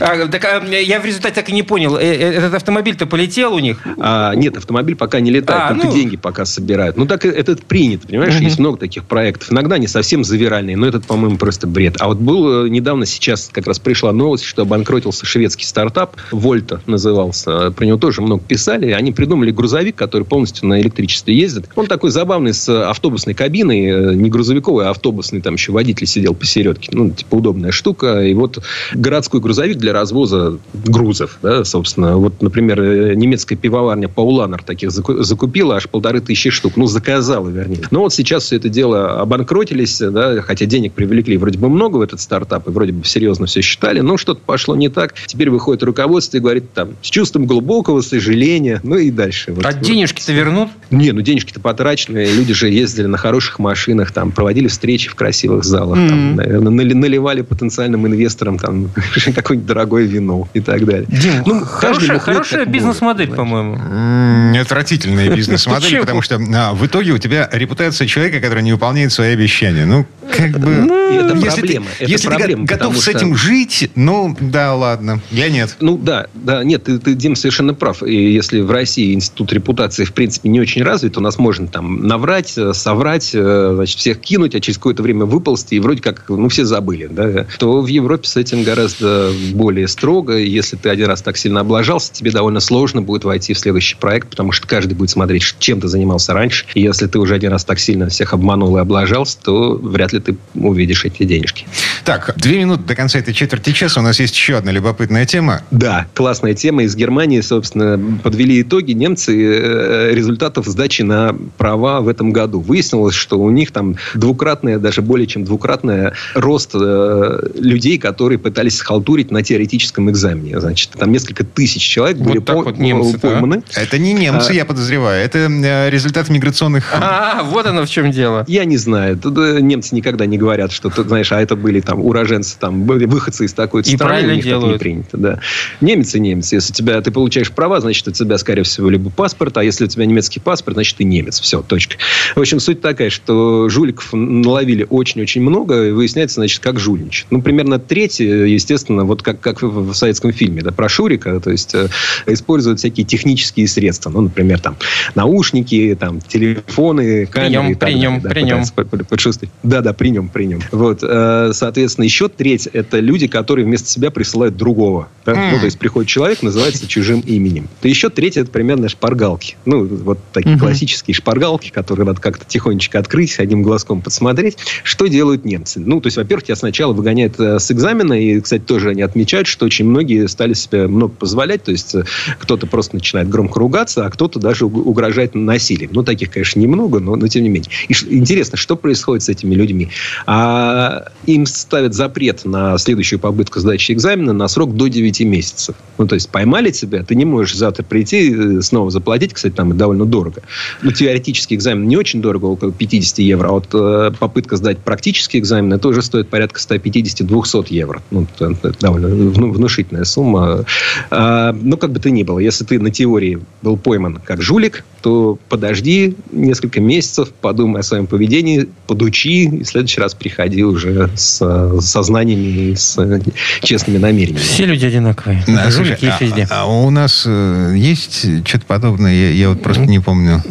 А, 0.00 0.26
так, 0.28 0.44
а, 0.44 0.64
я 0.66 1.00
в 1.00 1.04
результате 1.04 1.34
так 1.36 1.48
и 1.48 1.52
не 1.52 1.62
понял. 1.62 1.96
э, 1.96 2.02
э, 2.02 2.32
Этот 2.40 2.54
автомобиль-то 2.54 3.06
полетел 3.06 3.54
у 3.54 3.58
них? 3.58 3.80
А, 3.98 4.34
нет, 4.34 4.56
автомобиль 4.56 4.96
пока 4.96 5.20
не 5.20 5.30
летает, 5.30 5.62
А, 5.62 5.68
только 5.74 5.86
ну. 5.88 5.92
деньги 5.94 6.16
пока 6.16 6.44
собирают. 6.44 6.96
Ну, 6.96 7.06
так 7.06 7.24
и- 7.24 7.28
это 7.28 7.56
принято, 7.56 8.06
понимаешь? 8.06 8.34
Есть 8.36 8.58
много 8.58 8.78
таких 8.78 9.04
проектов. 9.04 9.50
Иногда 9.52 9.76
они 9.76 9.86
совсем 9.86 10.24
завиральные, 10.24 10.76
но 10.76 10.86
этот, 10.86 11.06
по-моему, 11.06 11.36
просто 11.36 11.66
бред. 11.66 11.96
А 12.00 12.08
вот 12.08 12.18
был 12.18 12.66
э, 12.66 12.68
недавно, 12.68 13.06
сейчас 13.06 13.48
как 13.52 13.66
раз 13.66 13.78
пришла 13.78 14.12
новость, 14.12 14.44
что 14.44 14.62
обанкротился 14.62 15.26
шведский 15.26 15.64
стартап, 15.64 16.16
Вольта 16.30 16.80
назывался. 16.86 17.70
Про 17.70 17.84
него 17.86 17.98
тоже 17.98 18.22
много 18.22 18.42
писали. 18.42 18.90
Они 18.92 19.12
придумали 19.12 19.50
грузовик, 19.50 19.96
который 19.96 20.24
полностью 20.24 20.68
на 20.68 20.80
электричестве 20.80 21.34
ездит. 21.36 21.66
Он 21.76 21.86
такой 21.86 22.10
забавный, 22.10 22.54
с 22.54 22.68
автобусной 22.88 23.34
кабиной, 23.34 24.09
не 24.14 24.30
грузовиковый, 24.30 24.86
а 24.86 24.90
автобусный, 24.90 25.40
там 25.40 25.54
еще 25.54 25.72
водитель 25.72 26.06
сидел 26.06 26.34
посередке. 26.34 26.90
Ну, 26.92 27.10
типа 27.10 27.36
удобная 27.36 27.72
штука. 27.72 28.22
И 28.22 28.34
вот 28.34 28.62
городской 28.94 29.40
грузовик 29.40 29.78
для 29.78 29.92
развоза 29.92 30.58
грузов, 30.74 31.38
да, 31.42 31.64
собственно. 31.64 32.16
Вот, 32.16 32.42
например, 32.42 32.80
э, 32.80 33.14
немецкая 33.14 33.56
пивоварня 33.56 34.08
Пауланер 34.08 34.62
таких 34.62 34.90
заку- 34.90 35.22
закупила 35.22 35.76
аж 35.76 35.88
полторы 35.88 36.20
тысячи 36.20 36.50
штук. 36.50 36.74
Ну, 36.76 36.86
заказала, 36.86 37.48
вернее. 37.48 37.80
Но 37.90 38.00
вот 38.00 38.14
сейчас 38.14 38.44
все 38.44 38.56
это 38.56 38.68
дело 38.68 39.20
обанкротились, 39.20 39.98
да, 39.98 40.40
хотя 40.42 40.66
денег 40.66 40.92
привлекли 40.92 41.36
вроде 41.36 41.58
бы 41.58 41.68
много 41.68 41.96
в 41.98 42.00
этот 42.00 42.20
стартап, 42.20 42.68
и 42.68 42.70
вроде 42.70 42.92
бы 42.92 43.04
серьезно 43.04 43.46
все 43.46 43.60
считали, 43.60 44.00
но 44.00 44.16
что-то 44.16 44.40
пошло 44.44 44.76
не 44.76 44.88
так. 44.88 45.14
Теперь 45.26 45.50
выходит 45.50 45.82
руководство 45.82 46.36
и 46.36 46.40
говорит 46.40 46.72
там 46.72 46.90
с 47.02 47.10
чувством 47.10 47.46
глубокого 47.46 48.00
сожаления, 48.00 48.80
ну 48.82 48.96
и 48.96 49.10
дальше. 49.10 49.52
Вот. 49.52 49.64
А 49.64 49.72
денежки-то 49.72 50.32
вернут? 50.32 50.68
Не, 50.90 51.12
ну 51.12 51.20
денежки-то 51.20 51.60
потраченные. 51.60 52.32
Люди 52.32 52.54
же 52.54 52.68
ездили 52.70 53.06
на 53.06 53.18
хороших 53.18 53.58
машинах, 53.58 53.99
там, 54.12 54.32
проводили 54.32 54.68
встречи 54.68 55.08
в 55.08 55.14
красивых 55.14 55.64
залах, 55.64 55.96
там, 55.96 56.28
Мгм. 56.28 56.36
наверное, 56.36 56.70
нали- 56.70 56.94
наливали 56.94 57.42
потенциальным 57.42 58.06
инвесторам 58.06 58.58
там 58.58 58.90
какое-нибудь 59.34 59.66
дорогое 59.66 60.04
вино 60.04 60.48
и 60.54 60.60
так 60.60 60.84
далее. 60.84 61.06
Дим, 61.08 61.42
Ну, 61.46 61.60
хорошая, 61.64 62.18
хорошая 62.18 62.66
бизнес-модель, 62.66 63.30
по-моему. 63.32 64.60
Отвратительная 64.60 65.28
бизнес-модель, 65.36 66.00
потому 66.00 66.22
что 66.22 66.40
а, 66.54 66.74
в 66.74 66.84
итоге 66.86 67.12
у 67.12 67.18
тебя 67.18 67.48
репутация 67.52 68.06
человека, 68.06 68.40
который 68.40 68.62
не 68.62 68.72
выполняет 68.72 69.12
свои 69.12 69.32
обещания. 69.32 69.84
Ну, 69.84 70.06
как 70.36 70.58
бы... 70.58 70.70
И 71.10 71.14
это 71.14 71.34
проблема. 71.36 71.86
Если 72.00 72.28
ты 72.28 72.56
готов 72.56 72.96
с 72.96 73.08
этим 73.08 73.34
жить, 73.36 73.90
ну, 73.94 74.36
да, 74.40 74.74
ладно. 74.74 75.20
Я 75.30 75.48
нет. 75.50 75.76
Ну 75.80 75.98
да, 75.98 76.26
да, 76.34 76.62
нет, 76.64 76.84
ты, 76.84 76.98
ты, 76.98 77.14
Дим, 77.14 77.34
совершенно 77.36 77.74
прав. 77.74 78.02
И 78.02 78.32
если 78.32 78.60
в 78.60 78.70
России 78.70 79.14
институт 79.14 79.52
репутации, 79.52 80.04
в 80.04 80.12
принципе, 80.12 80.48
не 80.48 80.60
очень 80.60 80.82
развит, 80.82 81.18
у 81.18 81.20
нас 81.20 81.38
можно 81.38 81.66
там 81.66 82.06
наврать, 82.06 82.54
э, 82.56 82.72
соврать, 82.74 83.30
э, 83.34 83.74
значит, 83.80 83.98
всех 83.98 84.20
кинуть, 84.20 84.54
а 84.54 84.60
через 84.60 84.78
какое-то 84.78 85.02
время 85.02 85.24
выползти, 85.24 85.74
и 85.74 85.80
вроде 85.80 86.02
как, 86.02 86.24
ну, 86.28 86.48
все 86.48 86.64
забыли, 86.64 87.08
да, 87.10 87.46
то 87.58 87.80
в 87.80 87.86
Европе 87.86 88.28
с 88.28 88.36
этим 88.36 88.62
гораздо 88.62 89.32
более 89.52 89.88
строго. 89.88 90.36
Если 90.36 90.76
ты 90.76 90.88
один 90.88 91.06
раз 91.06 91.22
так 91.22 91.36
сильно 91.36 91.60
облажался, 91.60 92.12
тебе 92.12 92.30
довольно 92.30 92.60
сложно 92.60 93.02
будет 93.02 93.24
войти 93.24 93.54
в 93.54 93.58
следующий 93.58 93.96
проект, 93.96 94.28
потому 94.28 94.52
что 94.52 94.66
каждый 94.66 94.94
будет 94.94 95.10
смотреть, 95.10 95.42
чем 95.58 95.80
ты 95.80 95.88
занимался 95.88 96.32
раньше. 96.32 96.66
И 96.74 96.82
если 96.82 97.06
ты 97.06 97.18
уже 97.18 97.34
один 97.34 97.50
раз 97.50 97.64
так 97.64 97.78
сильно 97.78 98.08
всех 98.08 98.32
обманул 98.32 98.76
и 98.76 98.80
облажался, 98.80 99.38
то 99.42 99.74
вряд 99.74 100.12
ли 100.12 100.20
ты 100.20 100.36
увидишь 100.54 101.04
эти 101.04 101.24
денежки. 101.24 101.66
Так, 102.04 102.34
две 102.36 102.58
минуты 102.58 102.84
до 102.84 102.94
конца 102.94 103.18
этой 103.18 103.34
четверти 103.34 103.72
часа. 103.72 104.00
У 104.00 104.02
нас 104.02 104.20
есть 104.20 104.34
еще 104.34 104.56
одна 104.56 104.72
любопытная 104.72 105.26
тема. 105.26 105.62
Да, 105.70 106.06
классная 106.14 106.54
тема. 106.54 106.84
Из 106.84 106.96
Германии, 106.96 107.40
собственно, 107.40 108.00
подвели 108.22 108.62
итоги 108.62 108.92
немцы 108.92 109.36
э, 109.36 110.14
результатов 110.14 110.66
сдачи 110.66 111.02
на 111.02 111.36
права 111.58 112.00
в 112.00 112.08
этом 112.08 112.32
году. 112.32 112.60
Выяснилось, 112.60 113.14
что 113.14 113.38
у 113.38 113.50
них 113.50 113.69
там 113.72 113.96
двукратное, 114.14 114.78
даже 114.78 115.02
более 115.02 115.26
чем 115.26 115.44
двукратное 115.44 116.14
рост 116.34 116.70
э, 116.74 117.50
людей, 117.54 117.98
которые 117.98 118.38
пытались 118.38 118.76
схалтурить 118.76 119.30
на 119.30 119.42
теоретическом 119.42 120.10
экзамене. 120.10 120.60
Значит, 120.60 120.90
там 120.98 121.12
несколько 121.12 121.44
тысяч 121.44 121.82
человек 121.82 122.18
Вот 122.18 122.28
были 122.28 122.38
так 122.40 122.56
по- 122.56 122.62
вот 122.64 122.78
немцы-то, 122.78 123.28
а? 123.28 123.30
пойманы. 123.32 123.62
Это 123.74 123.98
не 123.98 124.12
немцы, 124.12 124.50
А. 124.50 124.54
я 124.54 124.64
подозреваю. 124.64 125.24
Это 125.24 125.38
э, 125.38 125.90
результат 125.90 126.28
миграционных... 126.28 126.92
А, 126.92 127.42
вот 127.44 127.66
оно 127.66 127.84
в 127.84 127.90
чем 127.90 128.10
дело. 128.10 128.44
Я 128.48 128.64
не 128.64 128.76
знаю. 128.76 129.16
Тут, 129.16 129.36
э, 129.38 129.60
немцы 129.60 129.94
никогда 129.94 130.26
не 130.26 130.38
говорят, 130.38 130.72
что, 130.72 130.90
ты 130.90 131.02
знаешь, 131.04 131.32
а 131.32 131.40
это 131.40 131.56
были 131.56 131.80
там 131.80 132.00
уроженцы, 132.04 132.56
там, 132.58 132.84
были 132.84 133.04
выходцы 133.06 133.44
из 133.44 133.52
такой 133.52 133.82
И 133.82 133.84
страны. 133.84 133.98
правильно 133.98 134.32
у 134.32 134.36
них 134.36 134.44
так 134.44 134.52
не 134.54 134.60
делают. 134.60 134.80
принято, 134.80 135.16
да. 135.16 135.40
Немец 135.80 136.14
и 136.14 136.20
немец. 136.20 136.52
Если 136.52 136.72
у 136.72 136.74
тебя, 136.74 137.00
ты 137.00 137.10
получаешь 137.10 137.50
права, 137.50 137.80
значит, 137.80 138.06
у 138.08 138.10
тебя, 138.12 138.38
скорее 138.38 138.62
всего, 138.62 138.88
либо 138.90 139.10
паспорт, 139.10 139.56
а 139.58 139.64
если 139.64 139.84
у 139.84 139.88
тебя 139.88 140.04
немецкий 140.06 140.40
паспорт, 140.40 140.76
значит, 140.76 140.96
ты 140.96 141.04
немец. 141.04 141.40
Все, 141.40 141.62
точка. 141.62 141.96
В 142.34 142.40
общем, 142.40 142.60
суть 142.60 142.80
такая, 142.80 143.10
что 143.10 143.59
жуликов 143.68 144.12
наловили 144.12 144.86
очень-очень 144.88 145.42
много, 145.42 145.88
и 145.88 145.90
выясняется, 145.90 146.36
значит, 146.36 146.60
как 146.60 146.78
жульничать. 146.78 147.26
Ну, 147.30 147.42
примерно 147.42 147.78
треть, 147.78 148.20
естественно, 148.20 149.04
вот 149.04 149.22
как, 149.22 149.40
как 149.40 149.62
в, 149.62 149.92
советском 149.94 150.32
фильме, 150.32 150.62
да, 150.62 150.72
про 150.72 150.88
Шурика, 150.88 151.38
то 151.40 151.50
есть 151.50 151.74
э, 151.74 151.88
используют 152.26 152.78
всякие 152.78 153.04
технические 153.04 153.68
средства. 153.68 154.10
Ну, 154.10 154.22
например, 154.22 154.60
там, 154.60 154.76
наушники, 155.14 155.96
там, 155.98 156.20
телефоны, 156.20 157.26
камеры 157.26 157.72
и 157.72 157.74
так 157.74 157.78
при 157.80 157.92
далее, 157.94 158.00
нем, 158.00 158.20
да, 158.20 158.30
при 158.30 158.40
нем. 158.40 158.48
пытаются 158.48 158.72
по- 158.74 158.84
по- 158.84 159.04
подшустить. 159.04 159.50
Да, 159.62 159.80
да, 159.80 159.92
при 159.92 160.10
нем, 160.10 160.28
при 160.28 160.44
нем. 160.44 160.60
Вот, 160.72 161.00
э, 161.02 161.50
соответственно, 161.54 162.04
еще 162.04 162.28
треть 162.28 162.66
это 162.66 163.00
люди, 163.00 163.26
которые 163.26 163.64
вместо 163.66 163.88
себя 163.88 164.10
присылают 164.10 164.56
другого. 164.56 165.08
да. 165.24 165.34
Ну, 165.52 165.58
то 165.58 165.64
есть 165.64 165.78
приходит 165.78 166.08
человек, 166.08 166.42
называется 166.42 166.86
чужим 166.86 167.20
именем. 167.20 167.68
То 167.80 167.88
еще 167.88 168.08
треть 168.10 168.36
это 168.36 168.50
примерно 168.50 168.88
шпаргалки. 168.88 169.56
Ну, 169.64 169.84
вот 169.86 170.18
такие 170.32 170.52
Мгм. 170.56 170.60
классические 170.66 171.14
шпаргалки, 171.14 171.70
которые 171.70 172.06
надо 172.06 172.20
как-то 172.20 172.44
тихонечко 172.46 172.98
открыть, 172.98 173.30
одним 173.50 173.62
глазком 173.62 174.00
подсмотреть. 174.00 174.58
Что 174.84 175.08
делают 175.08 175.44
немцы? 175.44 175.80
Ну, 175.80 176.00
то 176.00 176.06
есть, 176.06 176.16
во-первых, 176.16 176.44
тебя 176.44 176.56
сначала 176.56 176.92
выгоняют 176.92 177.38
э, 177.40 177.58
с 177.58 177.70
экзамена, 177.72 178.12
и, 178.12 178.40
кстати, 178.40 178.62
тоже 178.62 178.90
они 178.90 179.02
отмечают, 179.02 179.48
что 179.48 179.66
очень 179.66 179.86
многие 179.86 180.28
стали 180.28 180.54
себе 180.54 180.86
много 180.86 181.12
позволять, 181.12 181.64
то 181.64 181.72
есть, 181.72 181.94
э, 181.96 182.04
кто-то 182.38 182.68
просто 182.68 182.94
начинает 182.94 183.28
громко 183.28 183.58
ругаться, 183.58 184.06
а 184.06 184.10
кто-то 184.10 184.38
даже 184.38 184.66
уг- 184.66 184.84
угрожает 184.84 185.34
насилием. 185.34 185.90
Ну, 185.92 186.04
таких, 186.04 186.30
конечно, 186.30 186.60
немного, 186.60 187.00
но, 187.00 187.16
но 187.16 187.26
тем 187.26 187.42
не 187.42 187.48
менее. 187.48 187.70
И 187.88 187.94
интересно, 188.16 188.56
что 188.56 188.76
происходит 188.76 189.24
с 189.24 189.28
этими 189.28 189.54
людьми? 189.54 189.88
А, 190.26 191.06
им 191.26 191.46
ставят 191.46 191.94
запрет 191.94 192.44
на 192.44 192.78
следующую 192.78 193.18
попытку 193.18 193.58
сдачи 193.58 193.90
экзамена 193.90 194.32
на 194.32 194.46
срок 194.46 194.76
до 194.76 194.86
9 194.86 195.20
месяцев. 195.22 195.74
Ну, 195.98 196.06
то 196.06 196.14
есть, 196.14 196.30
поймали 196.30 196.70
тебя, 196.70 197.02
ты 197.02 197.16
не 197.16 197.24
можешь 197.24 197.56
завтра 197.56 197.82
прийти, 197.82 198.32
э, 198.32 198.62
снова 198.62 198.90
заплатить, 198.90 199.34
кстати, 199.34 199.54
там 199.54 199.76
довольно 199.76 200.04
дорого. 200.04 200.42
Ну, 200.82 200.92
теоретический 200.92 201.56
экзамен 201.56 201.88
не 201.88 201.96
очень 201.96 202.22
дорого, 202.22 202.46
около 202.46 202.70
50 202.72 203.18
евро, 203.18 203.39
а 203.48 203.52
вот 203.52 203.68
э, 203.72 204.12
попытка 204.18 204.56
сдать 204.56 204.78
практический 204.78 205.38
экзамен, 205.38 205.72
это 205.72 205.88
уже 205.88 206.02
стоит 206.02 206.28
порядка 206.28 206.60
150-200 206.60 207.66
евро. 207.70 208.02
Ну, 208.10 208.26
это, 208.36 208.52
это 208.68 208.80
довольно 208.80 209.08
вну- 209.08 209.52
внушительная 209.52 210.04
сумма. 210.04 210.64
А, 211.10 211.52
ну, 211.52 211.76
как 211.76 211.92
бы 211.92 212.00
то 212.00 212.10
ни 212.10 212.22
было, 212.22 212.38
если 212.38 212.64
ты 212.64 212.78
на 212.78 212.90
теории 212.90 213.40
был 213.62 213.76
пойман 213.76 214.20
как 214.24 214.42
жулик, 214.42 214.84
то 215.02 215.38
подожди 215.48 216.14
несколько 216.30 216.80
месяцев, 216.80 217.30
подумай 217.40 217.80
о 217.80 217.82
своем 217.82 218.06
поведении, 218.06 218.68
подучи, 218.86 219.44
и 219.44 219.62
в 219.62 219.66
следующий 219.66 220.00
раз 220.00 220.14
приходи 220.14 220.62
уже 220.62 221.08
с 221.16 221.80
сознаниями 221.80 222.70
и 222.72 222.76
с 222.76 222.98
э, 222.98 223.20
честными 223.62 223.98
намерениями. 223.98 224.42
Все 224.42 224.66
люди 224.66 224.84
одинаковые. 224.84 225.42
Да, 225.46 225.70
слушай, 225.70 225.96
Жулики 225.96 226.04
есть 226.04 226.16
а- 226.20 226.24
везде. 226.24 226.46
А, 226.50 226.66
у 226.66 226.90
нас 226.90 227.24
э, 227.26 227.74
есть 227.76 228.46
что-то 228.46 228.66
подобное? 228.66 229.12
Я, 229.14 229.30
я 229.30 229.48
вот 229.48 229.62
просто 229.62 229.86
не 229.86 230.00
помню. 230.00 230.42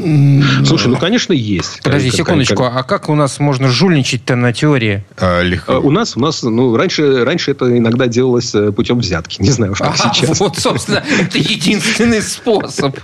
Слушай, 0.65 0.87
ну, 0.87 0.97
конечно, 0.97 1.33
есть. 1.33 1.81
Подожди 1.83 2.09
Как- 2.09 2.17
секундочку, 2.17 2.55
как- 2.55 2.73
а 2.79 2.83
как 2.83 3.09
у 3.09 3.15
нас 3.15 3.39
можно 3.39 3.67
жульничать-то 3.67 4.35
на 4.37 4.53
теории? 4.53 5.03
А, 5.17 5.39
А, 5.39 5.43
легко. 5.43 5.79
У 5.79 5.91
нас, 5.91 6.15
у 6.15 6.19
нас, 6.21 6.43
ну, 6.43 6.77
раньше, 6.77 7.25
раньше 7.25 7.51
это 7.51 7.77
иногда 7.77 8.07
делалось 8.07 8.55
э, 8.55 8.71
путем 8.71 8.99
взятки. 8.99 9.41
Не 9.41 9.51
знаю, 9.51 9.73
как 9.77 9.93
А, 9.93 9.97
сейчас. 10.13 10.39
Вот, 10.39 10.57
собственно, 10.57 11.03
это 11.19 11.37
единственный 11.37 12.21
способ. 12.21 12.97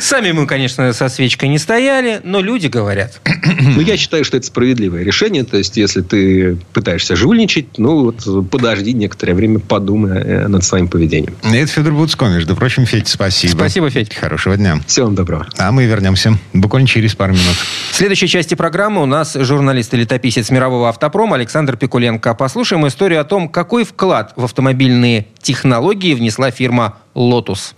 Сами 0.00 0.30
мы, 0.32 0.46
конечно, 0.46 0.92
со 0.92 1.08
свечкой 1.08 1.48
не 1.48 1.58
стояли, 1.58 2.20
но 2.22 2.40
люди 2.40 2.68
говорят. 2.68 3.20
Ну, 3.60 3.80
я 3.80 3.96
считаю, 3.96 4.24
что 4.24 4.36
это 4.36 4.46
справедливое 4.46 5.02
решение. 5.02 5.42
То 5.44 5.56
есть, 5.56 5.76
если 5.76 6.02
ты 6.02 6.56
пытаешься 6.72 7.16
жульничать, 7.16 7.78
ну, 7.78 8.04
вот 8.04 8.50
подожди 8.50 8.92
некоторое 8.92 9.34
время, 9.34 9.58
подумай 9.58 10.18
э, 10.20 10.46
над 10.48 10.62
своим 10.64 10.86
поведением. 10.88 11.34
Это 11.42 11.66
Федор 11.66 11.94
Буцко, 11.94 12.26
между 12.26 12.54
прочим. 12.54 12.86
Федь, 12.86 13.08
спасибо. 13.08 13.52
Спасибо, 13.52 13.90
Федь. 13.90 14.14
Хорошего 14.14 14.56
дня. 14.56 14.80
Всего 14.86 15.06
вам 15.06 15.14
доброго. 15.16 15.46
А 15.58 15.72
мы 15.72 15.84
вернемся 15.86 16.38
буквально 16.52 16.86
через 16.86 17.14
пару 17.14 17.32
минут. 17.32 17.56
В 17.90 17.96
следующей 17.96 18.28
части 18.36 18.54
программы 18.54 19.02
у 19.02 19.06
нас 19.06 19.32
журналист 19.32 19.94
и 19.94 19.96
летописец 19.96 20.50
мирового 20.50 20.90
автопрома 20.90 21.36
Александр 21.36 21.78
Пикуленко. 21.78 22.34
Послушаем 22.34 22.86
историю 22.86 23.22
о 23.22 23.24
том, 23.24 23.48
какой 23.48 23.84
вклад 23.84 24.34
в 24.36 24.44
автомобильные 24.44 25.28
технологии 25.40 26.12
внесла 26.12 26.50
фирма 26.50 26.98
«Лотус». 27.14 27.74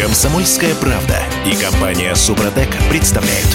Комсомольская 0.00 0.74
правда 0.76 1.18
и 1.44 1.54
компания 1.62 2.14
Супротек 2.14 2.70
представляют. 2.88 3.46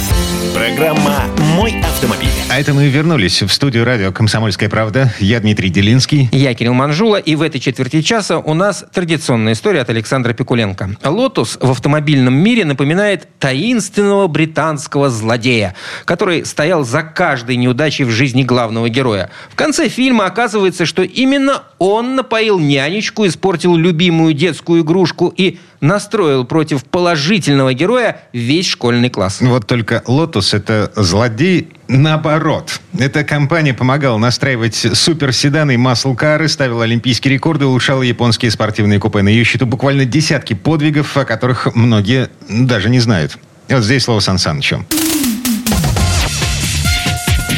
Программа 0.54 1.24
«Мой 1.56 1.74
автомобиль». 1.82 2.30
А 2.50 2.60
это 2.60 2.74
мы 2.74 2.88
вернулись 2.88 3.42
в 3.42 3.50
студию 3.50 3.84
радио 3.84 4.12
«Комсомольская 4.12 4.70
правда». 4.70 5.12
Я 5.20 5.40
Дмитрий 5.40 5.70
Делинский. 5.70 6.30
Я 6.32 6.54
Кирилл 6.54 6.76
Манжула. 6.76 7.18
И 7.18 7.36
в 7.36 7.42
этой 7.42 7.60
четверти 7.60 8.02
часа 8.02 8.38
у 8.38 8.54
нас 8.54 8.86
традиционная 8.94 9.54
история 9.54 9.82
от 9.82 9.90
Александра 9.90 10.34
Пикуленко. 10.34 10.92
«Лотус» 11.04 11.58
в 11.60 11.72
автомобильном 11.72 12.36
мире 12.36 12.64
напоминает 12.64 13.28
таинственного 13.40 14.28
британского 14.28 15.10
злодея, 15.10 15.74
который 16.06 16.46
стоял 16.46 16.86
за 16.86 17.02
каждой 17.02 17.56
неудачей 17.58 18.06
в 18.06 18.12
жизни 18.12 18.44
главного 18.44 18.88
героя. 18.88 19.32
В 19.50 19.56
конце 19.56 19.90
фильма 19.90 20.26
оказывается, 20.26 20.86
что 20.86 21.02
именно 21.02 21.64
он 21.80 22.16
напоил 22.16 22.60
нянечку, 22.60 23.26
испортил 23.26 23.76
любимую 23.76 24.34
детскую 24.34 24.84
игрушку 24.84 25.34
и 25.36 25.60
настроил 25.82 26.46
против 26.46 26.84
положительного 26.86 27.74
героя 27.74 28.22
весь 28.34 28.68
школьный 28.68 29.10
класс. 29.10 29.40
Вот 29.42 29.68
только 29.68 30.04
«Лотус»— 30.08 30.54
это 30.54 30.92
злодей 30.96 31.70
наоборот. 31.88 32.80
Эта 32.98 33.24
компания 33.24 33.74
помогала 33.74 34.18
настраивать 34.18 34.76
суперседаны 34.76 35.76
и 35.76 35.78
маслкары, 35.78 36.48
ставила 36.48 36.84
олимпийские 36.84 37.34
рекорды, 37.34 37.66
улучшала 37.66 38.02
японские 38.02 38.52
спортивные 38.52 39.00
купе. 39.00 39.22
На 39.22 39.30
ее 39.30 39.44
счету 39.44 39.66
буквально 39.66 40.06
десятки 40.06 40.54
подвигов, 40.54 41.16
о 41.18 41.26
которых 41.26 41.76
многие 41.76 42.30
даже 42.50 42.90
не 42.90 43.00
знают. 43.00 43.38
И 43.68 43.74
вот 43.74 43.84
здесь 43.84 44.04
слово 44.04 44.20
Сан 44.20 44.38
Санычу. 44.38 44.86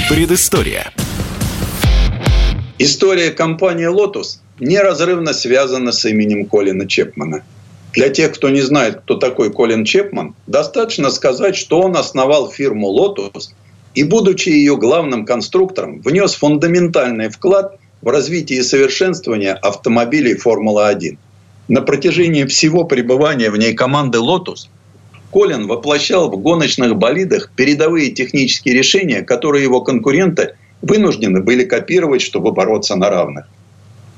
Предыстория. 0.10 0.92
История 2.80 3.32
компании 3.32 3.88
«Лотус» 3.88 4.42
неразрывно 4.60 5.34
связана 5.34 5.92
с 5.92 6.06
именем 6.06 6.46
Колина 6.46 6.88
Чепмана. 6.88 7.44
Для 7.98 8.10
тех, 8.10 8.32
кто 8.34 8.50
не 8.50 8.62
знает, 8.62 8.98
кто 8.98 9.16
такой 9.16 9.52
Колин 9.52 9.84
Чепман, 9.84 10.36
достаточно 10.46 11.10
сказать, 11.10 11.56
что 11.56 11.82
он 11.82 11.98
основал 11.98 12.52
фирму 12.52 12.90
«Лотус» 12.90 13.56
и, 13.96 14.04
будучи 14.04 14.50
ее 14.50 14.78
главным 14.78 15.26
конструктором, 15.26 16.00
внес 16.02 16.36
фундаментальный 16.36 17.30
вклад 17.30 17.80
в 18.04 18.10
развитие 18.10 18.60
и 18.60 18.64
совершенствование 18.64 19.54
автомобилей 19.54 20.36
Формулы-1. 20.36 21.18
На 21.70 21.82
протяжении 21.82 22.46
всего 22.46 22.84
пребывания 22.84 23.50
в 23.50 23.58
ней 23.58 23.74
команды 23.74 24.20
«Лотус» 24.20 24.70
Колин 25.32 25.66
воплощал 25.66 26.30
в 26.30 26.38
гоночных 26.38 26.96
болидах 26.98 27.52
передовые 27.56 28.12
технические 28.12 28.76
решения, 28.76 29.24
которые 29.24 29.64
его 29.64 29.82
конкуренты 29.82 30.54
вынуждены 30.84 31.42
были 31.42 31.64
копировать, 31.64 32.22
чтобы 32.22 32.52
бороться 32.52 32.96
на 32.96 33.10
равных. 33.10 33.48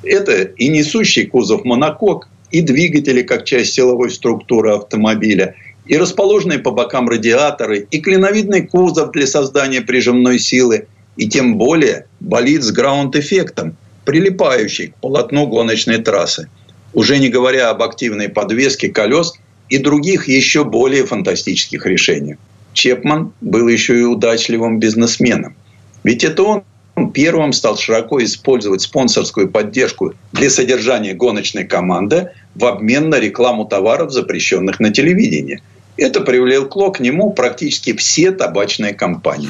Это 0.04 0.42
и 0.42 0.68
несущий 0.68 1.26
кузов 1.26 1.64
монокок, 1.64 2.28
и 2.52 2.62
двигатели 2.62 3.22
как 3.22 3.45
часть 3.45 3.74
силовой 3.74 4.10
структуры 4.10 4.72
автомобиля, 4.72 5.56
и 5.86 5.97
расположенные 5.97 6.60
по 6.60 6.72
бокам 6.72 7.10
радиаторы, 7.10 7.88
и 7.89 8.00
клиновидный 8.00 8.68
кузов 8.68 9.12
для 9.12 9.26
создания 9.26 9.82
прижимной 9.82 10.39
силы, 10.39 10.88
и 11.18 11.28
тем 11.28 11.58
более 11.58 12.06
болид 12.20 12.64
с 12.64 12.72
граунд-эффектом, 12.72 13.76
прилипающий 14.06 14.88
к 14.88 14.95
полотну 14.95 15.47
гоночной 15.47 15.97
трассы. 15.97 16.50
Уже 16.93 17.18
не 17.18 17.30
говоря 17.30 17.70
об 17.70 17.82
активной 17.82 18.30
подвеске 18.30 18.89
колес 18.89 19.34
и 19.70 19.78
других 19.78 20.28
еще 20.28 20.64
более 20.64 21.06
фантастических 21.06 21.86
решениях. 21.86 22.38
Чепман 22.74 23.34
был 23.41 23.68
еще 23.68 24.00
и 24.00 24.04
удачливым 24.04 24.80
бизнесменом. 24.80 25.56
Ведь 26.04 26.24
это 26.24 26.43
он 26.43 26.64
первым 27.08 27.54
стал 27.54 27.78
широко 27.78 28.24
использовать 28.24 28.82
спонсорскую 28.82 29.50
поддержку 29.50 30.14
для 30.34 30.50
содержания 30.50 31.14
гоночной 31.14 31.66
команды 31.66 32.32
в 32.56 32.66
обмен 32.66 33.10
на 33.10 33.20
рекламу 33.20 33.66
товаров, 33.66 34.12
запрещенных 34.12 34.80
на 34.80 34.91
телевидении. 34.91 35.62
Это 35.97 36.22
привлекло 36.22 36.91
к 36.91 37.00
нему 37.00 37.32
практически 37.32 37.95
все 37.95 38.32
табачные 38.32 38.93
компании. 38.93 39.50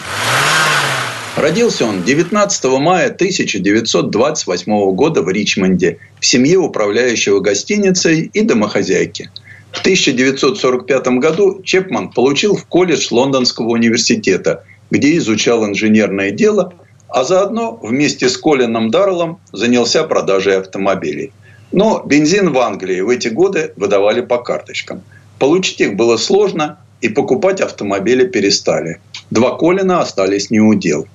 Родился 1.36 1.86
он 1.86 2.04
19 2.04 2.64
мая 2.80 3.08
1928 3.08 4.91
года 4.91 5.22
в 5.22 5.30
Ричмонде 5.30 6.00
в 6.20 6.26
семье 6.26 6.58
управляющего 6.58 7.39
гостиницей 7.39 8.30
и 8.34 8.41
домохозяйки. 8.41 9.30
В 9.72 9.80
1945 9.82 11.08
году 11.20 11.62
Чепман 11.64 12.10
получил 12.10 12.56
в 12.56 12.66
колледж 12.66 13.08
Лондонского 13.12 13.68
университета, 13.68 14.64
где 14.89 15.18
изучал 15.18 15.66
инженерное 15.66 16.32
дело– 16.32 16.74
а 17.10 17.24
заодно 17.24 17.80
вместе 17.82 18.30
с 18.30 18.38
Колином 18.38 18.91
Дарлом 18.91 19.39
занялся 19.51 20.03
продажей 20.03 20.57
автомобилей. 20.57 21.32
Но 21.72 22.03
бензин 22.05 22.51
в 22.51 22.57
Англии 22.60 23.01
в 23.01 23.10
эти 23.10 23.28
годы 23.28 23.74
выдавали 23.76 24.22
по 24.22 24.38
карточкам. 24.38 25.01
Получить 25.38 25.82
их 25.82 25.95
было 25.95 26.18
сложно, 26.18 26.78
и 27.01 27.10
покупать 27.10 27.62
автомобили 27.62 28.28
перестали. 28.28 28.99
Два 29.30 29.57
Колина 29.57 30.01
остались 30.01 30.49
не 30.49 30.60
у 30.60 30.74
дел. 30.74 31.07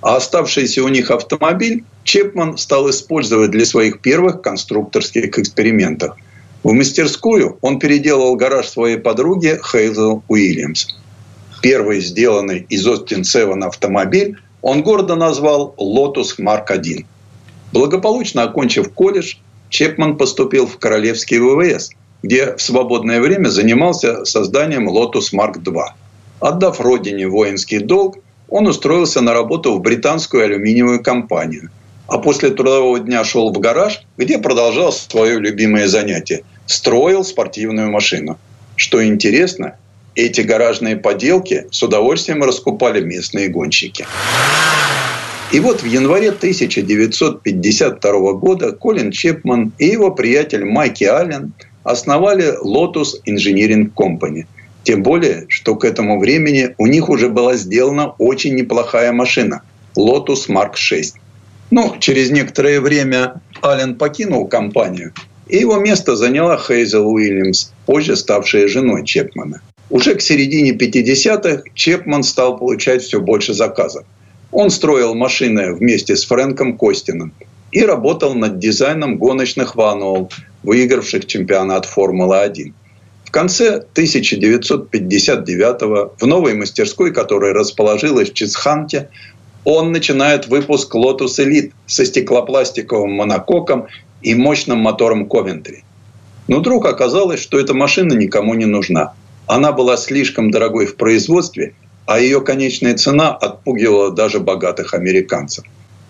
А 0.00 0.16
оставшийся 0.16 0.84
у 0.84 0.88
них 0.88 1.10
автомобиль 1.10 1.84
Чепман 2.04 2.58
стал 2.58 2.90
использовать 2.90 3.50
для 3.50 3.64
своих 3.64 4.00
первых 4.00 4.42
конструкторских 4.42 5.38
экспериментов. 5.38 6.16
В 6.62 6.72
мастерскую 6.72 7.58
он 7.62 7.78
переделал 7.78 8.36
гараж 8.36 8.68
своей 8.68 8.98
подруги 8.98 9.58
Хейзел 9.62 10.22
Уильямс. 10.28 10.88
Первый 11.62 12.00
сделанный 12.00 12.66
из 12.68 12.86
Austin 12.86 13.24
Seven 13.24 13.64
автомобиль 13.64 14.38
он 14.64 14.82
гордо 14.82 15.14
назвал 15.14 15.74
«Лотус 15.76 16.38
Марк-1». 16.38 17.04
Благополучно 17.70 18.44
окончив 18.44 18.90
колледж, 18.94 19.34
Чепман 19.68 20.16
поступил 20.16 20.66
в 20.66 20.78
Королевский 20.78 21.38
ВВС, 21.38 21.90
где 22.22 22.56
в 22.56 22.62
свободное 22.62 23.20
время 23.20 23.50
занимался 23.50 24.24
созданием 24.24 24.88
«Лотус 24.88 25.34
Марк-2». 25.34 25.82
Отдав 26.40 26.80
родине 26.80 27.28
воинский 27.28 27.78
долг, 27.80 28.16
он 28.48 28.66
устроился 28.66 29.20
на 29.20 29.34
работу 29.34 29.74
в 29.74 29.82
британскую 29.82 30.44
алюминиевую 30.44 31.02
компанию. 31.02 31.68
А 32.08 32.16
после 32.16 32.48
трудового 32.48 32.98
дня 32.98 33.22
шел 33.22 33.52
в 33.52 33.58
гараж, 33.58 34.00
где 34.16 34.38
продолжал 34.38 34.92
свое 34.92 35.38
любимое 35.38 35.88
занятие– 35.88 36.42
строил 36.66 37.22
спортивную 37.22 37.90
машину. 37.90 38.38
Что 38.76 39.04
интересно, 39.06 39.76
эти 40.14 40.42
гаражные 40.42 40.96
поделки 40.96 41.66
с 41.70 41.82
удовольствием 41.82 42.42
раскупали 42.42 43.00
местные 43.00 43.48
гонщики. 43.48 44.06
И 45.52 45.60
вот 45.60 45.82
в 45.82 45.86
январе 45.86 46.30
1952 46.30 48.32
года 48.32 48.72
Колин 48.72 49.12
Чепман 49.12 49.72
и 49.78 49.86
его 49.86 50.10
приятель 50.10 50.64
Майки 50.64 51.04
Аллен 51.04 51.52
основали 51.84 52.54
Lotus 52.64 53.20
Engineering 53.26 53.92
Company. 53.94 54.46
Тем 54.82 55.02
более, 55.02 55.46
что 55.48 55.76
к 55.76 55.84
этому 55.84 56.18
времени 56.18 56.74
у 56.78 56.86
них 56.86 57.08
уже 57.08 57.28
была 57.28 57.54
сделана 57.54 58.14
очень 58.18 58.54
неплохая 58.54 59.12
машина– 59.12 59.62
Lotus 59.96 60.48
Mark 60.48 60.74
6. 60.74 61.14
Но 61.70 61.96
через 62.00 62.30
некоторое 62.30 62.80
время 62.80 63.40
Аллен 63.62 63.94
покинул 63.94 64.48
компанию, 64.48 65.12
и 65.46 65.58
его 65.58 65.78
место 65.78 66.16
заняла 66.16 66.58
Хейзел 66.58 67.08
Уильямс, 67.08 67.70
позже 67.86 68.16
ставшая 68.16 68.68
женой 68.68 69.04
Чепмана. 69.04 69.62
Уже 69.90 70.14
к 70.14 70.22
середине 70.22 70.70
50-х 70.72 71.64
Чепман 71.74 72.22
стал 72.22 72.56
получать 72.56 73.02
все 73.02 73.20
больше 73.20 73.52
заказов. 73.52 74.06
Он 74.50 74.70
строил 74.70 75.14
машины 75.14 75.74
вместе 75.74 76.16
с 76.16 76.24
Фрэнком 76.24 76.78
Костином 76.78 77.34
и 77.70 77.84
работал 77.84 78.34
над 78.34 78.58
дизайном 78.58 79.18
гоночных 79.18 79.76
вануол, 79.76 80.32
выигравших 80.62 81.26
чемпионат 81.26 81.84
Формулы-1. 81.86 82.72
В 83.24 83.30
конце 83.30 83.76
1959 83.76 86.20
в 86.20 86.26
новой 86.26 86.54
мастерской, 86.54 87.12
которая 87.12 87.52
расположилась 87.52 88.30
в 88.30 88.34
Чисханте, 88.34 89.10
он 89.64 89.92
начинает 89.92 90.46
выпуск 90.46 90.94
Lotus 90.94 91.38
Elite 91.38 91.72
со 91.86 92.06
стеклопластиковым 92.06 93.12
монококом 93.12 93.88
и 94.22 94.34
мощным 94.34 94.78
мотором 94.78 95.28
Ковентри. 95.28 95.84
Но 96.46 96.60
вдруг 96.60 96.86
оказалось, 96.86 97.40
что 97.40 97.58
эта 97.58 97.74
машина 97.74 98.14
никому 98.14 98.54
не 98.54 98.66
нужна– 98.66 99.12
она 99.46 99.72
была 99.72 99.96
слишком 99.96 100.50
дорогой 100.50 100.86
в 100.86 100.96
производстве, 100.96 101.74
а 102.06 102.20
ее 102.20 102.40
конечная 102.40 102.96
цена 102.96 103.34
отпугивала 103.34 104.10
даже 104.10 104.40
богатых 104.40 104.94
американцев. 104.94 105.64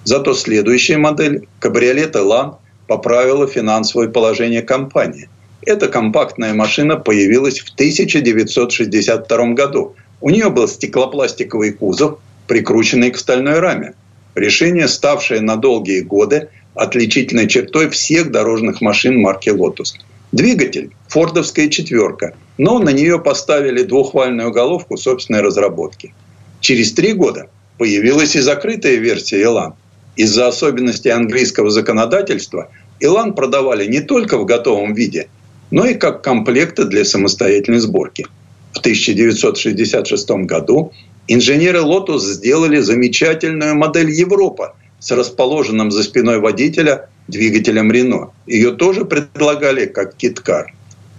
Зато 0.05 0.35
следующая 0.35 0.99
модель, 0.99 1.49
кабриолет 1.61 2.14
«Элан», 2.16 2.57
поправила 2.87 3.47
финансовое 3.47 4.09
положение 4.09 4.62
компании. 4.62 5.28
Эта 5.62 5.89
компактная 5.89 6.53
машина 6.53 6.97
появилась 6.97 7.61
в 7.61 7.72
1962 7.72 9.47
году. 9.55 9.97
У 10.20 10.30
нее 10.30 10.51
был 10.51 10.68
стеклопластиковый 10.68 11.72
кузов, 11.72 12.18
прикрученный 12.47 13.11
к 13.11 13.16
стальной 13.16 13.61
раме. 13.61 13.95
Решение, 14.35 14.89
ставшее 14.89 15.41
на 15.41 15.57
долгие 15.57 16.01
годы 16.01 16.49
отличительной 16.74 17.49
чертой 17.49 17.89
всех 17.89 18.30
дорожных 18.30 18.80
машин 18.80 19.20
марки 19.20 19.49
«Лотус». 19.49 19.97
Двигатель– 20.32 20.91
фордовская 21.09 21.68
четверка, 21.68 22.35
но 22.59 22.79
на 22.79 22.91
нее 22.91 23.19
поставили 23.19 23.83
двухвальную 23.83 24.51
головку 24.53 24.97
собственной 24.97 25.41
разработки. 25.41 26.15
Через 26.61 26.93
три 26.93 27.13
года 27.13 27.49
появилась 27.79 28.37
и 28.37 28.41
закрытая 28.41 28.97
версия 28.97 29.43
Elan. 29.43 29.75
Из-за 30.17 30.49
особенностей 30.49 31.11
английского 31.11 31.71
законодательства 31.71 32.71
Elan 33.01 33.35
продавали 33.35 33.87
не 33.87 34.01
только 34.01 34.39
в 34.39 34.45
готовом 34.45 34.95
виде, 34.95 35.29
но 35.71 35.87
и 35.87 35.95
как 35.95 36.23
комплекты 36.23 36.85
для 36.85 37.05
самостоятельной 37.05 37.81
сборки. 37.81 38.27
В 38.73 38.79
1966 38.79 40.31
году 40.47 40.93
Инженеры 41.27 41.79
Lotus 41.79 42.21
сделали 42.21 42.79
замечательную 42.81 43.75
модель 43.75 44.11
Европа 44.11 44.77
с 44.99 45.11
расположенным 45.11 45.91
за 45.91 46.03
спиной 46.03 46.39
водителя 46.39 47.09
двигателем 47.29 47.91
Рено. 47.91 48.31
Ее 48.47 48.73
тоже 48.73 49.07
предлагали 49.07 49.87
как 49.87 50.17
киткар. 50.17 50.75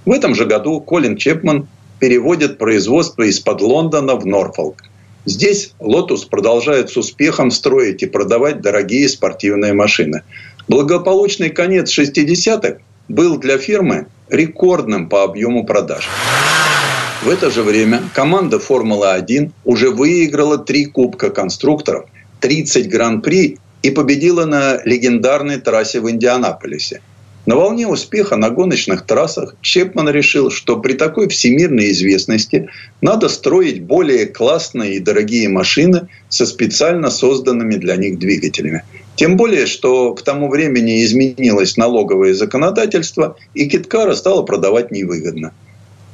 В 0.05 0.11
этом 0.11 0.35
же 0.35 0.45
году 0.45 0.79
Колин 0.81 1.17
Чепман 1.17 1.67
переводит 1.99 2.57
производство 2.59 3.23
из-под 3.23 3.61
Лондона 3.61 4.15
в 4.15 4.25
Норфолк. 4.25 4.83
Здесь 5.25 5.73
Lotus 5.79 6.29
продолжает 6.29 6.91
с 6.91 6.97
успехом 6.97 7.49
строить 7.49 8.03
и 8.03 8.05
продавать 8.05 8.61
дорогие 8.61 9.09
спортивные 9.09 9.73
машины. 9.73 10.21
Благополучный 10.67 11.49
конец 11.49 11.97
60-х 11.97 12.77
был 13.07 13.37
для 13.39 13.57
фирмы 13.57 14.05
рекордным 14.29 15.09
по 15.09 15.23
объему 15.23 15.65
продаж. 15.65 16.07
В 17.23 17.29
это 17.29 17.49
же 17.49 17.63
время 17.63 18.03
команда 18.13 18.59
«Формула-1» 18.59 19.51
уже 19.63 19.89
выиграла 19.89 20.59
три 20.59 20.85
Кубка 20.85 21.31
конструкторов, 21.31 22.05
30 22.41 22.87
Гран-при 22.87 23.57
и 23.81 23.89
победила 23.89 24.45
на 24.45 24.79
легендарной 24.83 25.57
трассе 25.57 25.99
в 26.01 26.09
Индианаполисе. 26.09 27.01
На 27.45 27.55
волне 27.55 27.87
успеха 27.87 28.37
на 28.37 28.49
гоночных 28.49 29.05
трассах 29.05 29.55
Чепман 29.61 30.09
решил, 30.09 30.49
что 30.49 30.77
при 30.77 30.93
такой 30.93 31.27
всемирной 31.29 31.91
известности 31.91 32.69
надо 33.01 33.29
строить 33.29 33.83
более 33.83 34.25
классные 34.25 34.95
и 34.95 34.99
дорогие 34.99 35.47
машины 35.47 36.07
со 36.27 36.47
специально 36.47 37.11
созданными 37.11 37.75
для 37.75 37.97
них 37.97 38.17
двигателями. 38.17 38.83
Тем 39.15 39.37
более, 39.37 39.67
что 39.67 40.13
к 40.15 40.23
тому 40.23 40.49
времени 40.49 41.03
изменилось 41.05 41.77
налоговое 41.77 42.33
законодательство, 42.33 43.37
и 43.53 43.67
Киткара 43.67 44.15
стало 44.15 44.41
продавать 44.41 44.89
невыгодно. 44.91 45.53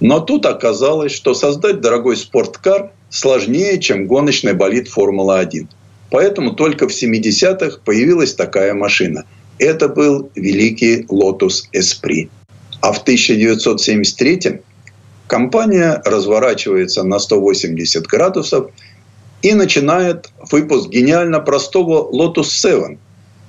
Но 0.01 0.19
тут 0.19 0.45
оказалось, 0.45 1.13
что 1.13 1.33
создать 1.33 1.79
дорогой 1.79 2.17
спорткар 2.17 2.91
сложнее, 3.09 3.79
чем 3.79 4.05
гоночный 4.05 4.53
болид 4.53 4.89
Формула-1. 4.89 5.67
Поэтому 6.09 6.51
только 6.51 6.89
в 6.89 6.91
70-х 6.91 7.79
появилась 7.85 8.33
такая 8.33 8.73
машина. 8.73 9.23
Это 9.61 9.87
был 9.87 10.29
великий 10.35 11.03
Lotus 11.03 11.63
Esprit. 11.73 12.29
А 12.81 12.91
в 12.91 13.01
1973 13.01 14.61
компания 15.27 16.01
разворачивается 16.03 17.03
на 17.03 17.19
180 17.19 18.05
градусов 18.07 18.71
и 19.41 19.53
начинает 19.53 20.29
выпуск 20.51 20.89
гениально 20.89 21.39
простого 21.39 22.11
Lotus 22.11 22.49
7, 22.49 22.97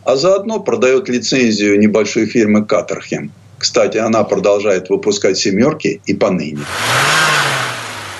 а 0.04 0.16
заодно 0.16 0.60
продает 0.60 1.08
лицензию 1.08 1.80
небольшой 1.80 2.26
фирмы 2.26 2.60
Caterham– 2.60 3.30
кстати, 3.62 3.96
она 3.96 4.24
продолжает 4.24 4.90
выпускать 4.90 5.38
«семерки» 5.38 6.00
и 6.04 6.14
поныне. 6.14 6.64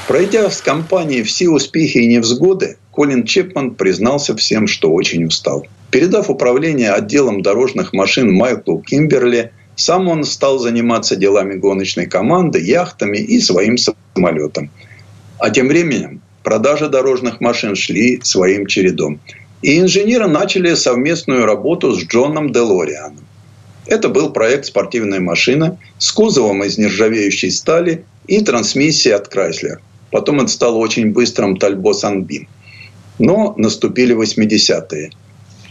Пройдя 0.07 0.49
с 0.49 0.61
компанией 0.61 1.25
все 1.25 1.49
успехи 1.49 1.99
и 1.99 2.07
невзгоды, 2.07 2.77
Колин 2.93 3.25
Чепман 3.25 3.75
признался 3.75 4.37
всем, 4.37 4.69
что 4.69 4.93
очень 4.93 5.25
устал. 5.25 5.67
Передав 5.93 6.31
управление 6.31 6.91
отделом 6.91 7.43
дорожных 7.43 7.93
машин 7.93 8.33
Майклу 8.33 8.81
Кимберли, 8.81 9.53
сам 9.77 10.09
он 10.09 10.25
стал 10.25 10.59
заниматься 10.59 11.17
делами 11.17 11.57
гоночной 11.57 12.07
команды, 12.07 12.61
яхтами 12.61 13.19
и 13.19 13.39
своим 13.41 13.77
самолетом. 13.77 14.71
А 15.39 15.51
тем 15.51 15.69
временем 15.69 16.23
продажи 16.45 16.89
дорожных 16.89 17.43
машин 17.43 17.77
шли 17.77 18.21
своим 18.23 18.65
чередом. 18.67 19.21
И 19.61 19.79
инженеры 19.79 20.29
начали 20.29 20.73
совместную 20.75 21.45
работу 21.45 21.93
с 21.93 22.03
Джоном 22.03 22.53
Делорианом. 22.53 23.27
Это 23.87 24.09
был 24.09 24.33
проект 24.33 24.65
спортивная 24.65 25.21
машина 25.21 25.79
с 25.99 26.11
кузовом 26.11 26.65
из 26.65 26.79
нержавеющей 26.79 27.51
стали 27.51 28.07
и 28.27 28.41
трансмиссией 28.41 29.15
от 29.15 29.31
Chrysler. 29.31 29.77
Потом 30.11 30.41
это 30.41 30.49
стало 30.49 30.77
очень 30.77 31.13
быстрым 31.13 31.59
Тальбо 31.59 31.93
Санбин. 31.93 32.49
Но 33.19 33.53
наступили 33.59 34.17
80-е. 34.17 35.11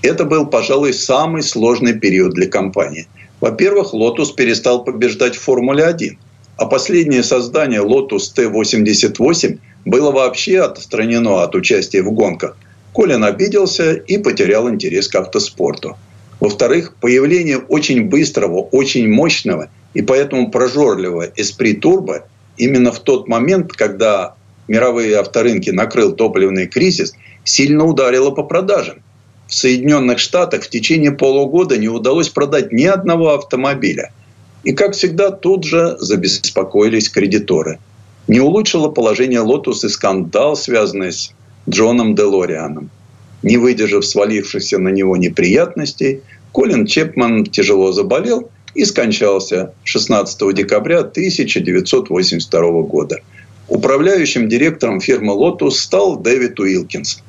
Это 0.01 0.25
был, 0.25 0.47
пожалуй, 0.47 0.93
самый 0.93 1.43
сложный 1.43 1.93
период 1.93 2.33
для 2.33 2.47
компании. 2.47 3.07
Во-первых, 3.39 3.93
Lotus 3.93 4.35
перестал 4.35 4.83
побеждать 4.83 5.35
в 5.35 5.41
Формуле-1. 5.41 6.17
А 6.57 6.65
последнее 6.65 7.23
создание 7.23 7.81
Lotus 7.81 8.33
T88 8.35 9.59
было 9.85 10.11
вообще 10.11 10.59
отстранено 10.59 11.41
от 11.43 11.55
участия 11.55 12.01
в 12.03 12.11
гонках. 12.11 12.55
Колин 12.93 13.23
обиделся 13.23 13.93
и 13.93 14.17
потерял 14.17 14.69
интерес 14.69 15.07
к 15.07 15.15
автоспорту. 15.15 15.97
Во-вторых, 16.39 16.95
появление 16.99 17.57
очень 17.57 18.09
быстрого, 18.09 18.61
очень 18.71 19.07
мощного 19.07 19.69
и 19.93 20.01
поэтому 20.01 20.51
прожорливого 20.51 21.27
Esprit 21.29 21.81
Turbo 21.81 22.23
именно 22.57 22.91
в 22.91 22.99
тот 22.99 23.27
момент, 23.27 23.73
когда 23.73 24.35
мировые 24.67 25.17
авторынки 25.17 25.69
накрыл 25.69 26.13
топливный 26.13 26.67
кризис, 26.67 27.13
сильно 27.43 27.85
ударило 27.85 28.31
по 28.31 28.43
продажам. 28.43 29.03
В 29.51 29.53
Соединенных 29.53 30.19
Штатах 30.19 30.63
в 30.63 30.69
течение 30.69 31.11
полугода 31.11 31.77
не 31.77 31.89
удалось 31.89 32.29
продать 32.29 32.71
ни 32.71 32.85
одного 32.85 33.33
автомобиля. 33.33 34.13
И, 34.63 34.71
как 34.71 34.93
всегда, 34.93 35.29
тут 35.29 35.65
же 35.65 35.97
забеспокоились 35.99 37.09
кредиторы. 37.09 37.77
Не 38.29 38.39
улучшило 38.39 38.87
положение 38.87 39.41
Lotus 39.41 39.85
и 39.85 39.89
скандал, 39.89 40.55
связанный 40.55 41.11
с 41.11 41.33
Джоном 41.69 42.15
Делорианом. 42.15 42.89
Не 43.43 43.57
выдержав 43.57 44.05
свалившихся 44.05 44.79
на 44.79 44.87
него 44.87 45.17
неприятностей, 45.17 46.21
Колин 46.53 46.85
Чепман 46.85 47.45
тяжело 47.45 47.91
заболел 47.91 48.49
и 48.73 48.85
скончался 48.85 49.73
16 49.83 50.55
декабря 50.55 50.99
1982 50.99 52.61
года. 52.83 53.17
Управляющим 53.67 54.47
директором 54.47 55.01
фирмы 55.01 55.33
«Лотус» 55.33 55.77
стал 55.77 56.15
Дэвид 56.15 56.57
Уилкинс. 56.57 57.21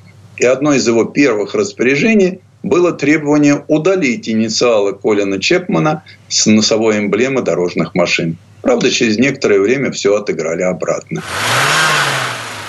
И 0.42 0.44
одно 0.44 0.74
из 0.74 0.88
его 0.88 1.04
первых 1.04 1.54
распоряжений 1.54 2.40
было 2.64 2.90
требование 2.90 3.64
удалить 3.68 4.28
инициалы 4.28 4.92
Колина 4.92 5.40
Чепмана 5.40 6.02
с 6.26 6.46
носовой 6.46 6.98
эмблемы 6.98 7.42
дорожных 7.42 7.94
машин. 7.94 8.36
Правда, 8.60 8.90
через 8.90 9.18
некоторое 9.18 9.60
время 9.60 9.92
все 9.92 10.16
отыграли 10.16 10.62
обратно. 10.62 11.22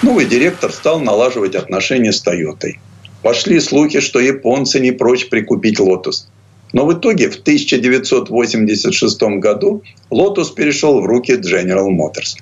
Новый 0.03 0.25
директор 0.25 0.71
стал 0.71 0.99
налаживать 0.99 1.55
отношения 1.55 2.13
с 2.13 2.21
Тойотой. 2.21 2.79
Пошли 3.23 3.59
слухи, 3.59 4.01
что 4.01 4.19
японцы 4.19 4.79
не 4.79 4.91
прочь 4.91 5.29
прикупить 5.29 5.79
«Лотус». 5.79 6.27
Но 6.73 6.85
в 6.85 6.93
итоге 6.93 7.31
в 7.31 7.37
1986 7.37 9.21
году 9.39 9.81
Lotus 10.11 10.53
перешел 10.53 11.01
в 11.01 11.07
руки 11.07 11.31
General 11.31 11.89
Motors. 11.89 12.37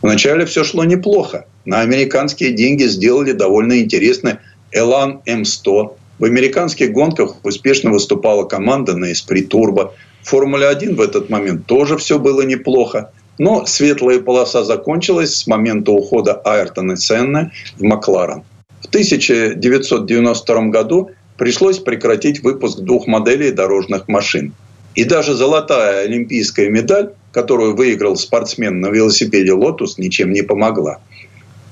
Вначале 0.00 0.46
все 0.46 0.62
шло 0.62 0.84
неплохо. 0.84 1.46
На 1.64 1.80
американские 1.80 2.52
деньги 2.52 2.84
сделали 2.84 3.32
довольно 3.32 3.80
интересный 3.80 4.34
Elan 4.76 5.22
M100. 5.24 5.96
В 6.18 6.24
американских 6.24 6.92
гонках 6.92 7.36
успешно 7.44 7.90
выступала 7.90 8.44
команда 8.44 8.96
на 8.96 9.10
Esprit 9.10 9.48
Turbo. 9.48 9.92
В 10.22 10.28
Формуле-1 10.28 10.94
в 10.94 11.00
этот 11.00 11.30
момент 11.30 11.66
тоже 11.66 11.96
все 11.96 12.18
было 12.18 12.42
неплохо. 12.42 13.10
Но 13.38 13.66
светлая 13.66 14.20
полоса 14.20 14.64
закончилась 14.64 15.34
с 15.34 15.46
момента 15.46 15.92
ухода 15.92 16.34
Айртона 16.44 16.96
Сенна 16.96 17.52
в 17.76 17.82
Макларен. 17.82 18.44
В 18.82 18.86
1992 18.88 20.68
году 20.68 21.10
пришлось 21.36 21.78
прекратить 21.78 22.42
выпуск 22.42 22.78
двух 22.80 23.06
моделей 23.06 23.50
дорожных 23.50 24.08
машин. 24.08 24.54
И 24.94 25.04
даже 25.04 25.34
золотая 25.34 26.04
олимпийская 26.04 26.70
медаль, 26.70 27.12
которую 27.32 27.76
выиграл 27.76 28.16
спортсмен 28.16 28.80
на 28.80 28.88
велосипеде 28.88 29.52
«Лотус», 29.52 29.98
ничем 29.98 30.32
не 30.32 30.40
помогла. 30.40 31.00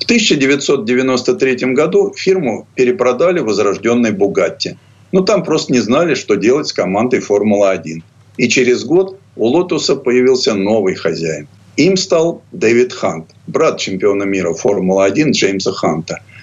В 0.00 0.04
1993 0.04 1.72
году 1.72 2.12
фирму 2.16 2.66
перепродали 2.74 3.40
возрожденной 3.40 4.12
«Бугатти». 4.12 4.76
Но 5.12 5.20
там 5.22 5.44
просто 5.44 5.72
не 5.72 5.78
знали, 5.78 6.14
что 6.14 6.34
делать 6.34 6.66
с 6.66 6.72
командой 6.72 7.20
«Формула-1». 7.20 8.02
И 8.36 8.48
через 8.48 8.84
год 8.84 9.18
у 9.36 9.46
«Лотуса» 9.46 9.96
появился 9.96 10.54
новый 10.54 10.94
хозяин. 10.94 11.46
Им 11.76 11.96
стал 11.96 12.42
Дэвид 12.52 12.92
Хант, 12.92 13.26
брат 13.46 13.78
чемпиона 13.78 14.24
мира 14.24 14.52
Формулы-1 14.52 15.30
Джеймса 15.30 15.72
Ханта– 15.72 16.20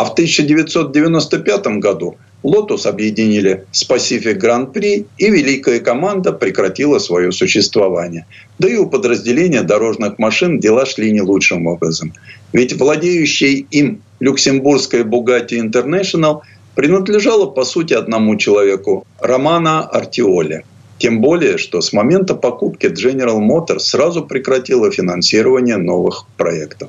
а 0.00 0.04
в 0.06 0.12
1995 0.12 1.78
году 1.78 2.16
«Лотус» 2.42 2.86
объединили 2.86 3.66
с 3.70 3.86
Pacific 3.86 4.40
Grand-Prix, 4.40 5.04
и 5.18 5.30
великая 5.30 5.80
команда 5.80 6.32
прекратила 6.32 6.98
свое 6.98 7.32
существование. 7.32 8.24
Да 8.58 8.66
и 8.66 8.76
у 8.76 8.86
подразделения 8.86 9.60
дорожных 9.62 10.18
машин 10.18 10.58
дела 10.58 10.86
шли 10.86 11.12
не 11.12 11.20
лучшим 11.20 11.66
образом. 11.66 12.14
Ведь 12.54 12.72
владеющий 12.72 13.66
им 13.70 14.00
люксембургская 14.20 15.04
Bugatti 15.04 15.60
International 15.60 16.40
принадлежала, 16.74 17.44
по 17.44 17.64
сути, 17.64 17.92
одному 17.92 18.36
человеку– 18.36 19.06
Романо 19.20 19.82
Артиоли. 19.82 20.64
Тем 20.96 21.20
более, 21.20 21.58
что 21.58 21.82
с 21.82 21.92
момента 21.92 22.34
покупки 22.34 22.86
General 22.86 23.38
Motors 23.38 23.80
сразу 23.80 24.24
прекратила 24.24 24.90
финансирование 24.90 25.76
новых 25.76 26.24
проектов. 26.38 26.88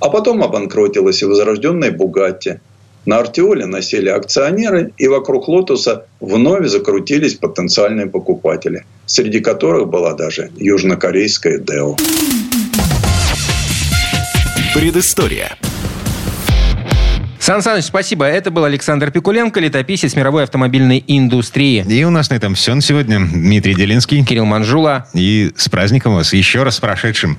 А 0.00 0.08
потом 0.08 0.42
обанкротилась 0.42 1.22
и 1.22 1.24
возрожденная 1.24 1.90
«Бугатти». 1.90 2.60
На 3.06 3.18
Артиоли 3.18 3.66
насели 3.66 4.08
акционеры, 4.08 4.92
и 4.96 5.08
вокруг 5.08 5.48
«Лотуса» 5.48 6.06
вновь 6.20 6.66
закрутились 6.68 7.34
потенциальные 7.34 8.06
покупатели, 8.06 8.84
среди 9.04 9.40
которых 9.40 9.88
была 9.88 10.14
даже 10.14 10.50
южнокорейская 10.56 11.58
«Дэу». 11.58 11.96
Предыстория. 14.74 15.56
Сан 17.38 17.60
Саныч, 17.60 17.84
спасибо. 17.84 18.24
Это 18.24 18.50
был 18.50 18.64
Александр 18.64 19.10
Пикуленко, 19.10 19.60
летописец 19.60 20.16
мировой 20.16 20.44
автомобильной 20.44 21.04
индустрии. 21.06 21.84
И 21.86 22.02
у 22.04 22.10
нас 22.10 22.30
на 22.30 22.34
этом 22.34 22.54
все 22.54 22.74
на 22.74 22.80
сегодня. 22.80 23.20
Дмитрий 23.20 23.74
Делинский. 23.74 24.24
Кирилл 24.24 24.46
Манжула. 24.46 25.06
И 25.12 25.52
с 25.54 25.68
праздником 25.68 26.14
вас 26.14 26.32
еще 26.32 26.62
раз 26.62 26.76
с 26.76 26.80
прошедшим. 26.80 27.38